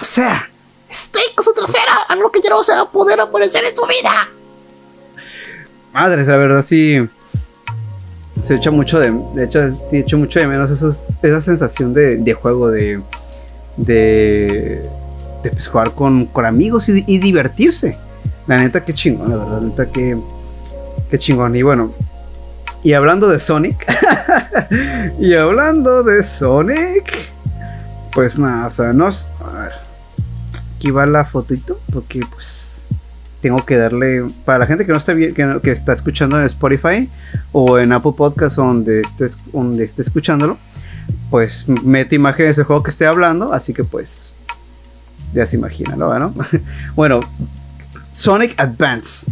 [0.00, 0.50] O sea,
[0.90, 3.86] Snake con su trasera, algo que ya no se va a poder aparecer en su
[3.86, 4.28] vida.
[5.92, 7.08] Madres, la verdad sí.
[8.42, 9.12] Se echa mucho de.
[9.34, 13.00] De hecho, sí echo mucho de menos esa sensación de, juego, de.
[13.76, 14.88] De.
[15.42, 17.96] De pues, jugar con, con amigos y, y, divertirse.
[18.46, 19.60] La neta, qué chingón, la verdad.
[19.60, 20.16] La neta, qué.
[21.10, 21.54] Qué chingón.
[21.56, 21.92] Y bueno.
[22.82, 23.86] Y hablando de Sonic.
[25.18, 27.12] y hablando de Sonic.
[28.12, 29.06] Pues nada, o sea, no.
[29.06, 29.88] A ver
[30.78, 32.77] aquí va la fotito, porque pues
[33.40, 37.08] tengo que darle, para la gente que no está bien, que, está escuchando en Spotify
[37.52, 40.58] o en Apple Podcast donde estés, donde esté escuchándolo,
[41.30, 44.34] pues mete imágenes del juego que estoy hablando, así que pues
[45.32, 46.34] ya se imagina, ¿no?
[46.96, 47.20] bueno,
[48.12, 49.30] Sonic Advance.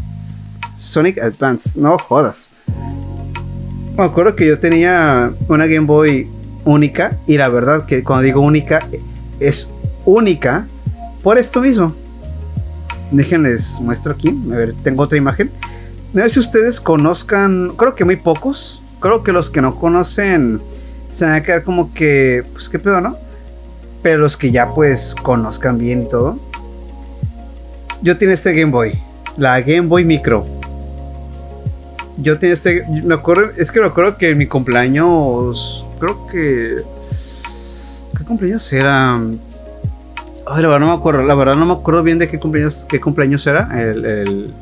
[0.78, 2.50] Sonic Advance, no jodas.
[3.96, 6.28] Me acuerdo que yo tenía una Game Boy
[6.64, 8.86] única y la verdad que cuando digo única
[9.40, 9.70] es
[10.04, 10.68] única
[11.22, 11.94] por esto mismo.
[13.10, 14.28] Déjenles muestro aquí.
[14.52, 15.50] A ver, tengo otra imagen.
[16.12, 18.82] No sé si ustedes conozcan, creo que muy pocos.
[19.00, 20.60] Creo que los que no conocen
[21.10, 23.16] se van a quedar como que, pues qué pedo, ¿no?
[24.02, 26.38] Pero los que ya pues conozcan bien y todo.
[28.02, 28.98] Yo tenía este Game Boy,
[29.36, 30.46] la Game Boy Micro.
[32.18, 36.82] Yo tenía este, me acuerdo, es que me acuerdo que en mi cumpleaños, creo que,
[38.16, 39.20] ¿qué cumpleaños era?
[40.48, 42.86] Ay, la verdad no me acuerdo, la verdad no me acuerdo bien de qué cumpleaños,
[42.88, 44.54] qué cumpleaños era, el,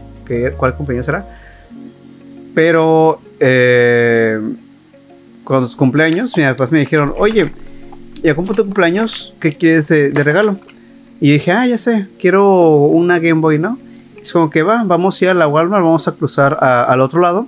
[0.57, 1.27] cuál cumpleaños era.
[2.55, 4.41] Pero eh,
[5.45, 7.53] con los cumpleaños, mis papás me dijeron, oye,
[8.23, 10.57] ya cumple tu cumpleaños, ¿qué quieres de, regalo?
[11.21, 13.79] Y dije, ah, ya sé, quiero una Game Boy, ¿no?
[14.23, 17.21] Es como que va, vamos a ir a la Walmart, vamos a cruzar al otro
[17.21, 17.47] lado.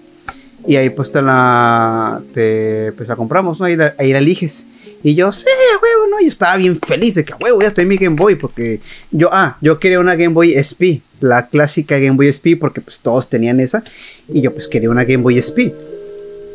[0.66, 3.64] Y ahí pues te la, te, pues la compramos, ¿no?
[3.64, 4.66] Ahí la eliges.
[5.02, 5.46] Y yo, sí,
[5.82, 6.20] huevo, ¿no?
[6.20, 8.34] Yo estaba bien feliz de que, huevo, ya estoy mi Game Boy.
[8.36, 11.02] Porque yo, ah, yo quería una Game Boy SP.
[11.20, 13.84] La clásica Game Boy SP, porque pues todos tenían esa.
[14.28, 15.72] Y yo pues quería una Game Boy SP.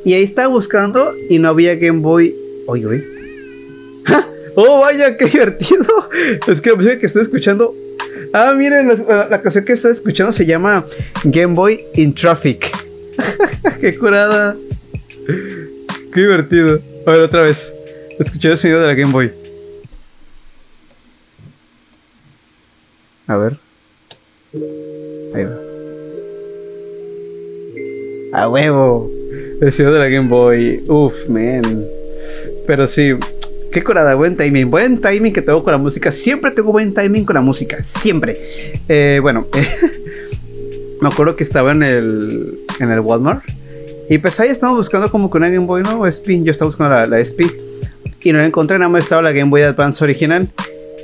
[0.03, 2.35] Y ahí estaba buscando y no había Game Boy.
[2.67, 3.05] Oye, oye.
[4.55, 6.09] ¡Oh, vaya, qué divertido!
[6.47, 7.75] Es que la música que estoy escuchando.
[8.33, 10.85] Ah, miren, la, la canción que estoy escuchando se llama
[11.23, 12.71] Game Boy in Traffic.
[13.81, 14.55] ¡Qué curada!
[16.13, 16.81] ¡Qué divertido!
[17.05, 17.73] A ver, otra vez.
[18.23, 19.31] Escuché el sonido de la Game Boy.
[23.25, 23.57] A ver.
[25.33, 25.57] Ahí va.
[28.33, 29.09] A huevo.
[29.59, 30.83] El sonido de la Game Boy.
[30.87, 31.83] Uf, man.
[32.67, 33.13] Pero sí.
[33.71, 34.69] Qué curada, buen timing.
[34.69, 36.11] Buen timing que tengo con la música.
[36.11, 37.81] Siempre tengo buen timing con la música.
[37.81, 38.37] Siempre.
[38.87, 39.47] Eh, bueno.
[41.01, 43.43] me acuerdo que estaba en el, en el Walmart.
[44.11, 46.05] Y pues ahí estamos buscando como que una Game Boy, ¿no?
[46.05, 46.43] SP.
[46.43, 47.70] Yo estaba buscando la, la SP.
[48.23, 50.49] Y no la encontré, nada más estaba la Game Boy Advance original.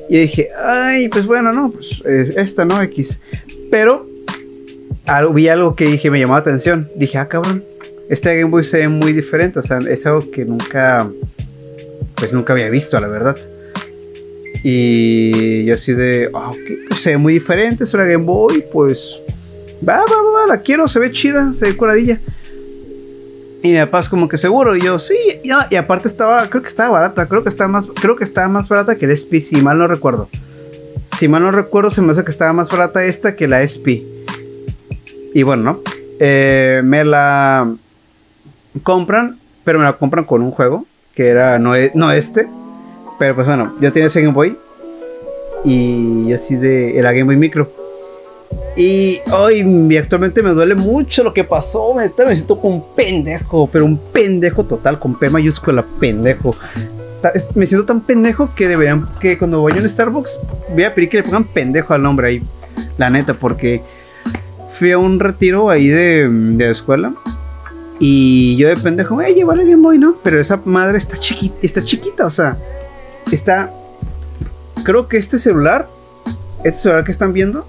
[0.09, 2.81] Y dije, ay, pues bueno, no, pues esta, ¿no?
[2.81, 3.19] X.
[3.69, 4.07] Pero
[5.33, 6.89] vi algo que dije, me llamó la atención.
[6.95, 7.63] Dije, ah, cabrón,
[8.09, 9.59] esta Game Boy se ve muy diferente.
[9.59, 11.09] O sea, es algo que nunca,
[12.15, 13.37] pues nunca había visto, la verdad.
[14.63, 18.65] Y yo así de, ah, ok, pues se ve muy diferente, es una Game Boy,
[18.71, 19.21] pues
[19.87, 22.19] va, va, va, la quiero, se ve chida, se ve curadilla.
[23.67, 24.77] Y mi papá como que seguro.
[24.77, 28.15] Y yo, sí, y aparte estaba, creo que estaba barata, creo que estaba más, creo
[28.15, 30.29] que estaba más barata que el SP, si mal no recuerdo.
[31.17, 34.07] Si mal no recuerdo, se me hace que estaba más barata esta que la SP.
[35.33, 35.81] Y bueno, ¿no?
[36.21, 37.75] Eh, me la
[38.83, 42.47] compran, pero me la compran con un juego, que era, no, e, no este.
[43.19, 44.57] Pero pues bueno, yo tenía ese Game Boy.
[45.65, 47.69] Y así de, la Game Boy Micro.
[48.77, 51.95] Y hoy actualmente me duele mucho lo que pasó.
[51.95, 56.55] Me, me siento como un pendejo, pero un pendejo total, con P mayúscula, pendejo.
[57.55, 60.39] Me siento tan pendejo que deberían que cuando vaya a un Starbucks
[60.69, 62.43] voy a pedir que le pongan pendejo al nombre ahí.
[62.99, 63.81] La neta, porque
[64.69, 67.15] fui a un retiro ahí de, de escuela.
[67.99, 70.17] Y yo de pendejo, eh, llevarle Game Boy, ¿no?
[70.23, 72.59] Pero esa madre está chiquita, está chiquita, o sea,
[73.31, 73.73] está.
[74.83, 75.89] Creo que este celular,
[76.63, 77.65] este celular que están viendo,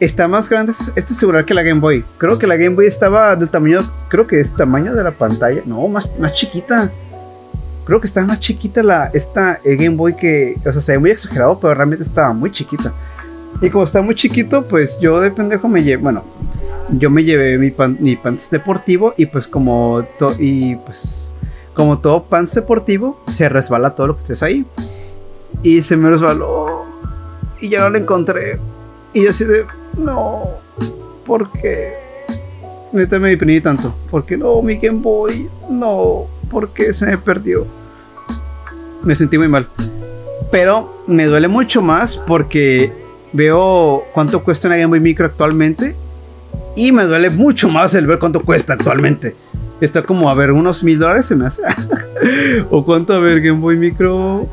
[0.00, 2.04] está más grande este celular que la Game Boy.
[2.18, 5.62] Creo que la Game Boy estaba del tamaño, creo que es tamaño de la pantalla.
[5.66, 6.90] No, más, más chiquita.
[7.84, 10.98] Creo que estaba más chiquita la, esta eh, Game Boy que, o sea, se ve
[10.98, 12.94] muy exagerado, pero realmente estaba muy chiquita.
[13.60, 16.24] Y como está muy chiquito, pues yo de pendejo me llevé, bueno,
[16.90, 20.06] yo me llevé mi, pan, mi pants deportivo y pues como,
[20.38, 21.32] y pues
[21.74, 24.64] como todo pants deportivo, se resbala todo lo que estés ahí.
[25.62, 26.84] Y se me resbaló
[27.60, 28.58] y ya no lo encontré.
[29.12, 29.66] Y yo así de,
[29.96, 30.48] no,
[31.24, 31.94] porque
[32.92, 33.94] neta me deprimí tanto.
[34.10, 37.66] Porque no, mi Game Boy, no, porque se me perdió.
[39.02, 39.68] Me sentí muy mal.
[40.50, 42.92] Pero me duele mucho más porque
[43.32, 45.96] veo cuánto cuesta una Game Boy Micro actualmente.
[46.76, 49.36] Y me duele mucho más el ver cuánto cuesta actualmente.
[49.80, 51.62] Está como a ver unos mil dólares se me hace.
[52.70, 54.48] o cuánto a ver Game Boy Micro.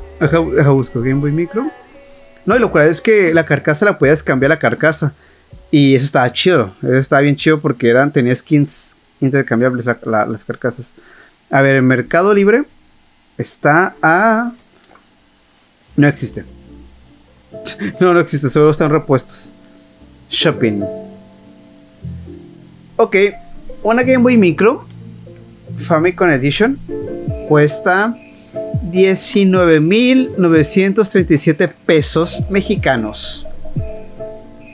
[0.67, 1.69] Busco Game Boy Micro.
[2.47, 5.13] No, y lo cual es que la carcasa la puedes cambiar la carcasa.
[5.69, 6.73] Y eso estaba chido.
[6.81, 10.95] Eso estaba bien chido porque eran, tenía skins intercambiables las carcasas.
[11.49, 12.63] A ver, el Mercado Libre
[13.37, 14.53] está a.
[15.97, 16.45] No existe.
[17.99, 19.53] no, no existe, solo están repuestos.
[20.29, 20.83] Shopping.
[22.95, 23.15] Ok,
[23.83, 24.87] una Game Boy Micro
[25.75, 26.79] Famicom Edition
[27.47, 28.15] cuesta
[28.91, 33.47] 19.937 pesos mexicanos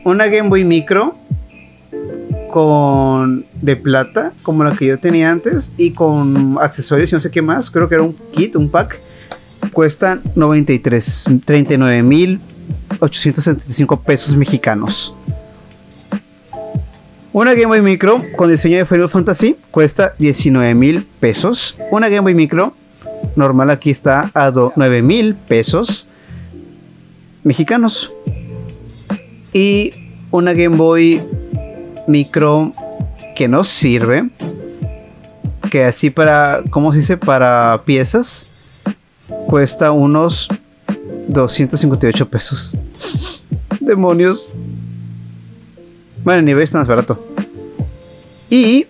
[0.03, 1.15] una Game Boy Micro
[2.51, 7.31] con de plata, como la que yo tenía antes, y con accesorios y no sé
[7.31, 7.71] qué más.
[7.71, 8.99] Creo que era un kit, un pack.
[9.71, 12.41] Cuesta 93, 39 mil
[12.99, 15.15] 875 pesos mexicanos.
[17.31, 21.75] Una Game Boy Micro con diseño de Final Fantasy cuesta 19 mil pesos.
[21.89, 22.75] Una Game Boy Micro
[23.35, 26.07] normal aquí está a 9 mil pesos
[27.43, 28.13] mexicanos
[29.53, 29.91] y
[30.31, 31.21] una Game Boy
[32.07, 32.73] Micro
[33.35, 34.29] que no sirve.
[35.69, 37.17] Que así para, ¿cómo se dice?
[37.17, 38.47] Para piezas.
[39.47, 40.49] Cuesta unos
[41.27, 42.75] 258 pesos.
[43.79, 44.49] Demonios.
[46.23, 47.27] Bueno, ni ves tan más barato.
[48.49, 48.87] Y.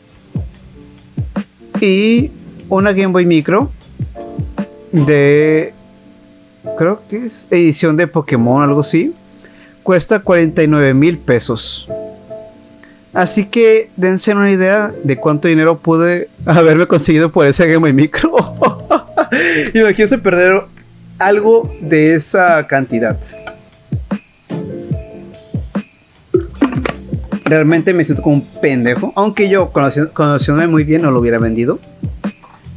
[1.82, 2.32] Y.
[2.70, 3.72] Una Game Boy Micro.
[4.94, 5.74] De.
[6.78, 9.14] Creo que es edición de Pokémon, algo así
[9.84, 11.88] cuesta 49 mil pesos.
[13.14, 17.94] Así que dense una idea de cuánto dinero pude haberme conseguido por ese Game Boy
[17.94, 18.34] Micro.
[19.74, 20.64] Imagínense perder
[21.20, 23.20] algo de esa cantidad.
[27.46, 29.14] Realmente me siento como un pendejo.
[29.16, 31.80] Aunque yo, conociéndome muy bien, no lo hubiera vendido.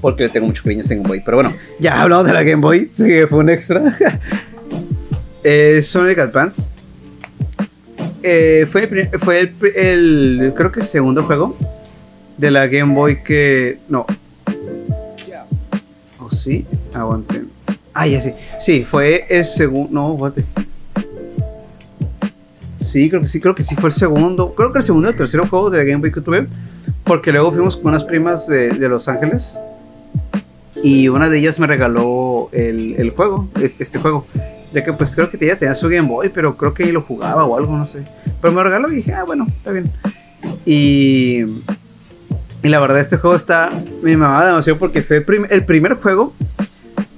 [0.00, 1.22] Porque le tengo mucho cariño a Game Boy.
[1.24, 3.82] Pero bueno, ya hablamos de la Game Boy, que fue un extra.
[5.44, 6.76] eh, Sonic Advance
[8.28, 11.56] eh, fue, fue el, creo que el segundo juego
[12.36, 13.78] de la Game Boy que...
[13.88, 14.04] No.
[16.18, 16.66] ¿O sí?
[16.92, 17.48] Aguanten.
[17.94, 18.32] Ah, ya sí.
[18.60, 19.90] Sí, fue el segundo.
[19.92, 20.44] No, guate.
[22.78, 24.54] Sí, creo que sí, creo que sí fue el segundo.
[24.56, 26.48] Creo que el segundo o el tercer juego de Game Boy que tuve.
[27.04, 29.56] Porque luego fuimos con unas primas de, de Los Ángeles.
[30.86, 34.24] Y una de ellas me regaló el, el juego, este juego.
[34.72, 37.44] Ya que pues creo que ella tenía su Game Boy, pero creo que lo jugaba
[37.44, 38.04] o algo, no sé.
[38.40, 39.90] Pero me regaló y dije, ah, bueno, está bien.
[40.64, 41.40] Y,
[42.62, 43.82] y la verdad, este juego está.
[44.00, 46.34] Me mamaba demasiado porque fue el, primer juego.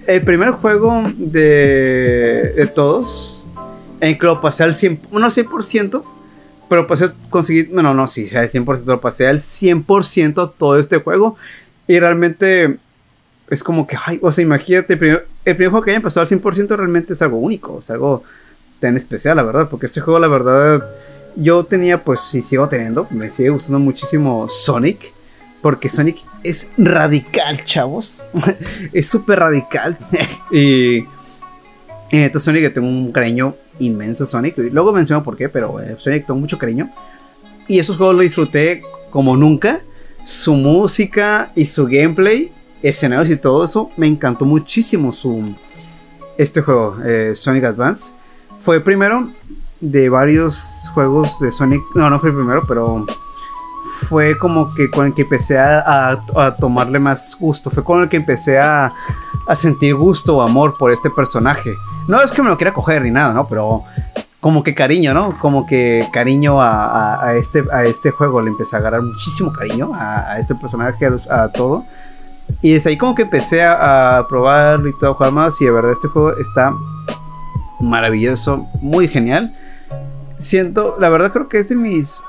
[0.07, 3.45] El primer juego de, de todos.
[4.01, 5.11] En que lo pasé al 100%.
[5.11, 6.05] No 100%.
[6.71, 7.69] Pero pasé conseguir.
[7.71, 8.87] Bueno, no, sí, al 100%.
[8.87, 11.37] Lo pasé al 100% todo este juego.
[11.87, 12.79] Y realmente.
[13.51, 16.27] Es como que, ay, o sea, imagínate, el primer, el primer juego que hayan pasado
[16.27, 18.23] al 100% realmente es algo único, es algo
[18.81, 20.85] tan especial, la verdad, porque este juego, la verdad,
[21.37, 25.15] yo tenía, pues, y sigo teniendo, me sigue gustando muchísimo Sonic.
[25.61, 28.25] Porque Sonic es radical, chavos.
[28.93, 29.99] es súper radical.
[30.53, 31.05] y,
[32.11, 34.57] entonces Sonic tengo un cariño inmenso Sonic.
[34.57, 36.91] Luego menciono por qué, pero eh, Sonic tengo mucho cariño.
[37.67, 39.81] Y esos juegos lo disfruté como nunca.
[40.25, 42.53] Su música y su gameplay,
[42.83, 45.55] escenarios y todo eso, me encantó muchísimo su,
[46.37, 48.15] este juego, eh, Sonic Advance.
[48.61, 49.29] Fue primero
[49.81, 51.83] de varios juegos de Sonic.
[51.95, 53.07] No, no fue el primero, pero
[54.09, 56.25] fue como que con el que empecé a,
[56.59, 57.71] tomarle más gusto.
[57.71, 58.93] Fue con el que empecé a,
[59.47, 61.75] a, sentir gusto o amor por este personaje.
[62.07, 63.47] No es que me lo quiera coger ni nada, ¿no?
[63.47, 63.85] Pero
[64.41, 65.37] como que cariño, ¿no?
[65.39, 68.41] Como que cariño a, este, a este juego.
[68.41, 71.85] Le empecé a agarrar muchísimo cariño a, este personaje, a, todo.
[72.63, 75.61] Y desde ahí como que empecé a, probarlo y todo, jugar más.
[75.61, 76.73] Y de verdad este juego está
[77.81, 79.55] maravilloso, muy genial
[80.39, 82.21] siento, la verdad creo que es de mis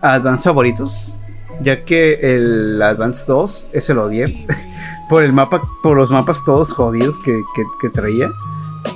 [0.00, 1.16] Advance favoritos,
[1.62, 4.46] ya que el Advance 2, ese lo odié,
[5.08, 7.40] por el mapa, por los mapas todos jodidos que,
[7.80, 8.30] que, traía.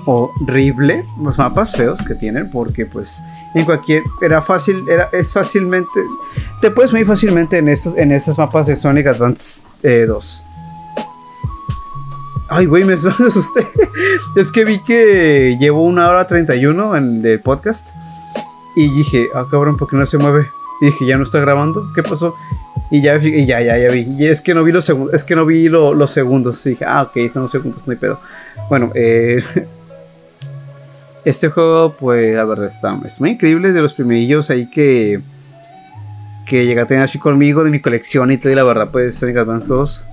[0.07, 3.21] Horrible, los mapas feos que tienen, porque pues
[3.55, 5.91] en cualquier, era fácil, era, es fácilmente,
[6.61, 10.45] te puedes muy fácilmente en estos, en estos mapas de Sonic Advance 2.
[12.55, 12.93] Ay, güey, me
[13.27, 13.67] asusté.
[14.37, 17.91] es que vi que llevo una hora 31 en el podcast.
[18.77, 20.51] Y dije, ah, cabrón, ¿por qué no se mueve?
[20.81, 22.35] Y dije, ya no está grabando, ¿qué pasó?
[22.91, 24.07] Y ya, y ya, ya, ya vi.
[24.19, 26.63] Y es que no vi los segundos, es que no vi los segundos.
[26.63, 28.21] Dije, ah, ok, están los segundos, no hay pedo.
[28.69, 29.43] Bueno, eh,
[31.25, 33.73] este juego, pues, la verdad está, es muy increíble.
[33.73, 35.21] De los primerillos ahí que,
[36.47, 38.53] que llega a tener así conmigo de mi colección y todo.
[38.53, 40.07] Y la verdad, pues, Sonic Advance 2.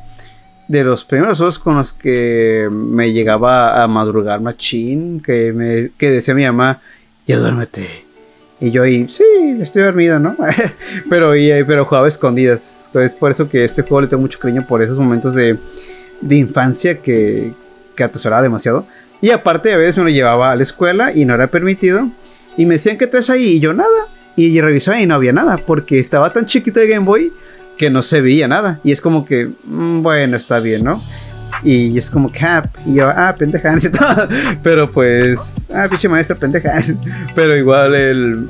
[0.70, 6.12] De los primeros juegos con los que me llegaba a madrugar machín, que, me, que
[6.12, 6.82] decía mi mamá,
[7.28, 8.10] ya duérmete
[8.62, 9.24] y yo ahí, sí,
[9.62, 10.36] estoy dormido, ¿no?
[11.10, 12.90] pero, y, pero jugaba escondidas.
[12.94, 15.58] Es por eso que este juego le tengo mucho cariño por esos momentos de,
[16.20, 17.54] de infancia que,
[17.96, 18.86] que atesoraba demasiado.
[19.22, 22.10] Y aparte, a veces me lo llevaba a la escuela y no era permitido.
[22.58, 23.44] Y me decían, ¿qué traes ahí?
[23.44, 24.08] Y yo, nada.
[24.36, 27.34] Y revisaba y no había nada, porque estaba tan chiquito de Game Boy
[27.80, 28.82] que no se veía nada.
[28.84, 31.02] Y es como que, mm, bueno, está bien, ¿no?
[31.64, 33.74] Y es como que, ah, y yo, ah, pendeja,
[34.64, 36.74] pero pues, ah, pinche maestra, pendeja.
[37.36, 38.50] Pero igual el,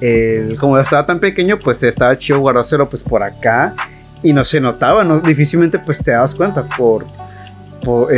[0.00, 3.74] el, como estaba tan pequeño, pues estaba chido guardárselo pues por acá
[4.22, 7.06] y no se notaba, no, difícilmente pues te das cuenta por,
[7.84, 8.08] por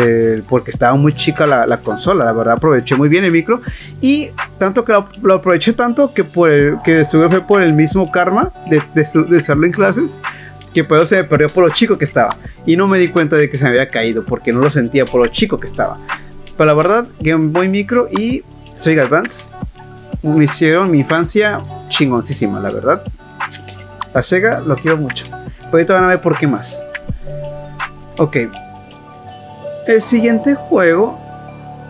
[0.49, 3.61] porque estaba muy chica la, consola, la verdad aproveché muy bien el micro
[4.01, 8.53] y tanto que lo, aproveché tanto que, por el, que fue por el mismo karma
[8.71, 10.23] de, de, de usarlo en clases
[10.77, 12.37] que pues se me perdió por lo chico que estaba.
[12.67, 15.07] Y no me di cuenta de que se me había caído porque no lo sentía
[15.07, 15.99] por lo chico que estaba.
[16.55, 18.43] Pero la verdad, Game Boy Micro y
[18.75, 19.53] Soy Advance
[20.23, 23.03] me hicieron mi infancia chingoncísima, la verdad.
[24.13, 25.25] La Sega lo quiero mucho.
[25.27, 26.87] Pero ahorita van a ver por qué más.
[28.19, 28.37] Ok.
[29.87, 31.19] El siguiente juego.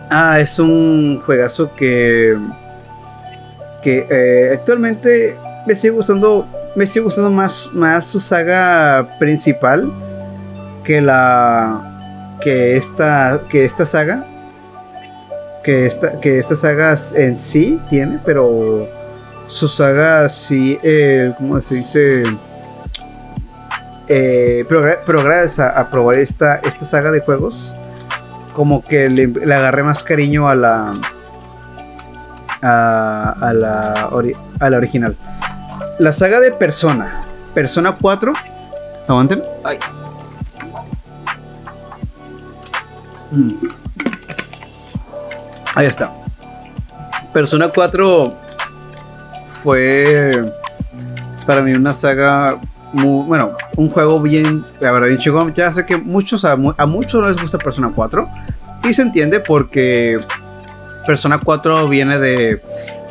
[0.09, 2.37] Ah, es un juegazo que.
[3.81, 6.47] Que eh, actualmente me sigue gustando
[6.77, 9.91] me sigue gustando más, más su saga principal
[10.83, 14.25] que la que esta que esta saga
[15.63, 18.87] que esta que esta saga en sí tiene pero
[19.47, 22.23] su saga sí eh, cómo se dice
[24.07, 27.75] eh, pero, gracias a, probar esta, esta saga de juegos
[28.57, 30.93] como que le, agarré más cariño a la
[32.63, 34.09] a, a la,
[34.59, 35.15] a la original
[35.99, 37.23] la saga de Persona.
[37.53, 38.33] Persona 4.
[39.07, 39.43] Aguanten.
[39.63, 39.79] Ay.
[43.31, 43.53] Mm.
[45.75, 46.13] Ahí está.
[47.33, 48.33] Persona 4
[49.47, 50.53] fue
[51.45, 52.59] para mí una saga
[53.03, 55.49] bueno, un juego bien, la verdad, chico.
[55.55, 58.27] Ya sé que muchos, a, muchos no les gusta Persona 4.
[58.83, 60.17] Y se entiende porque
[61.05, 62.61] Persona 4 viene de,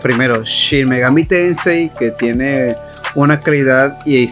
[0.02, 2.76] primero, Shin Megami Tensei, que tiene
[3.14, 4.26] una calidad y,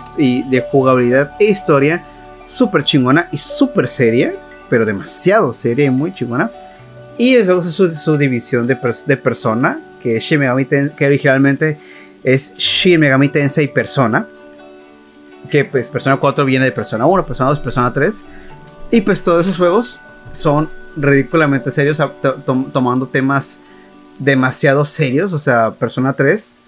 [0.48, 2.04] de jugabilidad e historia
[2.46, 4.34] súper chingona y súper seria,
[4.68, 6.50] pero demasiado seria y muy chingona.
[7.16, 8.76] Y luego su, su división de,
[9.06, 11.78] de, Persona, que Shin Megami que originalmente
[12.24, 14.26] es Shin Megami Tensei Persona.
[15.50, 18.24] Que pues Persona 4 viene de Persona 1, Persona 2, Persona 3.
[18.90, 20.00] Y pues todos esos juegos
[20.32, 22.02] son ridículamente serios,
[22.72, 23.60] tomando temas
[24.18, 25.32] demasiado serios.
[25.32, 26.62] O sea, Persona 3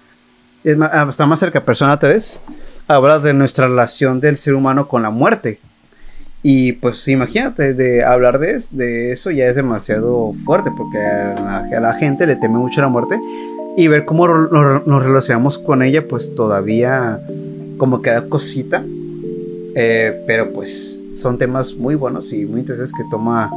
[0.65, 1.65] es ah, está más cerca.
[1.65, 2.43] Persona 3
[2.89, 5.61] habla de nuestra relación del ser humano con la muerte.
[6.43, 11.93] Y pues imagínate, de hablar de, de eso ya es demasiado fuerte porque a la,
[11.95, 13.19] gente le teme mucho la muerte.
[13.77, 17.21] Y ver cómo nos, relacionamos con ella, pues todavía
[17.77, 18.85] como queda cosita.
[19.75, 23.51] Eh, pero pues son temas muy buenos y muy interesantes que toma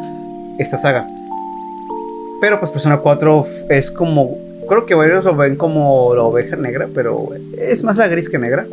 [0.57, 1.07] esta saga.
[2.41, 4.37] Pero pues Persona 4 es como...
[4.67, 8.37] Creo que varios lo ven como la oveja negra, pero es más la gris que
[8.37, 8.67] negra.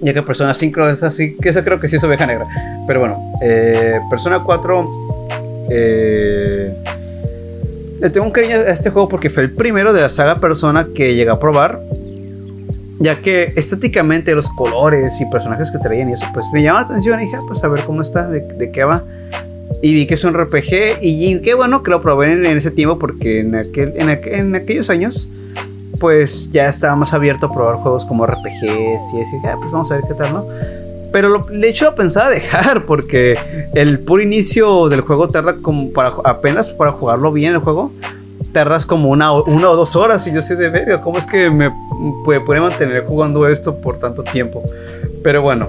[0.00, 2.46] Ya que Persona 5 es así, que eso creo que sí es oveja negra.
[2.86, 4.92] Pero bueno, eh, Persona 4...
[5.70, 6.74] Eh,
[8.00, 10.88] le tengo un cariño a este juego porque fue el primero de la saga Persona
[10.94, 11.80] que llegué a probar.
[13.00, 16.84] Ya que estéticamente los colores y personajes que traían y eso, pues me llamó la
[16.86, 19.04] atención y dije, ah, pues a ver cómo está, de, de qué va.
[19.82, 22.98] Y vi que es un RPG y, qué bueno que lo probé en, ese tiempo
[22.98, 25.30] porque en, aquel, en, aquellos años
[26.00, 29.90] pues ya estaba más abierto a probar juegos como RPGs y decir, ah, pues vamos
[29.90, 30.46] a ver qué tal, ¿no?
[31.12, 33.38] Pero lo, de hecho pensaba dejar porque
[33.74, 37.92] el puro inicio del juego tarda como para apenas para jugarlo bien el juego.
[38.54, 41.50] Tardas como una, una o dos horas y yo sé de verga, ¿cómo es que
[41.50, 41.72] me
[42.24, 44.62] puede, mantener jugando esto por tanto tiempo?
[45.24, 45.68] Pero bueno,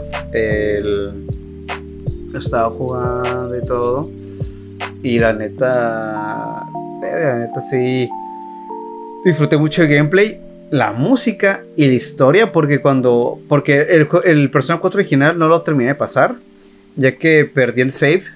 [2.37, 4.07] estaba jugando y todo.
[5.01, 6.63] Y la neta,
[7.01, 8.07] la neta sí,
[9.25, 10.39] disfruté mucho el gameplay,
[10.69, 15.63] la música y la historia, porque cuando, porque el, el Persona 4 original no lo
[15.63, 16.35] terminé de pasar,
[16.95, 18.34] ya que perdí el save.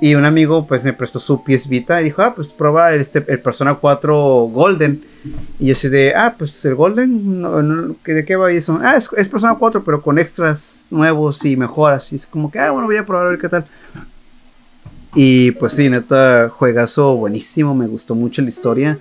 [0.00, 3.22] Y un amigo pues me prestó su PS Vita y dijo, ah, pues prueba este,
[3.28, 4.14] el Persona 4
[4.46, 5.04] Golden.
[5.58, 8.78] Y yo así de, ah, pues el Golden, ¿de qué va eso?
[8.82, 12.12] Ah, es, Persona 4, pero con extras nuevos y mejoras.
[12.14, 13.66] Y es como que, ah, bueno, voy a probar a ver qué tal.
[15.14, 18.98] Y pues sí, neta, juegazo buenísimo, me gustó mucho la historia.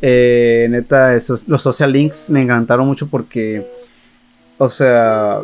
[0.00, 3.66] Eh, neta, esos, los social links me encantaron mucho porque,
[4.56, 5.40] o sea,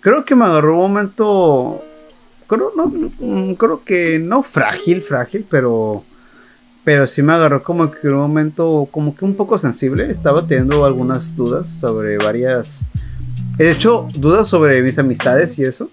[0.00, 1.84] creo que me agarró un momento
[2.46, 6.04] creo, no, mm, creo que no frágil, frágil, pero,
[6.84, 10.10] pero sí me agarró como que un momento como que un poco sensible.
[10.10, 12.86] Estaba teniendo algunas dudas sobre varias...
[13.58, 15.90] He hecho dudas sobre mis amistades y eso.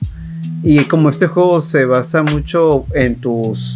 [0.64, 3.76] Y como este juego se basa mucho en tus...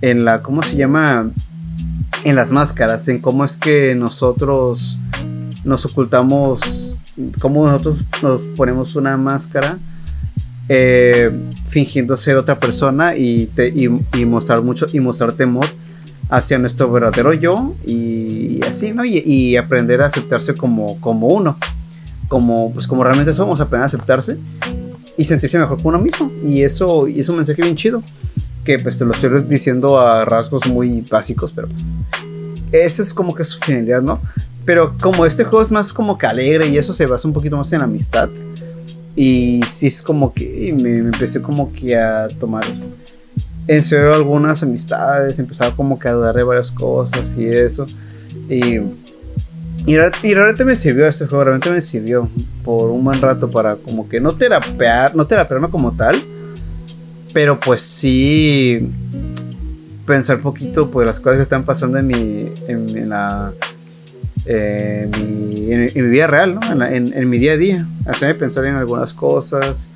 [0.00, 0.42] En la...
[0.42, 1.30] ¿Cómo se llama?
[2.24, 4.98] En las máscaras, en cómo es que nosotros
[5.64, 6.96] nos ocultamos,
[7.40, 9.78] cómo nosotros nos ponemos una máscara
[10.68, 11.30] eh,
[11.68, 15.66] fingiendo ser otra persona y, y, mostrar mucho y mostrar temor
[16.28, 19.04] hacia nuestro verdadero yo y así, ¿no?
[19.04, 21.58] Y, aprender a aceptarse como, como uno,
[22.28, 24.38] como, pues como realmente somos, aprender a aceptarse
[25.16, 26.30] y sentirse mejor con uno mismo.
[26.44, 28.02] Y eso y es un mensaje bien chido,
[28.64, 31.96] que pues te lo estoy diciendo a rasgos muy básicos, pero pues
[32.72, 34.20] esa es como que su finalidad, ¿no?
[34.66, 37.56] Pero como este juego es más como que alegre y eso se basa un poquito
[37.56, 38.28] más en amistad,
[39.20, 42.64] y sí es como que me, empecé como que a tomar
[43.66, 47.84] en serio algunas amistades, empezaba como que a dudar de varias cosas y eso.
[48.48, 48.76] Y,
[49.86, 52.28] y, realmente me sirvió este juego, realmente me sirvió
[52.64, 56.14] por un buen rato para como que no terapear, no terapearme como tal,
[57.32, 58.88] pero pues sí
[60.06, 63.52] pensar poquito pues las cosas que están pasando en mi, en la
[64.48, 65.10] en,
[65.94, 66.86] mi, vida real, ¿no?
[66.86, 67.86] en, mi día a día.
[68.06, 69.90] Hacerme pensar en algunas cosas,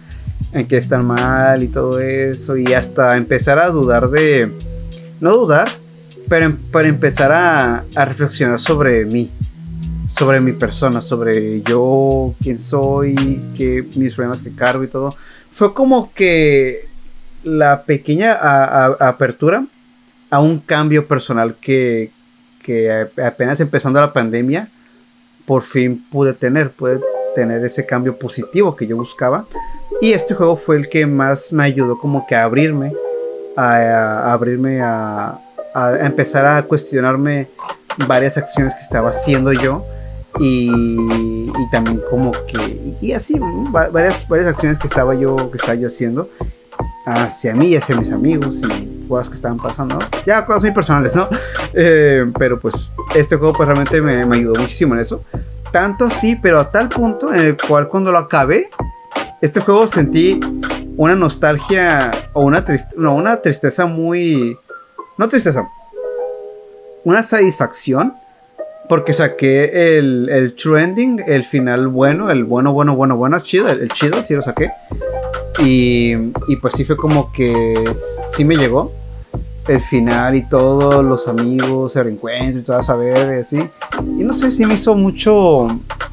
[0.53, 4.53] en que están mal y todo eso, y hasta empezar a dudar de.
[5.21, 5.69] No dudar,
[6.29, 9.31] pero para empezar a, reflexionar sobre mí,
[10.09, 13.15] sobre mi persona, sobre yo, quién soy,
[13.57, 15.17] que, mis problemas que cargo y todo.
[15.49, 16.89] Fue como que
[17.45, 19.65] la pequeña apertura
[20.31, 22.11] a un cambio personal que,
[22.63, 24.69] que apenas empezando la pandemia,
[25.47, 27.01] por fin pude tener, pude
[27.35, 29.47] tener ese cambio positivo que yo buscaba.
[30.01, 32.93] Y este juego fue el que más me ayudó como que a abrirme,
[33.57, 35.39] a, abrirme a,
[36.01, 37.49] empezar a cuestionarme
[38.07, 39.85] varias acciones que estaba haciendo yo.
[40.39, 43.39] Y, y, también como que y así
[43.71, 46.31] varias varias acciones que estaba yo que estaba yo haciendo
[47.05, 51.15] hacia mí y hacia mis amigos y cosas que estaban pasando, ya cosas muy personales,
[51.17, 51.29] ¿no?
[51.75, 55.25] Eh, pero pues este juego pues realmente me, me, ayudó muchísimo en eso.
[55.71, 58.69] Tanto sí, pero a tal punto en el cual cuando lo acabé,
[59.41, 60.39] este juego sentí
[60.97, 62.65] una nostalgia o una,
[62.97, 64.59] no, una tristeza muy...
[65.19, 65.69] No tristeza,
[67.05, 68.15] una satisfacción
[68.93, 73.89] porque saqué el, el trending, el final bueno, el bueno, bueno, bueno, bueno, chido, el,
[73.89, 74.71] chido, sí lo saqué.
[75.61, 76.13] Y,
[76.47, 77.91] y, pues sí fue como que
[78.33, 78.93] sí me llegó
[79.67, 83.71] el final y todos los amigos, el reencuentro y todo a saber y así.
[84.19, 85.69] Y no sé, sí me hizo mucho,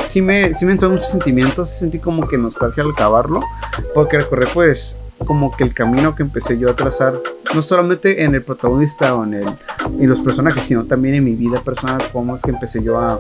[0.08, 3.42] sí me, sí me entró muchos sentimientos, sentí como que nostalgia al acabarlo,
[3.94, 7.14] porque recordé pues como que el camino que empecé yo a trazar,
[7.54, 9.48] no solamente en el protagonista o en, el,
[10.00, 13.20] en los personajes, sino también en mi vida personal, cómo es que empecé yo a,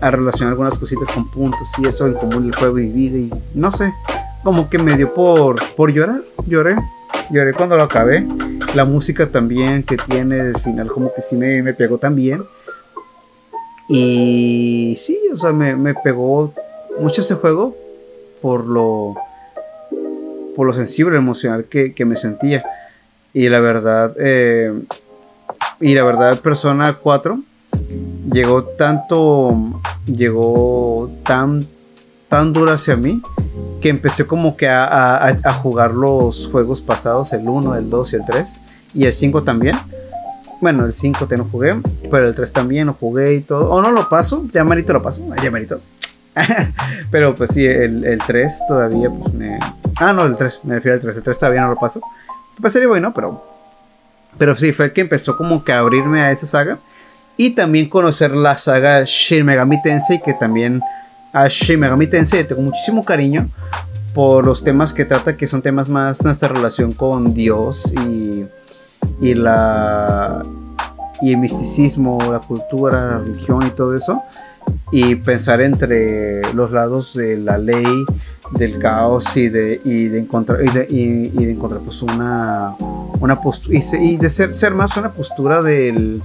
[0.00, 3.30] a relacionar algunas cositas con puntos y eso en común el juego y vida y
[3.54, 3.92] no sé,
[4.42, 6.76] como que me dio por, por llorar, lloré,
[7.30, 8.26] lloré cuando lo acabé,
[8.74, 12.44] la música también que tiene el final como que sí me, me pegó también.
[13.88, 16.54] Y sí, o sea, me, me pegó
[17.00, 17.76] mucho ese juego
[18.40, 19.16] por lo
[20.56, 22.64] por lo sensible, emocional que, me sentía.
[23.32, 24.72] Y la verdad, eh,
[25.80, 27.40] y la verdad, Persona 4
[28.32, 31.66] llegó tanto, llegó tan,
[32.28, 33.22] tan dura hacia mí
[33.80, 38.24] que empecé como que a, jugar los juegos pasados, el 1, el 2 y el
[38.24, 38.62] 3,
[38.94, 39.76] y el 5 también.
[40.60, 43.70] Bueno, el 5 te no jugué, pero el 3 también lo jugué y todo.
[43.70, 45.80] O no lo paso, ya marito lo paso, ya marito.
[47.10, 49.58] pero pues sí, el, el 3 todavía pues me,
[49.96, 51.16] Ah, no, el 3, me refiero al 3.
[51.16, 52.00] El 3 todavía no lo paso.
[52.68, 53.44] Sería bueno, pero.
[54.38, 56.78] Pero sí, fue el que empezó como que a abrirme a esa saga.
[57.36, 60.82] Y también conocer la saga Shin Megami Tensei, que también
[61.32, 63.48] a Shin Megami Tensei tengo muchísimo cariño
[64.14, 68.44] por los temas que trata, que son temas más nuestra relación con Dios y,
[69.20, 70.44] y la
[71.20, 74.22] y el misticismo, la cultura, la religión y todo eso.
[74.92, 78.04] Y pensar entre los lados de la ley,
[78.52, 82.74] del caos y de, y de encontrar, y de, y, de encontrar pues una,
[83.20, 86.22] una postura, y, de ser, ser más una postura del,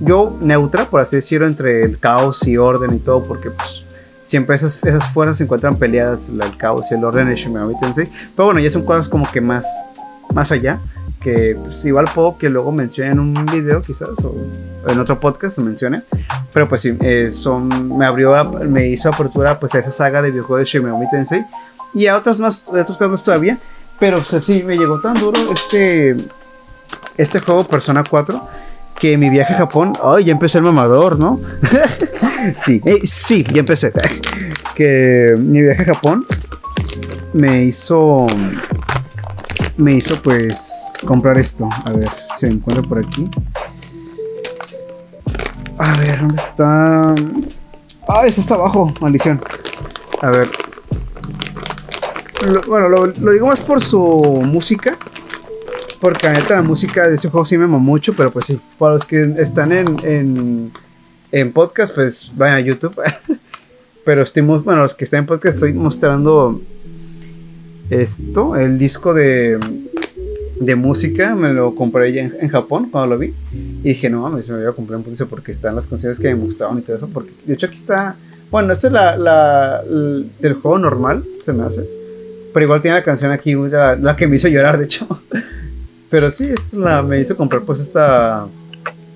[0.00, 3.84] yo neutra, por así decirlo, entre el caos y orden y todo, porque pues
[4.24, 7.74] siempre esas, esas fuerzas se encuentran peleadas, el caos y el orden en Shimegami
[8.34, 9.66] pero bueno, ya son cosas como que más,
[10.32, 10.80] más allá,
[11.24, 14.36] que pues, igual puedo que luego mencione en un video quizás o
[14.86, 16.02] en otro podcast mencione.
[16.52, 20.30] Pero pues sí eh, son me abrió me hizo apertura pues a esa saga de
[20.30, 21.44] videojuegos de Shin Megami Tensei
[21.94, 23.58] y a otras más otros juegos todavía.
[23.98, 26.16] Pero pues, sí me llegó tan duro este
[27.16, 28.46] este juego Persona 4
[28.98, 31.40] que mi viaje a Japón ay ya empecé el mamador no
[32.64, 33.92] sí eh, sí ya empecé.
[34.74, 36.26] Que mi viaje a Japón
[37.32, 38.26] me hizo
[39.76, 41.68] me hizo pues comprar esto.
[41.84, 43.28] A ver si encuentro por aquí.
[45.78, 47.14] A ver, ¿dónde está?
[48.08, 49.40] Ah, este está abajo, maldición.
[50.20, 50.50] A ver.
[52.66, 54.96] bueno, lo, digo más por su música.
[56.00, 58.60] Porque la neta la música de ese juego sí me ama mucho, pero pues sí,
[58.78, 60.72] para los que están en, en,
[61.32, 62.94] en podcast, pues vayan a YouTube.
[64.04, 66.60] pero estoy, bueno, los que están en podcast estoy mostrando
[67.88, 69.58] esto, el disco de,
[70.60, 73.34] de música, me lo compré ya en, Japón cuando lo vi.
[73.52, 76.34] Y dije, no mames, me voy a comprar un pulso porque están las canciones que
[76.34, 77.08] me gustaban y todo eso.
[77.08, 78.16] Porque de hecho aquí está,
[78.50, 79.82] bueno, esta es la, la,
[80.40, 81.88] del juego normal, se me hace.
[82.52, 85.06] Pero igual tiene la canción aquí, la, que me hizo llorar, de hecho.
[86.10, 88.46] Pero sí, es la, me hizo comprar pues esta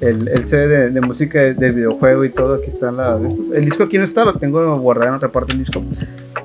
[0.01, 2.55] el, el CD de, música del videojuego y todo.
[2.55, 3.51] Aquí están las de estos.
[3.51, 5.85] El disco aquí no está, lo tengo guardado en otra parte del disco.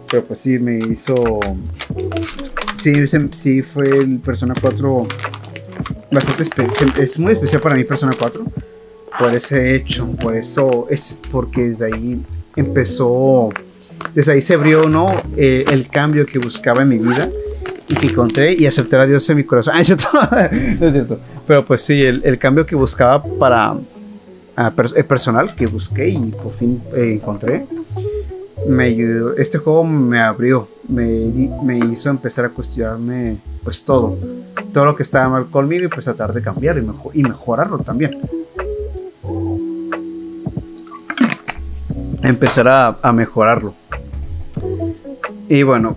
[0.10, 1.40] Pero pues sí, me hizo.
[2.84, 2.92] Sí,
[3.32, 5.08] sí fue el Persona 4
[6.12, 6.68] bastante.
[7.02, 8.44] Es muy especial para mí Persona 4.
[9.18, 12.22] Por ese hecho, por eso es porque desde ahí
[12.58, 13.52] empezó.
[14.14, 15.06] Desde ahí se abrió, ¿no?
[15.38, 17.30] Eh, el cambio que buscaba en mi vida
[17.88, 19.76] y que encontré y acepté a Dios en mi corazón.
[19.78, 20.10] Ah, es cierto.
[20.42, 21.20] es cierto.
[21.48, 23.78] Pero pues sí, el, cambio que buscaba para
[24.58, 27.66] el personal que busqué y por fin eh, encontré,
[28.68, 29.36] me ayudó.
[29.36, 31.06] Este juego me abrió, me,
[31.64, 34.18] me hizo empezar a cuestionarme pues todo.
[34.72, 38.20] Todo lo que estaba mal conmigo y pues tratar de cambiar y, y mejorarlo también.
[42.22, 43.74] Empezar a, a mejorarlo.
[45.50, 45.96] Y bueno,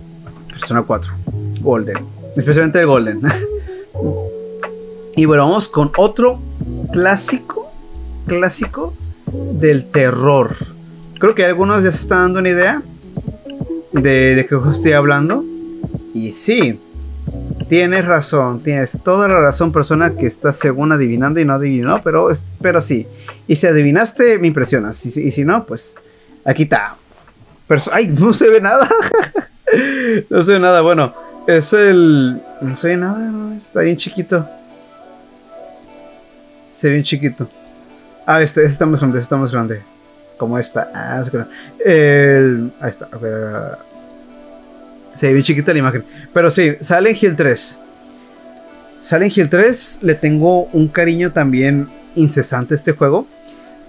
[0.49, 1.13] Persona 4,
[1.61, 2.05] Golden.
[2.35, 3.21] Especialmente el Golden.
[5.19, 6.39] Y bueno, vamos con otro
[6.93, 7.71] clásico,
[8.27, 8.93] clásico
[9.53, 10.51] del terror.
[11.19, 12.81] Creo que algunos ya se están dando una idea
[13.91, 15.43] de, de qué estoy hablando.
[16.13, 16.79] Y sí,
[17.67, 22.29] Tienes razón, tienes toda la razón, persona que está según adivinando y no adivinó, pero,
[22.61, 23.05] pero sí.
[23.45, 25.05] Y si adivinaste, me impresionas.
[25.05, 25.97] Y, si no, pues
[26.45, 26.95] aquí está.
[27.91, 28.07] ¡Ay!
[28.07, 28.87] No se ve nada.
[30.29, 30.79] no se ve nada.
[30.79, 31.13] Bueno,
[31.45, 32.41] es el.
[32.61, 34.47] No se ve nada, está bien chiquito.
[36.71, 37.49] Se ve bien chiquito.
[38.25, 39.81] Ah, este, este está más grande, este está más grande.
[40.37, 40.91] Como esta.
[40.93, 41.23] Ah,
[41.83, 43.09] el, ahí está.
[45.13, 46.03] Se ve bien chiquita la imagen.
[46.31, 47.79] Pero sí, Silent Hill 3.
[49.01, 53.25] Silent Hill 3 le tengo un cariño también incesante a este juego.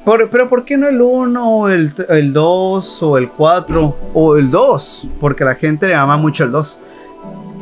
[0.04, 5.08] pero ¿por qué no el 1, el, el 2 o el 4 o el 2?
[5.20, 6.80] Porque la gente le ama mucho el 2.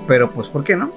[0.06, 0.92] Pero pues, ¿por qué no?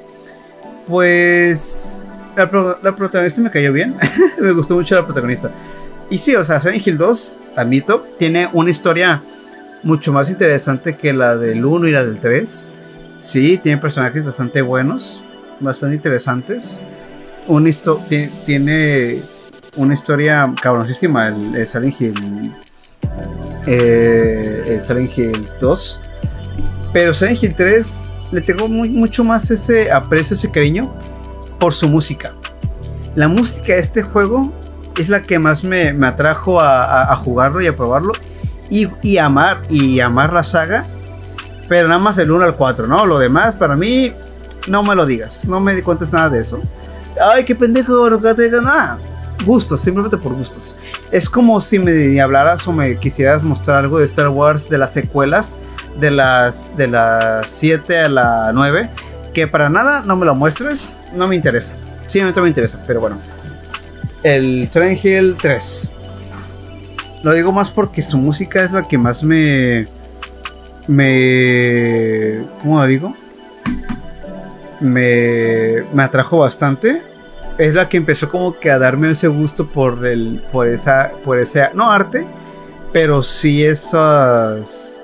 [0.85, 2.05] Pues
[2.35, 3.95] la, la protagonista me cayó bien.
[4.39, 5.49] me gustó mucho la protagonista.
[6.09, 9.21] Y sí, o sea, Silent Hill 2, admito, tiene una historia
[9.83, 12.67] mucho más interesante que la del 1 y la del 3.
[13.19, 15.23] Sí, tiene personajes bastante buenos,
[15.59, 16.83] bastante interesantes.
[17.47, 17.69] Un
[18.45, 19.17] tiene
[19.75, 22.53] una historia cabroncísima el, el Hill.
[23.65, 26.01] Eh, el Silent Hill 2.
[26.93, 30.93] Pero Silent Hill 3 le tengo mucho más ese aprecio, ese cariño
[31.59, 32.33] por su música.
[33.15, 34.53] La música de este juego
[34.97, 38.13] es la que más me, atrajo a, jugarlo y a probarlo
[38.69, 40.85] y, amar y amar la saga,
[41.67, 43.05] pero nada más el 1 al 4, ¿no?
[43.05, 44.13] Lo demás para mí
[44.69, 46.59] no me lo digas, no me cuentes nada de eso.
[47.33, 48.99] Ay, qué pendejo, no te digas nada.
[49.45, 50.79] Gustos, simplemente por gustos.
[51.11, 54.93] Es como si me hablaras o me quisieras mostrar algo de Star Wars de las
[54.93, 55.59] secuelas,
[55.99, 58.89] de las de las 7 a la 9,
[59.33, 61.75] que para nada no me lo muestres, no me interesa.
[62.07, 63.19] Sí, no me interesa, pero bueno.
[64.23, 65.91] El Silent Hill 3.
[67.23, 69.85] Lo digo más porque su música es la que más me.
[70.87, 72.45] Me.
[72.61, 73.13] ¿Cómo lo digo?
[74.79, 77.01] Me, me atrajo bastante.
[77.57, 80.41] Es la que empezó como que a darme ese gusto por el.
[80.51, 81.11] por esa.
[81.23, 81.69] por ese.
[81.73, 82.25] no arte.
[82.91, 84.98] Pero sí esas.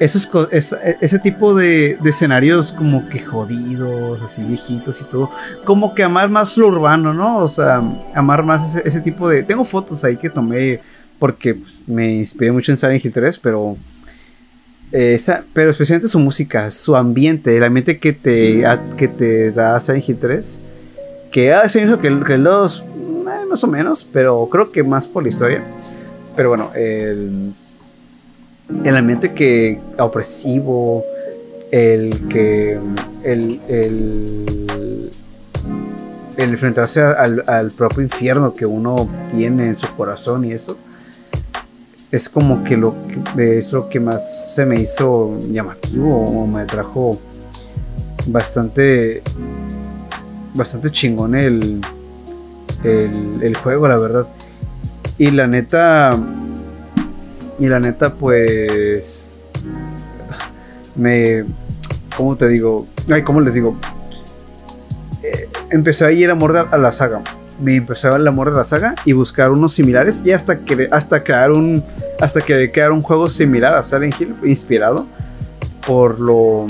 [0.00, 5.30] Esos, ese tipo de, de, escenarios como que jodidos, así viejitos y todo.
[5.64, 7.38] Como que amar más lo urbano, ¿no?
[7.38, 7.82] O sea,
[8.14, 9.42] amar más ese, tipo de...
[9.42, 10.80] Tengo fotos ahí que tomé
[11.18, 13.76] porque pues, me inspiré mucho en Silent Hill 3, pero
[14.92, 18.64] eh, esa, pero especialmente su música, su ambiente, el ambiente que te,
[18.96, 20.60] que te da Silent Hill 3,
[21.30, 25.08] que es el mismo que, que 2, eh, más o menos, pero creo que más
[25.08, 25.64] por la historia.
[26.36, 27.52] Pero bueno, el,
[28.84, 31.04] el ambiente que opresivo,
[31.70, 32.78] el que
[33.24, 35.10] el, el,
[36.36, 40.78] el enfrentarse al, al propio infierno que uno tiene en su corazón y eso
[42.10, 42.96] es como que lo
[43.34, 47.10] que es lo que más se me hizo llamativo o me trajo
[48.28, 49.22] bastante
[50.54, 51.80] bastante chingón el,
[52.84, 54.26] el, juego la verdad.
[55.18, 56.18] Y la neta
[57.58, 59.46] y la neta pues
[60.96, 61.44] me
[62.16, 63.76] cómo te digo ay cómo les digo
[65.22, 67.22] eh, empecé a ir amor a la saga.
[67.60, 71.24] Me empezó el amor de la saga y buscar unos similares y hasta que hasta
[71.24, 71.82] crear un
[72.20, 75.08] hasta que crear un juego similar a Silent Hill inspirado
[75.84, 76.66] por lo,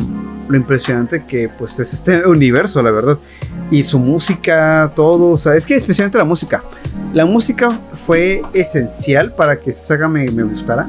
[0.48, 3.18] lo impresionante que pues es este universo la verdad
[3.70, 6.62] y su música todo o sea es que especialmente la música
[7.12, 10.88] la música fue esencial para que esta saga me, me gustara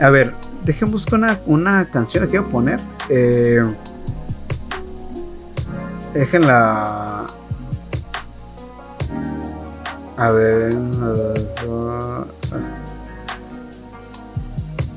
[0.00, 0.34] a ver
[0.64, 3.62] dejen buscar una, una canción que voy a poner eh,
[6.14, 7.26] déjenla
[10.16, 10.72] a ver.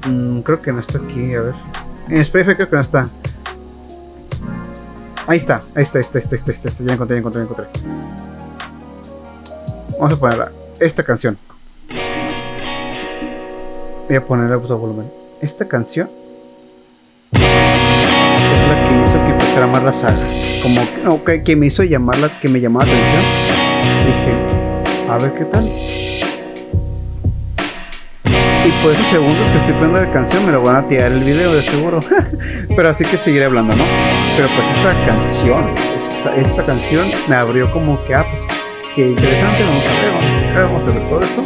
[0.08, 1.56] Mm, creo que no está aquí, a ver.
[2.10, 3.06] En Spotify creo que no está.
[5.28, 7.44] Ahí está, ahí está, ahí está, ahí está, ahí está, Ya encontré, ya encontré, ya
[7.46, 7.66] encontré.
[10.00, 10.52] Vamos a ponerla.
[10.80, 11.38] Esta canción.
[14.08, 15.12] Voy a ponerla a volumen.
[15.42, 16.10] Esta canción
[17.32, 20.18] es la que hizo que empezara a amar la saga.
[20.62, 23.24] Como que, que me hizo llamarla, que me llamaba la atención.
[24.06, 25.66] Dije, a ver qué tal.
[28.66, 31.24] Y por esos segundos que estoy poniendo la canción me lo van a tirar el
[31.24, 32.00] video de seguro.
[32.76, 33.84] Pero así que seguiré hablando, ¿no?
[34.36, 35.72] Pero pues esta canción,
[36.36, 38.42] esta, canción me abrió como que, ah, pues
[38.96, 41.46] qué interesante, vamos a ver, vamos a checar, vamos a ver todo esto.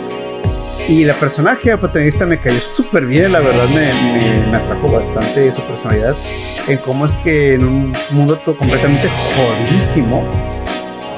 [0.88, 5.52] Y la personaje, la protagonista me cayó súper bien, la verdad me, me, atrajo bastante
[5.52, 6.16] su personalidad,
[6.70, 10.24] en cómo es que en un mundo todo completamente jodidísimo,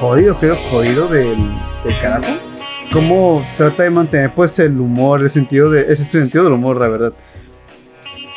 [0.00, 2.32] jodido, jodido, jodido del del carajo,
[2.92, 6.88] cómo trata de mantener pues el humor, el sentido de ese sentido del humor, la
[6.88, 7.12] verdad.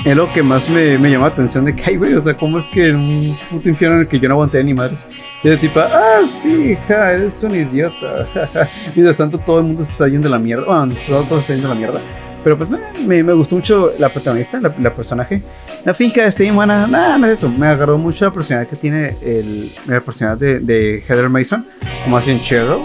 [0.03, 2.35] es lo que más me, me llamó la atención de que, ay, güey, o sea,
[2.35, 5.07] ¿cómo es que en un puto infierno en el que yo no aguanté ni madres?
[5.43, 8.27] Y de tipo, ah, sí, hija, eres un idiota.
[8.95, 10.65] Mientras tanto, todo el mundo se está yendo a la mierda.
[10.65, 12.01] Bueno, todos se está yendo a la mierda.
[12.45, 15.41] Pero pues me, me, gustó mucho la protagonista, la, personaje.
[15.83, 16.85] La finca está bien buena.
[16.85, 17.49] Nada, no es eso.
[17.49, 21.65] Me agarró mucho la personalidad que tiene el, la personalidad de, de Heather Mason,
[22.03, 22.83] como hacen Cheryl.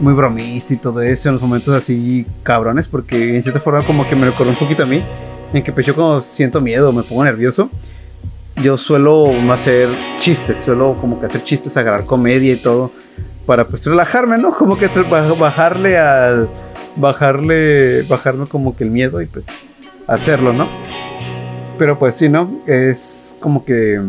[0.00, 4.08] Muy bromista y todo eso en los momentos así cabrones, porque en cierta forma como
[4.08, 5.04] que me recordó un poquito a mí
[5.52, 7.70] en que pues yo cuando siento miedo, me pongo nervioso,
[8.62, 12.92] yo suelo hacer chistes, suelo como que hacer chistes, agarrar comedia y todo,
[13.46, 14.50] para pues relajarme, ¿no?
[14.50, 14.88] Como que
[15.38, 16.48] bajarle al,
[16.96, 19.66] bajarle, bajarme como que el miedo y pues
[20.06, 20.68] hacerlo, ¿no?
[21.78, 22.60] Pero pues sí, ¿no?
[22.66, 24.00] Es como que...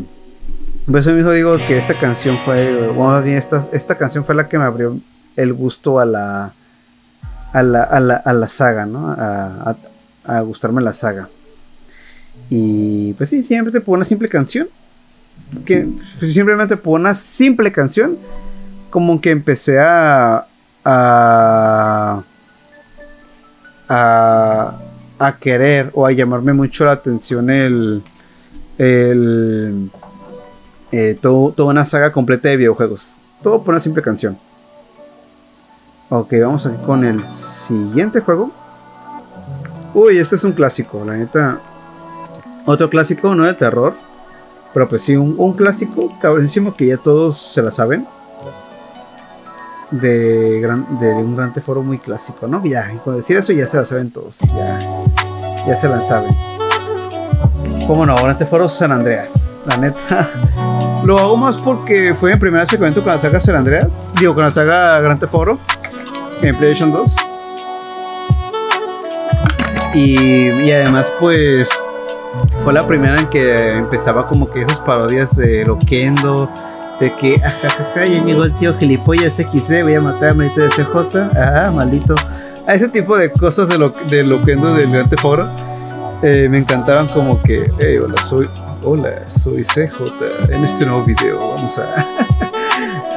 [0.86, 4.34] Por eso mismo digo que esta canción fue, bueno, más bien esta, esta canción fue
[4.34, 4.98] la que me abrió
[5.40, 6.54] el gusto a la,
[7.54, 9.12] a la, a la, a la saga, ¿no?
[9.12, 9.76] A,
[10.42, 11.28] gustarme la saga.
[12.50, 14.68] Y pues sí, siempre por una simple canción.
[15.66, 15.88] Que
[16.20, 18.18] pues, simplemente por una simple canción.
[18.90, 20.46] Como que empecé a.
[20.86, 22.24] a.
[23.88, 28.04] a, querer o a llamarme mucho la atención el.
[28.78, 29.90] el.
[30.92, 33.16] Eh, todo, toda una saga completa de videojuegos.
[33.42, 34.38] Todo por una simple canción.
[36.12, 38.50] Ok, vamos aquí con el siguiente juego.
[39.94, 41.60] Uy, este es un clásico, la neta.
[42.66, 43.94] Otro clásico, no de terror.
[44.74, 48.08] Pero pues sí, un, clásico cabrísimo que ya todos se la saben.
[49.92, 52.64] De, gran, de un gran foro muy clásico, ¿no?
[52.64, 54.40] Ya, con decir eso ya se la saben todos.
[54.40, 54.80] Ya,
[55.68, 56.36] ya se la saben.
[57.88, 58.16] ¿Cómo no?
[58.16, 59.62] Gran Foro San Andreas.
[59.66, 60.30] La neta.
[61.06, 63.88] Lo hago más porque fue mi primer acercamiento con la saga San Andreas.
[64.20, 65.58] Digo, con la saga Gran Foro.
[66.42, 67.16] En PlayStation 2.
[69.94, 71.70] Y, además, pues
[72.60, 76.50] fue la primera en que empezaba como que esas parodias de Loquendo,
[77.00, 80.70] de que, ajajaja, ya llegó el tío gilipollas XD, voy a matar a maldito de
[80.70, 82.16] CJ, ah, maldito.
[82.68, 85.50] A ese tipo de cosas de, lo, de Loquendo del Gran Foro
[86.22, 88.48] eh, me encantaban como que, hola, soy,
[88.84, 92.06] hola, soy CJ, en este nuevo video vamos a...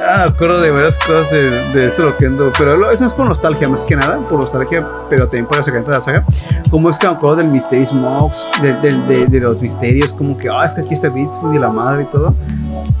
[0.05, 3.83] Ah, acuerdo de varias cosas de, de eso Loquendo, pero eso es por nostalgia más
[3.83, 6.25] que nada, por nostalgia, pero también por secreto de la saga.
[6.69, 10.49] Como es que me acuerdo del Mysterious Mox, de, de, de, los misterios, como que,
[10.49, 12.35] ah, es que aquí está Beatfoot y la madre y todo.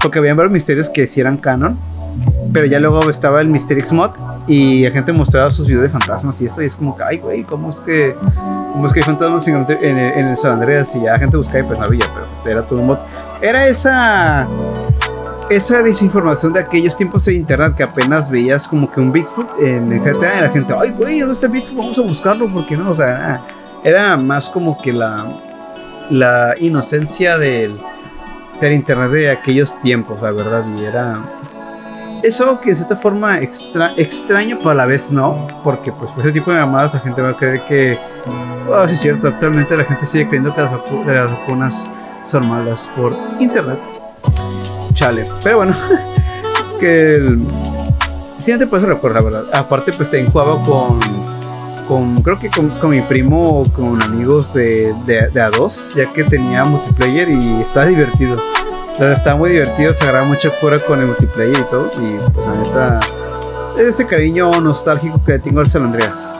[0.01, 1.77] Porque habían varios misterios que sí eran canon,
[2.53, 4.11] pero ya luego estaba el Mysterix Mod
[4.47, 7.17] y la gente mostraba sus videos de fantasmas y eso, y es como que, ay,
[7.17, 8.15] güey, ¿cómo es que,
[8.71, 10.95] cómo es que hay fantasmas en, en, en el San Andreas?
[10.95, 12.97] Y ya la gente buscaba y pues no había, pero pues era todo un mod.
[13.41, 14.47] Era esa
[15.55, 19.91] esa desinformación de aquellos tiempos de internet que apenas veías como que un Bigfoot en
[19.91, 21.77] el GTA, la gente, ay, güey, ¿dónde está Bigfoot?
[21.77, 22.91] Vamos a buscarlo, porque no?
[22.91, 23.41] O sea,
[23.83, 25.25] era más como que la,
[26.09, 27.77] la inocencia del,
[28.59, 31.19] del internet de aquellos tiempos, la verdad, y era.
[32.23, 36.09] Es algo que de cierta forma extra, extraño, pero a la vez no, porque pues
[36.11, 37.99] por ese tipo de llamadas la gente va a creer que,
[38.69, 41.89] oh, sí es cierto, actualmente la gente sigue creyendo que las vacunas
[42.23, 43.79] son malas por internet.
[44.93, 45.27] Chale.
[45.43, 45.75] Pero bueno,
[46.79, 47.39] que el...
[48.39, 49.49] Sí, no te puedes recordar, la verdad.
[49.53, 50.99] Aparte, pues también jugaba con,
[51.87, 56.11] con creo que con, con mi primo o con amigos de, de, de, A2, ya
[56.11, 58.35] que tenía multiplayer y estaba divertido.
[58.35, 61.89] La verdad, estaba muy divertido, se agarraba mucha cura con el multiplayer y todo.
[61.99, 62.99] Y pues la neta,
[63.77, 66.35] es ese cariño nostálgico que tengo al San Andreas.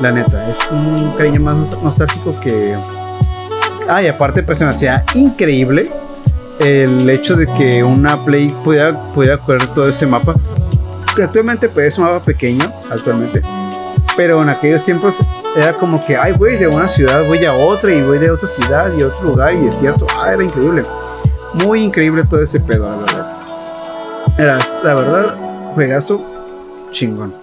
[0.00, 2.76] La neta, es un cariño más nostálgico que.
[3.88, 5.90] Ah, y aparte, pues se me hacía increíble
[6.60, 10.34] el hecho de que una Play pudiera, pudiera correr todo ese mapa.
[11.20, 13.42] Actualmente pues es un mapa pequeño, actualmente.
[14.16, 15.16] Pero en aquellos tiempos
[15.56, 18.46] era como que, ay, voy de una ciudad, voy a otra y voy de otra
[18.46, 20.06] ciudad y otro lugar y es cierto.
[20.20, 20.84] Ah, era increíble.
[21.54, 23.36] Muy increíble todo ese pedo, la verdad.
[24.38, 25.36] Era, la verdad,
[25.74, 26.22] juegazo
[26.90, 27.34] chingón.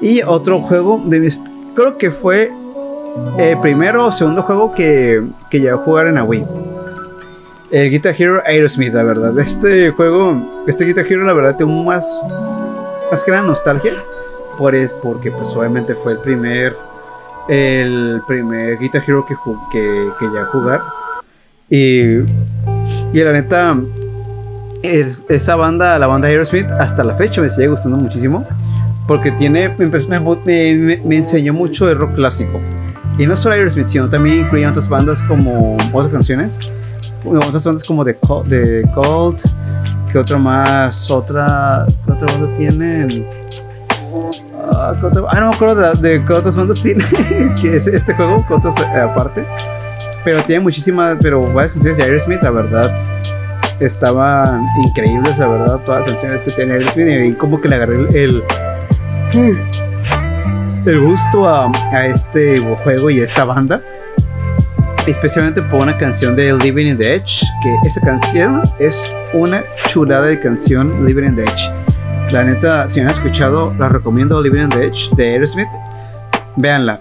[0.00, 1.40] Y otro juego de mis...
[1.74, 2.50] Creo que fue
[3.38, 6.44] el primero o segundo juego que, que llegué a jugar en la Wii
[7.70, 9.38] el Guitar Hero Aerosmith, la verdad.
[9.38, 12.04] Este juego, este Guitar Hero, la verdad, tengo más,
[13.10, 13.94] más que nada nostalgia.
[14.58, 16.76] Por es, porque, pues, obviamente fue el primer,
[17.48, 19.34] el primer Guitar Hero que,
[19.72, 20.80] que, ya jugar.
[21.68, 22.18] Y,
[23.12, 23.78] y la neta,
[24.82, 28.46] esa banda, la banda Aerosmith, hasta la fecha me sigue gustando muchísimo.
[29.06, 32.60] Porque tiene, me, me, me enseñó mucho de rock clásico.
[33.18, 36.70] Y no solo Aerosmith, sino también incluía otras bandas como otras canciones
[37.24, 38.16] otras bandas como de,
[38.46, 39.40] de Cold,
[40.10, 43.26] que otra más, otra, ¿qué otra banda tienen?
[44.72, 44.94] ah,
[45.28, 47.04] ah no me acuerdo de, qué otras bandas tiene
[47.60, 49.44] que es este juego, que otras eh, aparte.
[50.24, 52.94] Pero tiene muchísimas, pero varias canciones de Aerosmith, la verdad,
[53.80, 57.32] estaban increíbles, la verdad, todas las canciones que tiene Aerosmith.
[57.32, 58.42] Y como que le agarré el,
[60.84, 63.80] el, gusto a, a este juego y a esta banda
[65.06, 70.26] especialmente por una canción de Living in the Edge, que esa canción es una chulada
[70.26, 71.70] de canción Living in the Edge.
[72.30, 75.68] La neta, si no han escuchado, la recomiendo Living in the Edge de Aerosmith.
[76.56, 77.00] Véanla.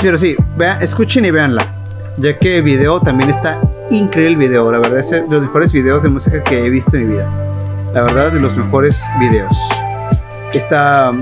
[0.00, 1.72] Pero sí, vean, escuchen y véanla.
[2.18, 3.60] Ya que el video también está
[3.90, 4.72] increíble el video.
[4.72, 7.28] La verdad es de los mejores videos de música que he visto en mi vida.
[7.92, 9.56] La verdad, de los mejores videos.
[10.52, 11.12] Está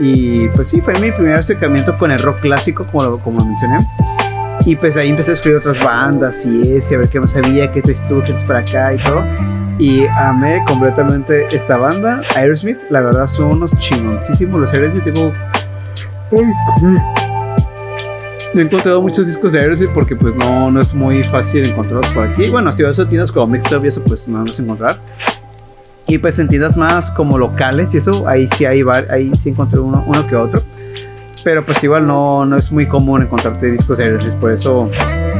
[0.00, 3.86] y pues sí, fue mi primer acercamiento con el rock clásico, como, como mencioné.
[4.64, 7.70] Y pues ahí empecé a escribir otras bandas y ese, a ver qué más sabía,
[7.70, 9.24] qué traes tú, qué para acá y todo.
[9.78, 12.78] Y amé completamente esta banda, Aerosmith.
[12.90, 15.04] La verdad son unos chingoncísimos los Aerosmith.
[15.04, 15.32] Tengo.
[18.54, 22.12] No he encontrado muchos discos de Aerosmith porque pues no, no es muy fácil encontrarlos
[22.12, 22.48] por aquí.
[22.50, 25.00] Bueno, si vas a tiendas como Mixup y eso pues no a encontrar.
[26.06, 29.80] Y pues en tiendas más como locales y eso, ahí sí hay ahí sí encontré
[29.80, 30.62] uno, uno que otro.
[31.44, 34.34] Pero pues igual no, no es muy común encontrarte discos de Aerosmith.
[34.36, 34.90] Por eso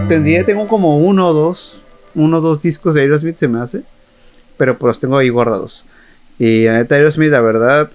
[0.09, 1.85] tendría, tengo como uno o dos,
[2.15, 3.83] uno o dos discos de Aerosmith se me hace.
[4.57, 5.87] Pero pues los tengo ahí guardados.
[6.39, 7.91] Y la neta Aerosmith, la verdad,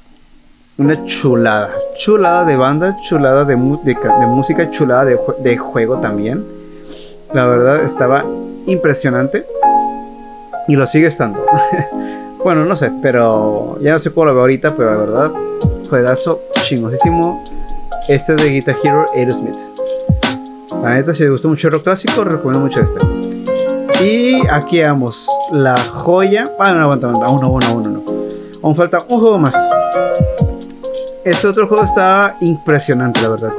[0.77, 1.73] una chulada.
[1.97, 6.45] Chulada de banda, chulada de, música, chulada de, juego también.
[7.33, 8.25] La verdad estaba
[8.67, 9.45] impresionante.
[10.69, 11.45] Y lo sigue estando.
[12.43, 15.31] bueno, no sé, pero ya no sé cómo lo veo ahorita, pero la verdad,
[15.89, 17.43] juegazo chingosísimo
[18.07, 19.57] este es de Guitar Hero Aerosmith.
[20.81, 22.99] La neta, si les gusta mucho el rock clásico, recomiendo mucho este.
[24.03, 26.49] Y aquí vamos, la joya.
[26.59, 27.25] Ah, no, aguanta, aguanta.
[27.25, 28.03] Aún no, aún no,
[28.63, 29.55] aún falta un juego más.
[31.25, 33.51] Este otro juego estaba impresionante, la verdad.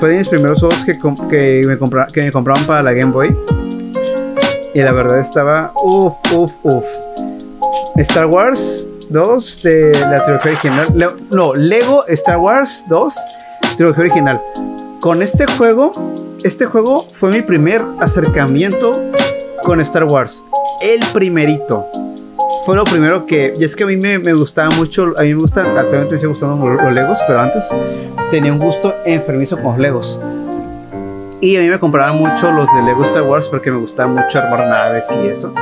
[0.00, 3.36] Fue de mis primeros juegos que, que, me, me compraban para la Game Boy.
[4.74, 6.84] Y la verdad estaba uff, uff, uff.
[7.96, 11.16] Star Wars 2 de la trilogía original.
[11.30, 13.14] no, Lego Star Wars 2
[13.78, 14.42] trilogía original.
[15.00, 15.92] Con este juego,
[16.42, 19.00] este juego fue mi primer acercamiento
[19.62, 20.44] con Star Wars.
[20.82, 21.86] El primerito.
[22.66, 23.54] Fue lo primero que.
[23.56, 25.14] Y es que a mí me, gustaba mucho.
[25.16, 25.60] A mí me gusta.
[25.60, 27.20] Actualmente me sigue gustando los, Legos.
[27.26, 27.68] Pero antes
[28.32, 30.20] tenía un gusto enfermizo con los Legos.
[31.40, 34.38] Y a mí me compraban mucho los de Lego Star Wars porque me gustaba mucho
[34.38, 35.54] armar naves y eso.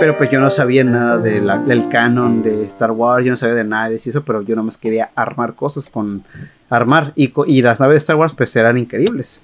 [0.00, 3.54] Pero pues yo no sabía nada de del canon de Star Wars, yo no sabía
[3.54, 6.24] de naves y eso, pero yo nomás quería armar cosas con
[6.70, 7.12] armar.
[7.16, 9.42] Y, y las naves de Star Wars pues eran increíbles.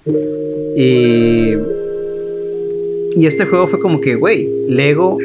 [0.75, 1.53] Y,
[3.15, 5.17] y este juego fue como que, güey, Lego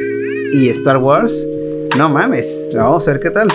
[0.53, 1.49] y Star Wars,
[1.97, 3.49] no mames, vamos a ver qué tal.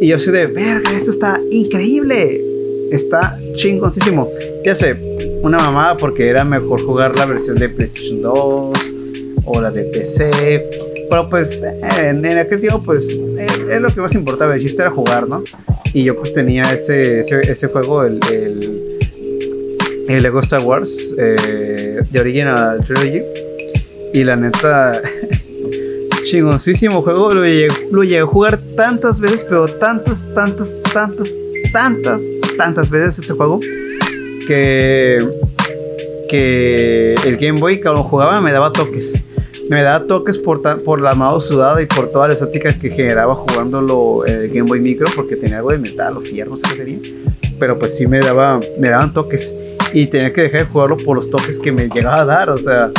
[0.00, 2.42] Y yo soy de, verga, esto está increíble.
[2.90, 4.28] Está chingoncísimo.
[4.64, 4.96] ¿Qué hace?
[5.42, 8.78] Una mamada porque era mejor jugar la versión de PlayStation 2
[9.44, 10.68] o la de PC.
[11.08, 14.56] Pero pues en, aquel tiempo pues eh, es, lo que más importaba.
[14.56, 15.44] El era jugar, ¿no?
[15.92, 18.20] Y yo pues tenía ese, ese, juego, el,
[20.08, 23.22] el, Lego Star Wars eh, de Original Trilogy.
[24.12, 25.00] Y la neta,
[26.24, 27.34] chingoncísimo juego.
[27.34, 31.28] Lo llegué, a jugar tantas veces, pero tantas, tantas, tantas,
[31.72, 32.20] tantas,
[32.56, 33.60] tantas veces este juego.
[34.46, 35.24] Que,
[36.28, 39.22] que el Game Boy cuando jugaba me daba toques
[39.70, 43.36] me daba toques por, por la mano sudada y por toda la estática que generaba
[43.36, 46.84] jugándolo el Game Boy Micro porque tenía algo de metal o fierro, no sé qué
[46.84, 47.10] tenía.
[47.56, 49.54] Pero pues sí me, daba, me daban toques
[49.92, 52.58] y tenía que dejar de jugarlo por los toques que me llegaba a dar, o
[52.58, 52.90] sea.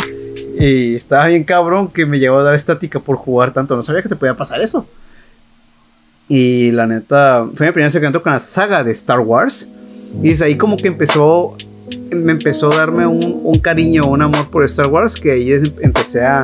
[0.57, 3.75] Y estaba bien cabrón que me llegó a dar estática por jugar tanto.
[3.75, 4.85] No sabía que te podía pasar eso.
[6.29, 9.67] Y la neta, fue mi primer acercamiento con la saga de Star Wars.
[10.23, 11.57] Y es ahí como que empezó
[12.11, 15.51] me empezó a darme un, un, cariño, un amor por Star Wars, que ahí
[15.81, 16.43] empecé a,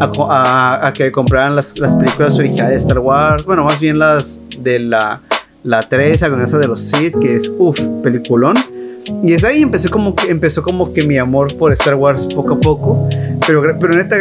[0.00, 4.78] a, que compraran las, las, películas originales de Star Wars, bueno, más bien las de
[4.78, 5.20] la,
[5.64, 8.54] la 3, la de los Sith, que es, uff, peliculón.
[9.22, 12.54] Y es ahí empecé como que, empezó como que mi amor por Star Wars poco
[12.54, 13.08] a poco.
[13.46, 14.16] Pero, pero neta,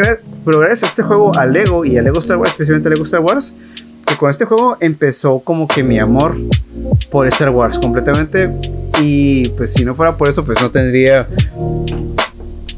[0.45, 3.03] pero gracias a este juego, a Lego y a Lego Star Wars, especialmente a Lego
[3.03, 3.55] Star Wars,
[4.05, 6.37] que con este juego empezó como que mi amor
[7.11, 8.49] por Star Wars completamente
[9.01, 11.27] y pues si no fuera por eso, pues no tendría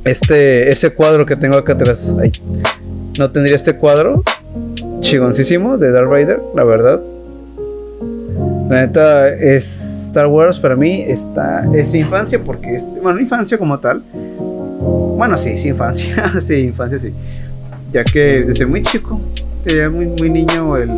[0.04, 2.16] este ese cuadro que tengo acá atrás.
[3.18, 4.24] No tendría este cuadro
[5.02, 7.02] chigoncísimo de Darth Vader, la verdad.
[8.70, 14.04] La neta es Star Wars para mí está es infancia porque bueno, infancia como tal.
[14.12, 17.14] Bueno, sí, sí infancia, sí, infancia sí.
[17.92, 19.20] Ya que desde muy chico,
[19.66, 20.92] desde muy muy niño el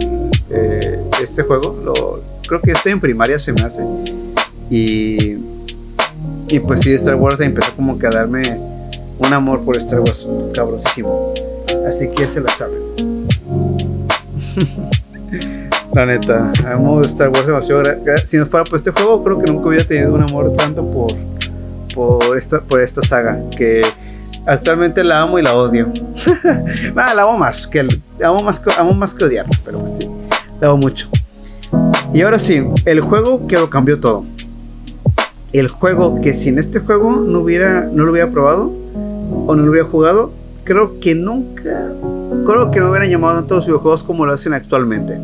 [0.49, 3.83] eh, este juego, creo que estoy en primaria se me hace
[4.71, 5.35] y,
[6.47, 8.41] y pues sí, Star Wars empezó como que a darme
[9.17, 11.33] un amor por Star Wars cabrosísimo.
[11.87, 12.79] Así que se la saben.
[15.93, 17.83] la neta, amo Star Wars demasiado.
[18.25, 21.11] Si no fuera por este juego, creo que nunca hubiera tenido un amor tanto por,
[21.93, 23.41] por, esta, por esta saga.
[23.57, 23.81] Que
[24.45, 25.91] actualmente la amo y la odio.
[26.95, 27.85] ah, la amo más que
[28.23, 30.09] amo más, amo más que odiar, pero sí,
[30.61, 31.09] la amo mucho.
[32.13, 34.25] Y ahora sí, el juego que lo cambió todo.
[35.53, 38.71] El juego que sin este juego no hubiera, no lo hubiera probado
[39.47, 40.31] o no lo hubiera jugado,
[40.63, 41.91] creo que nunca,
[42.45, 45.19] creo que no hubieran llamado tantos videojuegos como lo hacen actualmente.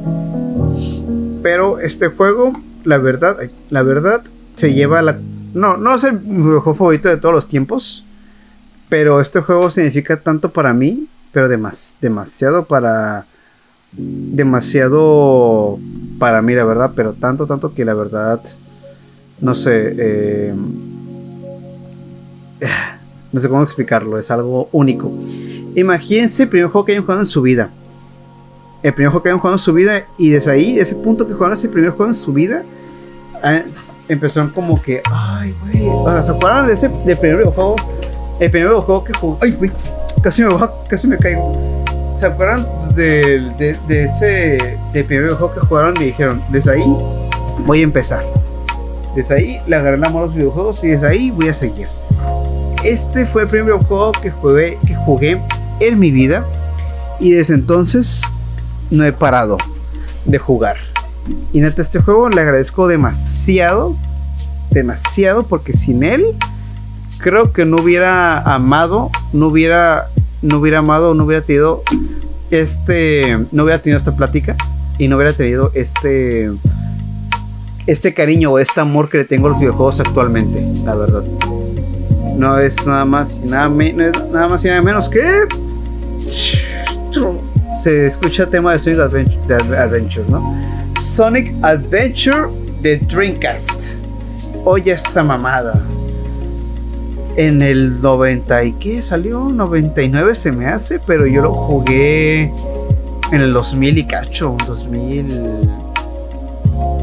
[1.41, 3.37] Pero este juego, la verdad,
[3.69, 4.23] la verdad,
[4.55, 5.19] se lleva la,
[5.53, 8.05] no, no es el videojuego favorito de todos los tiempos,
[8.89, 13.25] pero este juego significa tanto para mí, pero demasiado para,
[13.91, 15.79] demasiado
[16.19, 18.41] para mí, la verdad, pero tanto, tanto que la verdad,
[19.39, 20.53] no sé, eh,
[23.31, 25.11] no sé cómo explicarlo, es algo único.
[25.75, 27.69] Imagínense el primer juego que hayan jugado en su vida.
[28.83, 31.33] El primer juego que hayan jugado en su vida y desde ahí, ese punto que
[31.33, 32.63] jugaron ese primer juego en su vida,
[33.43, 33.61] ah,
[34.07, 37.75] empezaron como que, ay, güey, o sea, ¿se acuerdan de ese del primer videojuego?
[38.39, 39.71] El primer videojuego que jugó, ay, güey,
[40.21, 40.49] casi me
[40.89, 41.83] casi me caigo.
[42.17, 43.51] ¿Se acuerdan de,
[43.87, 46.97] de, ese del primer videojuego que jugaron y dijeron, desde ahí
[47.65, 48.36] voy a empezar?
[49.17, 51.87] Desde ahí le agarré la amor a los videojuegos y desde ahí voy a seguir
[52.87, 55.41] este fue el primer juego que jugué, que jugué
[55.81, 56.45] en mi vida
[57.19, 58.23] y desde entonces
[58.89, 59.57] no he parado
[60.25, 60.77] de jugar.
[61.51, 63.95] Y neta, este juego le agradezco demasiado,
[64.71, 66.37] demasiado, porque sin él
[67.17, 70.07] creo que no hubiera amado, no hubiera,
[70.41, 71.83] no hubiera amado, no hubiera tenido
[72.49, 74.55] este, no hubiera tenido esta plática
[74.97, 76.49] y no hubiera tenido este,
[77.87, 81.23] este cariño o este amor que le tengo a los videojuegos actualmente, la verdad
[82.37, 85.23] no es nada más y nada, más y nada menos que
[87.81, 88.99] se escucha el tema de Sonic
[89.49, 90.55] Adventure, ¿no?
[91.01, 92.49] Sonic Adventure
[92.81, 93.95] de Dreamcast.
[94.65, 95.81] Oye esa mamada.
[97.35, 102.51] En el 90 y qué salió 99 se me hace, pero yo lo jugué
[103.31, 105.86] en el 2000 y cacho, 2000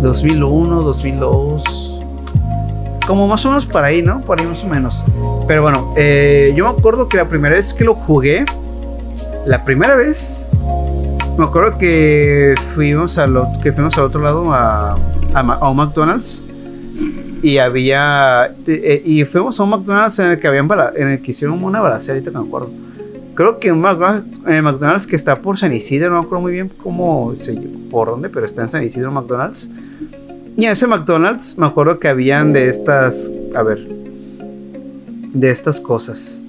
[0.01, 1.95] 2001, 2002
[3.07, 4.21] como más o menos por ahí, ¿no?
[4.21, 5.05] Por ahí más o menos.
[5.47, 8.45] Pero bueno, eh, yo me acuerdo que la primera vez que lo jugué,
[9.47, 10.49] la primera vez,
[11.37, 14.99] me acuerdo que fuimos, a lo, que fuimos al otro lado a,
[15.35, 16.47] a, un McDonald's
[17.43, 21.33] y había eh, y fuimos a un McDonald's en el que habían en el que
[21.33, 22.71] hicieron una balacera ahorita me acuerdo
[23.35, 26.43] creo que un McDonald's, en el McDonald's que está por San Isidro no me acuerdo
[26.43, 27.35] muy bien cómo
[27.91, 29.69] por dónde pero está en San Isidro McDonald's
[30.57, 36.41] y en ese McDonald's me acuerdo que habían de estas, a ver, de estas cosas.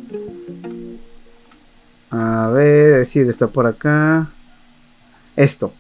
[2.11, 4.27] A ver, si está por acá.
[5.35, 5.73] Esto.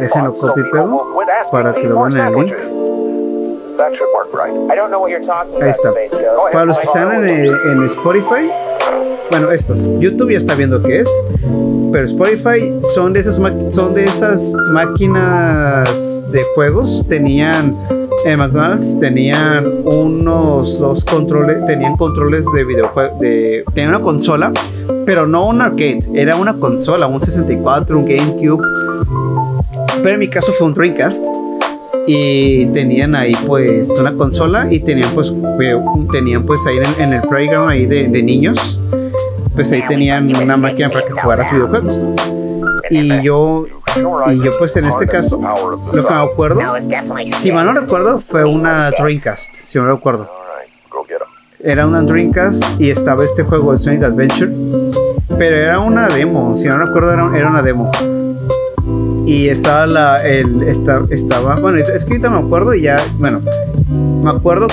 [0.00, 1.14] Déjenlo copy pego
[1.52, 3.23] para que lo vean en el link.
[5.60, 5.92] Ahí está.
[6.52, 8.50] Para los que están en, en Spotify,
[9.30, 9.88] bueno, estos.
[9.98, 11.24] YouTube ya está viendo qué es
[11.94, 13.40] pero Spotify son de esas
[13.70, 17.06] son de esas máquinas de juegos.
[17.08, 17.76] Tenían
[18.24, 24.52] en McDonald's tenían unos dos controles, tenían controles de videojuegos, de tenían una consola,
[25.06, 28.64] pero no un arcade, era una consola, un 64, un GameCube.
[30.02, 31.24] Pero en mi caso fue un Dreamcast
[32.06, 35.34] y tenían ahí pues una consola y tenían pues
[36.12, 38.80] tenían pues ahí en, el playground ahí de, de niños
[39.54, 42.00] pues ahí tenían una máquina para que jugaras videojuegos.
[42.90, 43.66] Y yo,
[43.96, 45.40] y yo pues en este caso,
[45.92, 46.60] lo que me acuerdo,
[47.38, 50.30] si mal no recuerdo, fue una Dreamcast, si mal no recuerdo.
[51.60, 54.52] Era una Dreamcast y estaba este juego de Sonic Adventure,
[55.38, 57.90] pero era una demo, si no recuerdo era, era una demo.
[59.26, 63.40] Y estaba la, el, estaba, bueno, es que ahorita me acuerdo y ya, bueno,
[64.22, 64.68] me acuerdo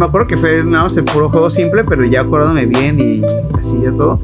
[0.00, 3.22] me acuerdo que fue nada más el puro juego simple, pero ya acordándome bien y
[3.58, 4.18] así ya todo,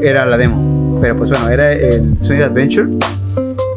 [0.00, 0.98] era la demo.
[1.00, 2.88] Pero pues bueno, era el Sonic Adventure.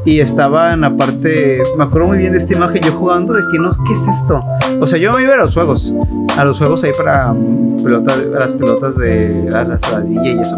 [0.06, 3.42] Y estaba en la parte, me acuerdo muy bien de esta imagen, yo jugando de
[3.52, 4.40] que no, ¿qué es esto?
[4.80, 5.94] O sea, yo me iba a los juegos,
[6.36, 10.58] a los juegos ahí para um, pelota, las pelotas de a las DJ y eso.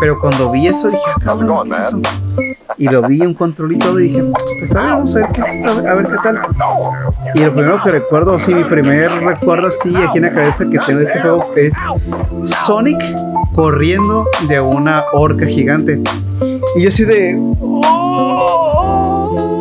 [0.00, 2.00] Pero cuando vi eso dije, ah, cabrón, ¿qué es eso?
[2.76, 4.24] Y lo vi un control y dije,
[4.58, 6.40] pues a ver, vamos a ver qué es esto, a ver qué tal.
[7.34, 10.78] Y lo primero que recuerdo, sí, mi primer recuerdo así aquí en la cabeza que
[10.78, 11.72] tengo de este juego es
[12.44, 13.00] Sonic
[13.54, 16.00] corriendo de una orca gigante.
[16.76, 17.40] Y yo así de...
[17.60, 19.54] Oh,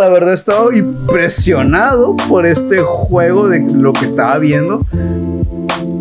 [0.00, 4.86] la verdad estaba impresionado por este juego de lo que estaba viendo.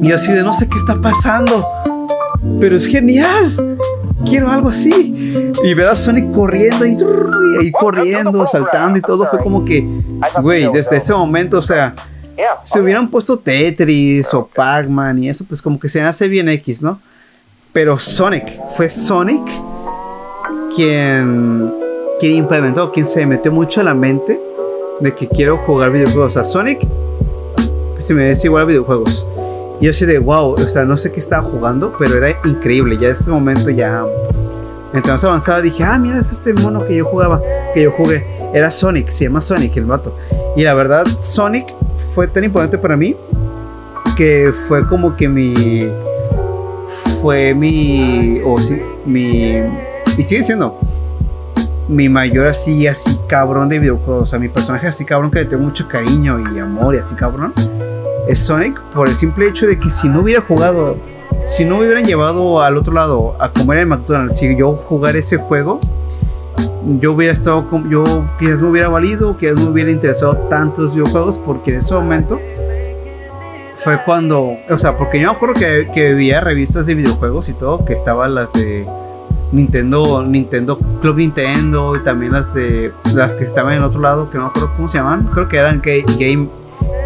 [0.01, 1.65] Y así de no sé qué está pasando,
[2.59, 3.77] pero es genial.
[4.25, 5.20] Quiero algo así.
[5.63, 6.97] Y ver a Sonic corriendo y,
[7.61, 9.87] y corriendo, saltando y todo fue como que,
[10.41, 11.95] güey, desde ese momento, o sea,
[12.63, 16.81] si hubieran puesto Tetris o Pac-Man y eso, pues como que se hace bien X,
[16.81, 16.99] ¿no?
[17.73, 19.43] Pero Sonic, fue Sonic
[20.75, 21.73] quien,
[22.19, 24.39] quien implementó, quien se metió mucho a la mente
[24.99, 26.35] de que quiero jugar videojuegos.
[26.35, 26.85] O sea, Sonic
[27.99, 29.27] se me dice igual a videojuegos.
[29.79, 32.97] Y yo así de wow, o sea, no sé qué estaba jugando, pero era increíble.
[32.97, 34.05] Ya en este momento ya.
[34.93, 37.41] Mientras avanzaba dije, ah, mira, es este mono que yo jugaba,
[37.73, 38.25] que yo jugué.
[38.53, 40.15] Era Sonic, se llama Sonic el vato.
[40.55, 43.15] Y la verdad, Sonic fue tan importante para mí
[44.17, 45.87] que fue como que mi.
[47.21, 48.41] Fue mi.
[48.43, 49.61] O sí, mi
[50.17, 50.77] y sigue siendo
[51.87, 54.23] mi mayor así, así cabrón de videojuegos.
[54.23, 57.15] O sea, mi personaje así cabrón que le tengo mucho cariño y amor y así
[57.15, 57.53] cabrón.
[58.27, 60.97] Es Sonic por el simple hecho de que si no hubiera jugado,
[61.45, 65.15] si no me hubieran llevado al otro lado a comer en McDonald's, si yo jugar
[65.15, 65.79] ese juego,
[66.99, 68.03] yo hubiera estado, yo
[68.39, 72.39] quizás me hubiera valido, quizás me hubiera interesado tantos videojuegos porque en ese momento
[73.75, 77.53] fue cuando, o sea, porque yo me acuerdo que, que veía revistas de videojuegos y
[77.53, 78.87] todo, que estaban las de
[79.51, 84.37] Nintendo, Nintendo Club Nintendo y también las de las que estaban en otro lado, que
[84.37, 86.47] no me acuerdo cómo se llaman, creo que eran Game,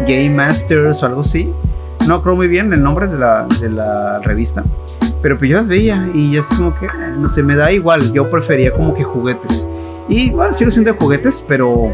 [0.06, 1.52] Game Masters o algo así.
[2.06, 4.64] No creo muy bien el nombre de la, de la revista.
[5.22, 7.72] Pero pues yo las veía y yo así como que, eh, no sé, me da
[7.72, 8.12] igual.
[8.12, 9.68] Yo prefería como que juguetes.
[10.08, 11.90] Y bueno, sigo siendo juguetes, pero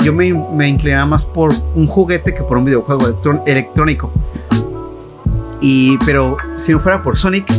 [0.00, 4.10] yo me, me inclinaba más por un juguete que por un videojuego electrónico.
[5.60, 7.50] Y, pero si no fuera por Sonic,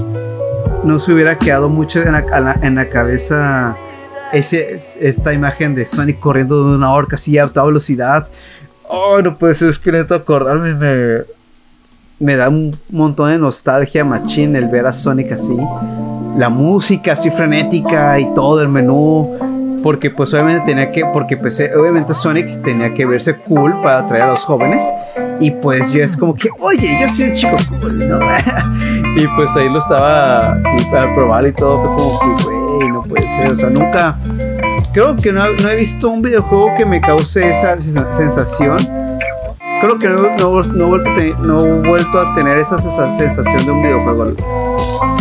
[0.83, 3.75] no se hubiera quedado mucho en la, cabeza
[4.31, 8.29] ese, esta imagen de Sonic corriendo de una horca así a toda velocidad.
[8.87, 11.36] Oh, no puede ser, es que acordarme me,
[12.19, 15.57] me da un montón de nostalgia, machín, el ver a Sonic así.
[16.37, 21.61] La música así frenética y todo el menú porque pues obviamente tenía que, porque pues
[21.77, 24.83] obviamente Sonic tenía que verse cool para atraer a los jóvenes
[25.39, 28.19] y pues yo es como que, oye, yo soy un chico cool, ¿no?
[29.15, 33.03] y pues ahí lo estaba y para probar y todo fue como que, güey, no
[33.03, 34.19] puede ser, o sea, nunca,
[34.93, 38.77] creo que no, no, he visto un videojuego que me cause esa sensación.
[39.81, 41.09] Creo que no, no, no, he vuelto
[41.39, 44.33] no he vuelto a tener esa sensación de un videojuego.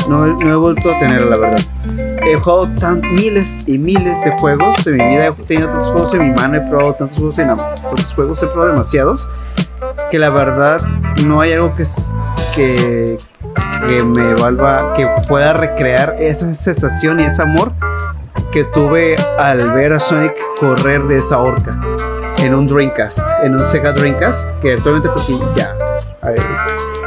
[0.08, 1.60] No, no he vuelto a tener, la verdad
[2.26, 5.26] he jugado tan, miles y miles de juegos en mi vida.
[5.28, 8.46] He tenido tantos juegos en mi mano, he probado tantos juegos en tantos juegos, he
[8.46, 9.28] probado demasiados.
[10.10, 10.80] Que la verdad
[11.24, 11.84] no hay algo que,
[12.54, 13.16] que,
[13.86, 17.72] que me valga, que pueda recrear esa sensación y ese amor
[18.52, 21.78] que tuve al ver a Sonic correr de esa horca
[22.38, 25.26] en un Dreamcast, en un Sega Dreamcast, que actualmente pues
[25.56, 25.74] ya,
[26.22, 26.42] a ver,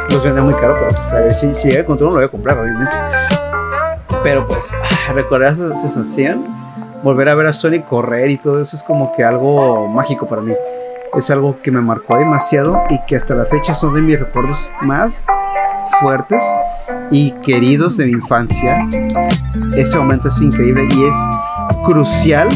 [0.10, 2.26] los venden muy caro, pero pues, a ver si, si llega el control lo voy
[2.26, 2.96] a comprar, obviamente.
[4.24, 4.72] Pero pues,
[5.14, 6.46] recordar esa sensación,
[7.04, 10.42] volver a ver a Sonic correr y todo eso es como que algo mágico para
[10.42, 10.54] mí.
[11.16, 14.70] Es algo que me marcó demasiado y que hasta la fecha son de mis recuerdos
[14.82, 15.26] más
[16.00, 16.44] fuertes
[17.12, 18.88] y queridos de mi infancia.
[19.76, 21.16] Ese momento es increíble y es
[21.84, 22.48] crucial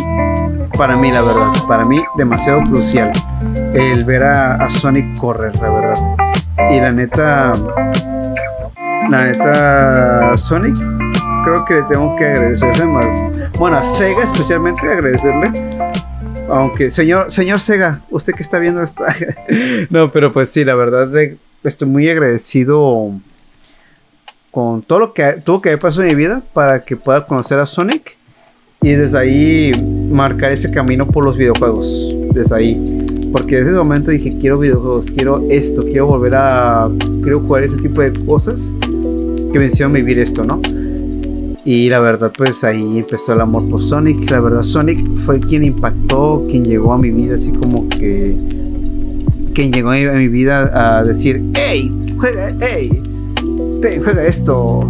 [0.78, 1.52] para mí, la verdad.
[1.68, 3.12] Para mí, demasiado crucial
[3.74, 6.16] el ver a, Sonic correr, la verdad.
[6.72, 7.54] Y la neta,
[9.10, 10.76] la neta, Sonic
[11.44, 13.14] creo que le tengo que agradecerle más.
[13.58, 15.52] Bueno, a Sega especialmente agradecerle.
[16.50, 19.04] Aunque, señor, señor Sega, usted que está viendo esto.
[19.90, 21.10] no, pero pues sí, la verdad,
[21.64, 23.12] estoy muy agradecido
[24.52, 27.60] con todo lo que tuvo que haber pasado en mi vida para que pueda conocer
[27.60, 28.18] a Sonic
[28.84, 29.72] y desde ahí
[30.12, 32.16] marcar ese camino por los videojuegos.
[32.34, 33.06] Desde ahí.
[33.32, 36.90] Porque desde ese momento dije, quiero videojuegos, quiero esto, quiero volver a...
[37.22, 38.74] Quiero jugar ese tipo de cosas
[39.52, 40.62] que me hicieron vivir esto, ¿no?
[41.66, 44.30] Y la verdad, pues ahí empezó el amor por Sonic.
[44.30, 48.36] La verdad, Sonic fue quien impactó, quien llegó a mi vida, así como que.
[49.54, 51.90] Quien llegó a mi vida a decir: ¡Ey!
[52.18, 52.50] ¡Juega!
[52.76, 53.02] ¡Ey!
[53.82, 54.86] Te, ¡Juega esto!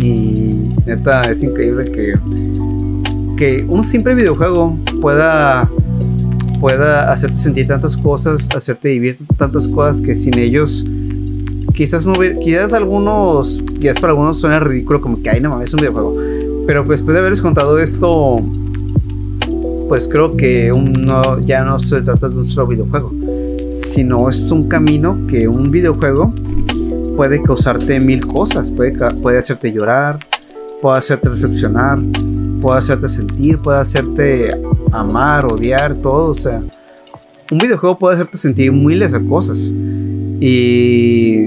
[0.00, 2.14] Y neta, es increíble que.
[3.36, 5.70] Que un simple videojuego pueda.
[6.60, 10.86] Pueda hacerte sentir tantas cosas, hacerte vivir tantas cosas que sin ellos
[11.76, 15.74] quizás no quizás algunos, quizás para algunos suena ridículo como que, ay, no mames, es
[15.74, 16.14] un videojuego.
[16.66, 18.40] Pero pues, después de haberles contado esto,
[19.88, 23.12] pues creo que un, no, ya no se trata de un solo videojuego,
[23.84, 26.32] sino es un camino que un videojuego
[27.16, 28.92] puede causarte mil cosas, puede,
[29.22, 30.26] puede hacerte llorar,
[30.80, 31.98] puede hacerte reflexionar,
[32.60, 34.50] puede hacerte sentir, puede hacerte
[34.92, 36.30] amar, odiar, todo.
[36.30, 36.62] O sea,
[37.50, 39.72] un videojuego puede hacerte sentir miles de cosas.
[40.40, 41.46] Y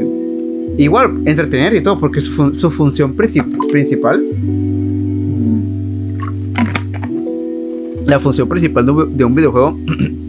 [0.78, 4.24] igual, entretener y todo, porque su, su función principal.
[8.06, 9.78] La función principal de un videojuego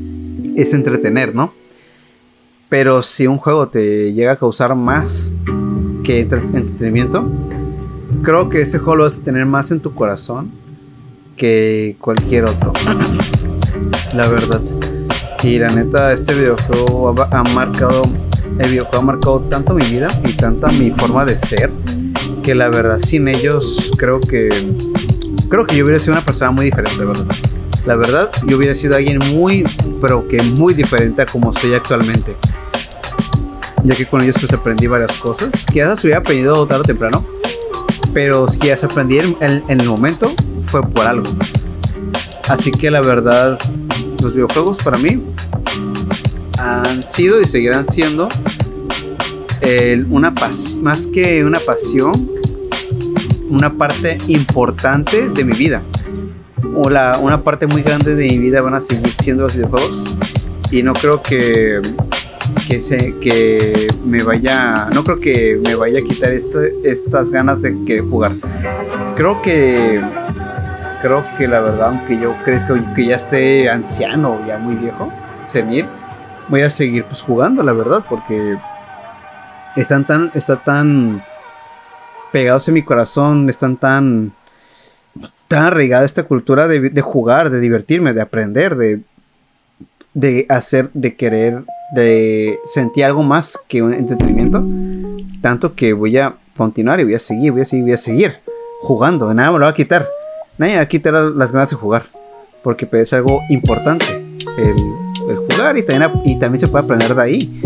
[0.56, 1.52] es entretener, ¿no?
[2.68, 5.36] Pero si un juego te llega a causar más
[6.05, 7.28] que entretenimiento,
[8.22, 10.51] creo que ese juego lo vas a tener más en tu corazón
[11.36, 12.72] que cualquier otro.
[14.14, 14.60] la verdad.
[15.42, 18.02] Y la neta, este videojuego ha, marcado.
[18.59, 21.70] El videojuego ha marcado tanto mi vida y tanta mi forma de ser.
[22.42, 24.48] Que la verdad, sin ellos, creo que.
[25.48, 27.26] Creo que yo hubiera sido una persona muy diferente, ¿verdad?
[27.86, 29.64] La verdad, yo hubiera sido alguien muy,
[30.01, 32.36] pero que muy diferente a como soy actualmente.
[33.82, 35.64] Ya que con ellos pues aprendí varias cosas.
[35.66, 37.39] Que ya se hubiera aprendido tarde o temprano.
[38.12, 40.31] Pero si ya se aprendí en, el momento,
[40.62, 41.31] fue por algo.
[42.49, 43.59] Así que la verdad,
[44.23, 45.23] los videojuegos para mí
[46.59, 48.28] han sido y seguirán siendo
[50.09, 50.31] una
[50.82, 52.12] más que una pasión,
[53.49, 55.82] una parte importante de mi vida.
[56.74, 60.15] O la, una parte muy grande de mi vida van a seguir siendo los videojuegos.
[60.70, 61.81] Y no creo que,
[62.68, 66.31] que, se, que me vaya, no creo que me vaya a quitar
[66.85, 68.32] estas ganas de que jugar.
[69.16, 70.01] Creo que
[71.01, 75.12] creo que la verdad, aunque yo crezca que ya esté anciano, ya muy viejo,
[75.44, 75.89] senil,
[76.48, 78.59] voy a seguir pues jugando, la verdad, porque
[79.77, 81.24] están tan, está tan
[82.32, 84.32] pegados en mi corazón, están tan,
[85.48, 89.01] tan arraigada esta cultura de, jugar, de divertirme, de aprender, de,
[90.15, 91.62] de hacer, de querer,
[91.95, 94.65] de sentir algo más que un entretenimiento,
[95.41, 98.35] tanto que voy a continuar y voy a seguir, voy a seguir, voy a seguir
[98.81, 100.09] jugando, de nada me lo va a quitar
[100.61, 102.07] nadie aquí te da las ganas de jugar.
[102.62, 104.05] Porque pues, es algo importante
[104.59, 107.62] el, jugar y también, y también se puede aprender de ahí.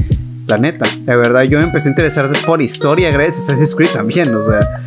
[0.46, 3.90] La neta, la verdad, yo me empecé a interesar por historia gracias a Assassin's Creed
[3.90, 4.82] también, o sea.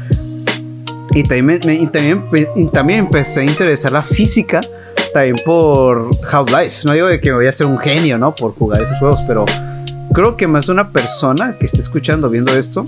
[1.12, 2.26] Y también, y también,
[2.56, 4.62] y también empecé a interesar la física
[5.18, 6.86] también por Half-Life.
[6.86, 8.36] No digo que me voy a ser un genio, ¿no?
[8.36, 9.46] Por jugar esos juegos, pero
[10.14, 12.86] creo que más de una persona que esté escuchando, viendo esto,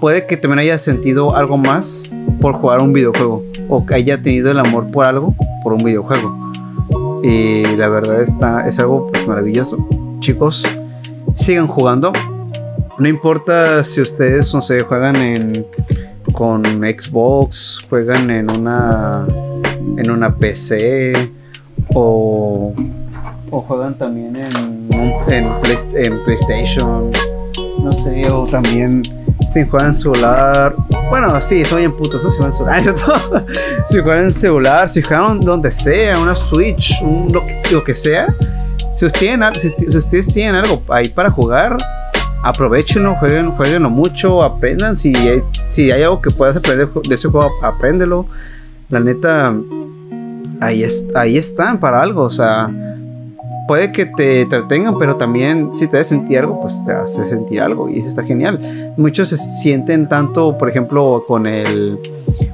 [0.00, 4.52] puede que también haya sentido algo más por jugar un videojuego o que haya tenido
[4.52, 5.34] el amor por algo,
[5.64, 7.20] por un videojuego.
[7.24, 9.84] Y la verdad está, es algo pues, maravilloso.
[10.20, 10.64] Chicos,
[11.34, 12.12] sigan jugando.
[12.96, 15.66] No importa si ustedes, no sé, juegan en,
[16.32, 19.26] con Xbox, juegan en una,
[19.96, 21.30] en una PC
[21.94, 22.74] o,
[23.50, 24.88] o juegan también en,
[25.28, 25.46] en,
[25.94, 27.10] en PlayStation,
[27.82, 29.02] no sé, o también
[29.52, 30.74] si juegan celular.
[31.10, 32.30] Bueno, sí, son bien putos, ¿no?
[32.30, 32.82] Si juegan celular.
[33.88, 37.32] si juegan en celular, si juegan donde sea, una Switch, un,
[37.70, 38.34] lo, que, sea.
[38.92, 41.76] Si ustedes, tienen, si, ustedes tienen algo ahí para jugar,
[42.42, 44.98] aprovechenlo, jueguen, jueguenlo mucho, aprendan.
[44.98, 48.26] Si hay, si hay algo que puedas aprender de ese juego, apréndelo.
[48.94, 49.52] La neta,
[50.60, 52.70] ahí, es, ahí están para algo, o sea
[53.66, 57.60] puede que te entretengan, pero también si te hace sentir algo, pues te hace sentir
[57.60, 58.92] algo y eso está genial.
[58.96, 61.98] Muchos se sienten tanto, por ejemplo, con el...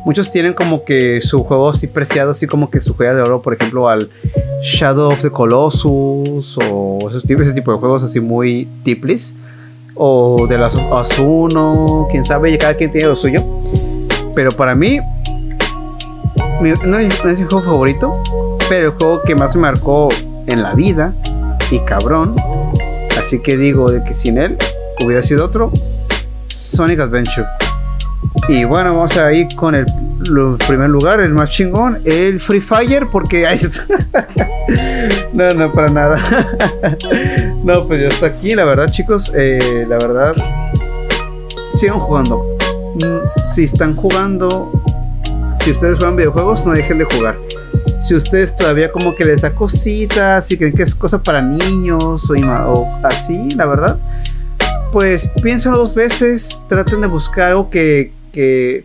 [0.05, 3.43] Muchos tienen como que su juego así preciado, así como que su juega de oro,
[3.43, 4.11] por ejemplo, al
[4.63, 9.35] Shadow of the Colossus o esos tipos, ese tipo de juegos así muy tiplis.
[10.03, 13.45] O de las Asuno, quién sabe, cada quien tiene lo suyo.
[14.35, 14.99] Pero para mí,
[16.61, 18.23] no es mi juego favorito,
[18.69, 20.11] pero el juego que más me marcó
[20.47, 21.15] en la vida
[21.71, 22.37] y cabrón.
[23.19, 24.57] Así que digo de que sin él
[25.05, 25.73] hubiera sido otro
[26.49, 27.47] Sonic Adventure.
[28.49, 29.87] Y bueno, vamos a ir con el,
[30.67, 33.47] primer lugar, el más chingón, el Free Fire, porque...
[35.33, 36.21] no, no, para nada.
[37.65, 40.35] no, pues ya está aquí, la verdad chicos, eh, la verdad,
[41.73, 42.57] sigan jugando.
[42.97, 44.71] Mm, si están jugando,
[45.63, 47.37] si ustedes juegan videojuegos, no dejen de jugar
[48.01, 52.31] si ustedes todavía como que les da cositas y creen que es cosa para niños
[52.31, 53.99] o, así, la verdad,
[54.91, 58.13] pues piénsenlo dos veces, traten de buscar algo que,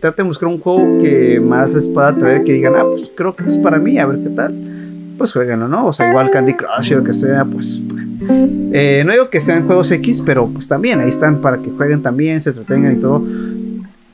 [0.00, 3.34] traten de buscar un juego que más les pueda traer, que digan, ah, pues creo
[3.34, 4.54] que es para mí, a ver qué tal.
[5.16, 5.86] Pues jueguenlo, ¿no?
[5.86, 7.80] O sea, igual Candy Crush o lo que sea, pues...
[8.72, 12.02] Eh, no digo que sean juegos X, pero pues también ahí están para que jueguen
[12.02, 13.24] también, se entretengan y todo.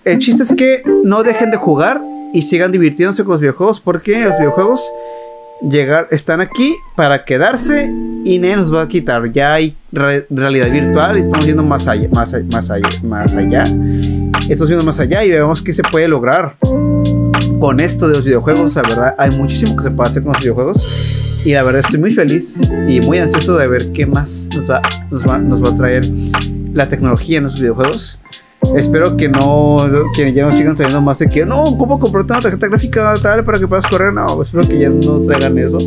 [0.05, 2.01] El chiste es que no dejen de jugar
[2.32, 4.82] y sigan divirtiéndose con los videojuegos porque los videojuegos
[5.68, 7.92] llegar, están aquí para quedarse
[8.24, 9.30] y nadie nos va a quitar.
[9.32, 13.64] Ya hay realidad virtual y estamos viendo más allá, más, más allá, más allá.
[14.48, 16.56] Estamos viendo más allá y vemos que se puede lograr
[17.60, 20.42] con esto de los videojuegos, la verdad, hay muchísimo que se puede hacer con los
[20.42, 21.42] videojuegos.
[21.44, 24.80] Y la verdad estoy muy feliz y muy ansioso de ver qué más nos va,
[25.10, 26.09] nos va, nos va a traer
[26.72, 28.20] la tecnología en los videojuegos.
[28.76, 29.78] Espero que no,
[30.14, 33.44] que ya no sigan trayendo más de que, no, ¿cómo comprar una tarjeta gráfica tal
[33.44, 34.12] para que puedas correr?
[34.12, 35.78] No, espero que ya no traigan eso.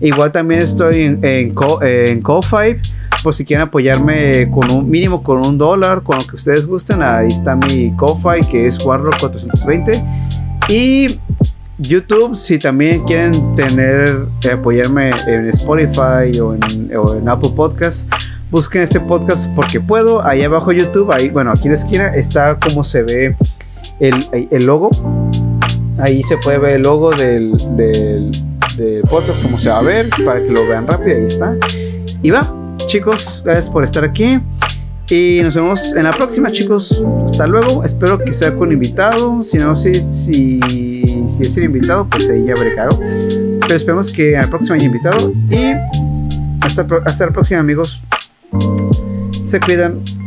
[0.00, 2.80] Igual también estoy en, en, en Co5
[3.22, 7.02] por si quieren apoyarme con un mínimo con un dólar, con lo que ustedes gusten.
[7.02, 10.02] Ahí está mi Ko-Fi que es Warlock420.
[10.68, 11.18] Y
[11.78, 18.10] YouTube, si también quieren tener, eh, apoyarme en Spotify o en, Apple Podcast,
[18.50, 20.24] busquen este podcast porque puedo.
[20.24, 23.36] Ahí abajo YouTube, ahí, bueno, aquí en la esquina está como se ve
[23.98, 24.90] el, el logo.
[25.98, 28.30] Ahí se puede ver el logo del, del,
[28.76, 31.16] del, podcast, como se va a ver, para que lo vean rápido.
[31.16, 31.56] Ahí está.
[32.22, 32.54] Y va,
[32.86, 34.40] chicos, gracias por estar aquí.
[35.08, 37.04] Y nos vemos en la próxima, chicos.
[37.26, 37.82] Hasta luego.
[37.82, 39.42] Espero que sea con invitado.
[39.42, 43.00] Si no, si, si, si es el invitado, pues ahí ya habré cago.
[43.00, 45.32] Pero esperemos que al próximo haya invitado.
[45.50, 45.72] Y
[46.60, 48.02] hasta, hasta la próxima, amigos.
[49.42, 50.19] Se cuidan.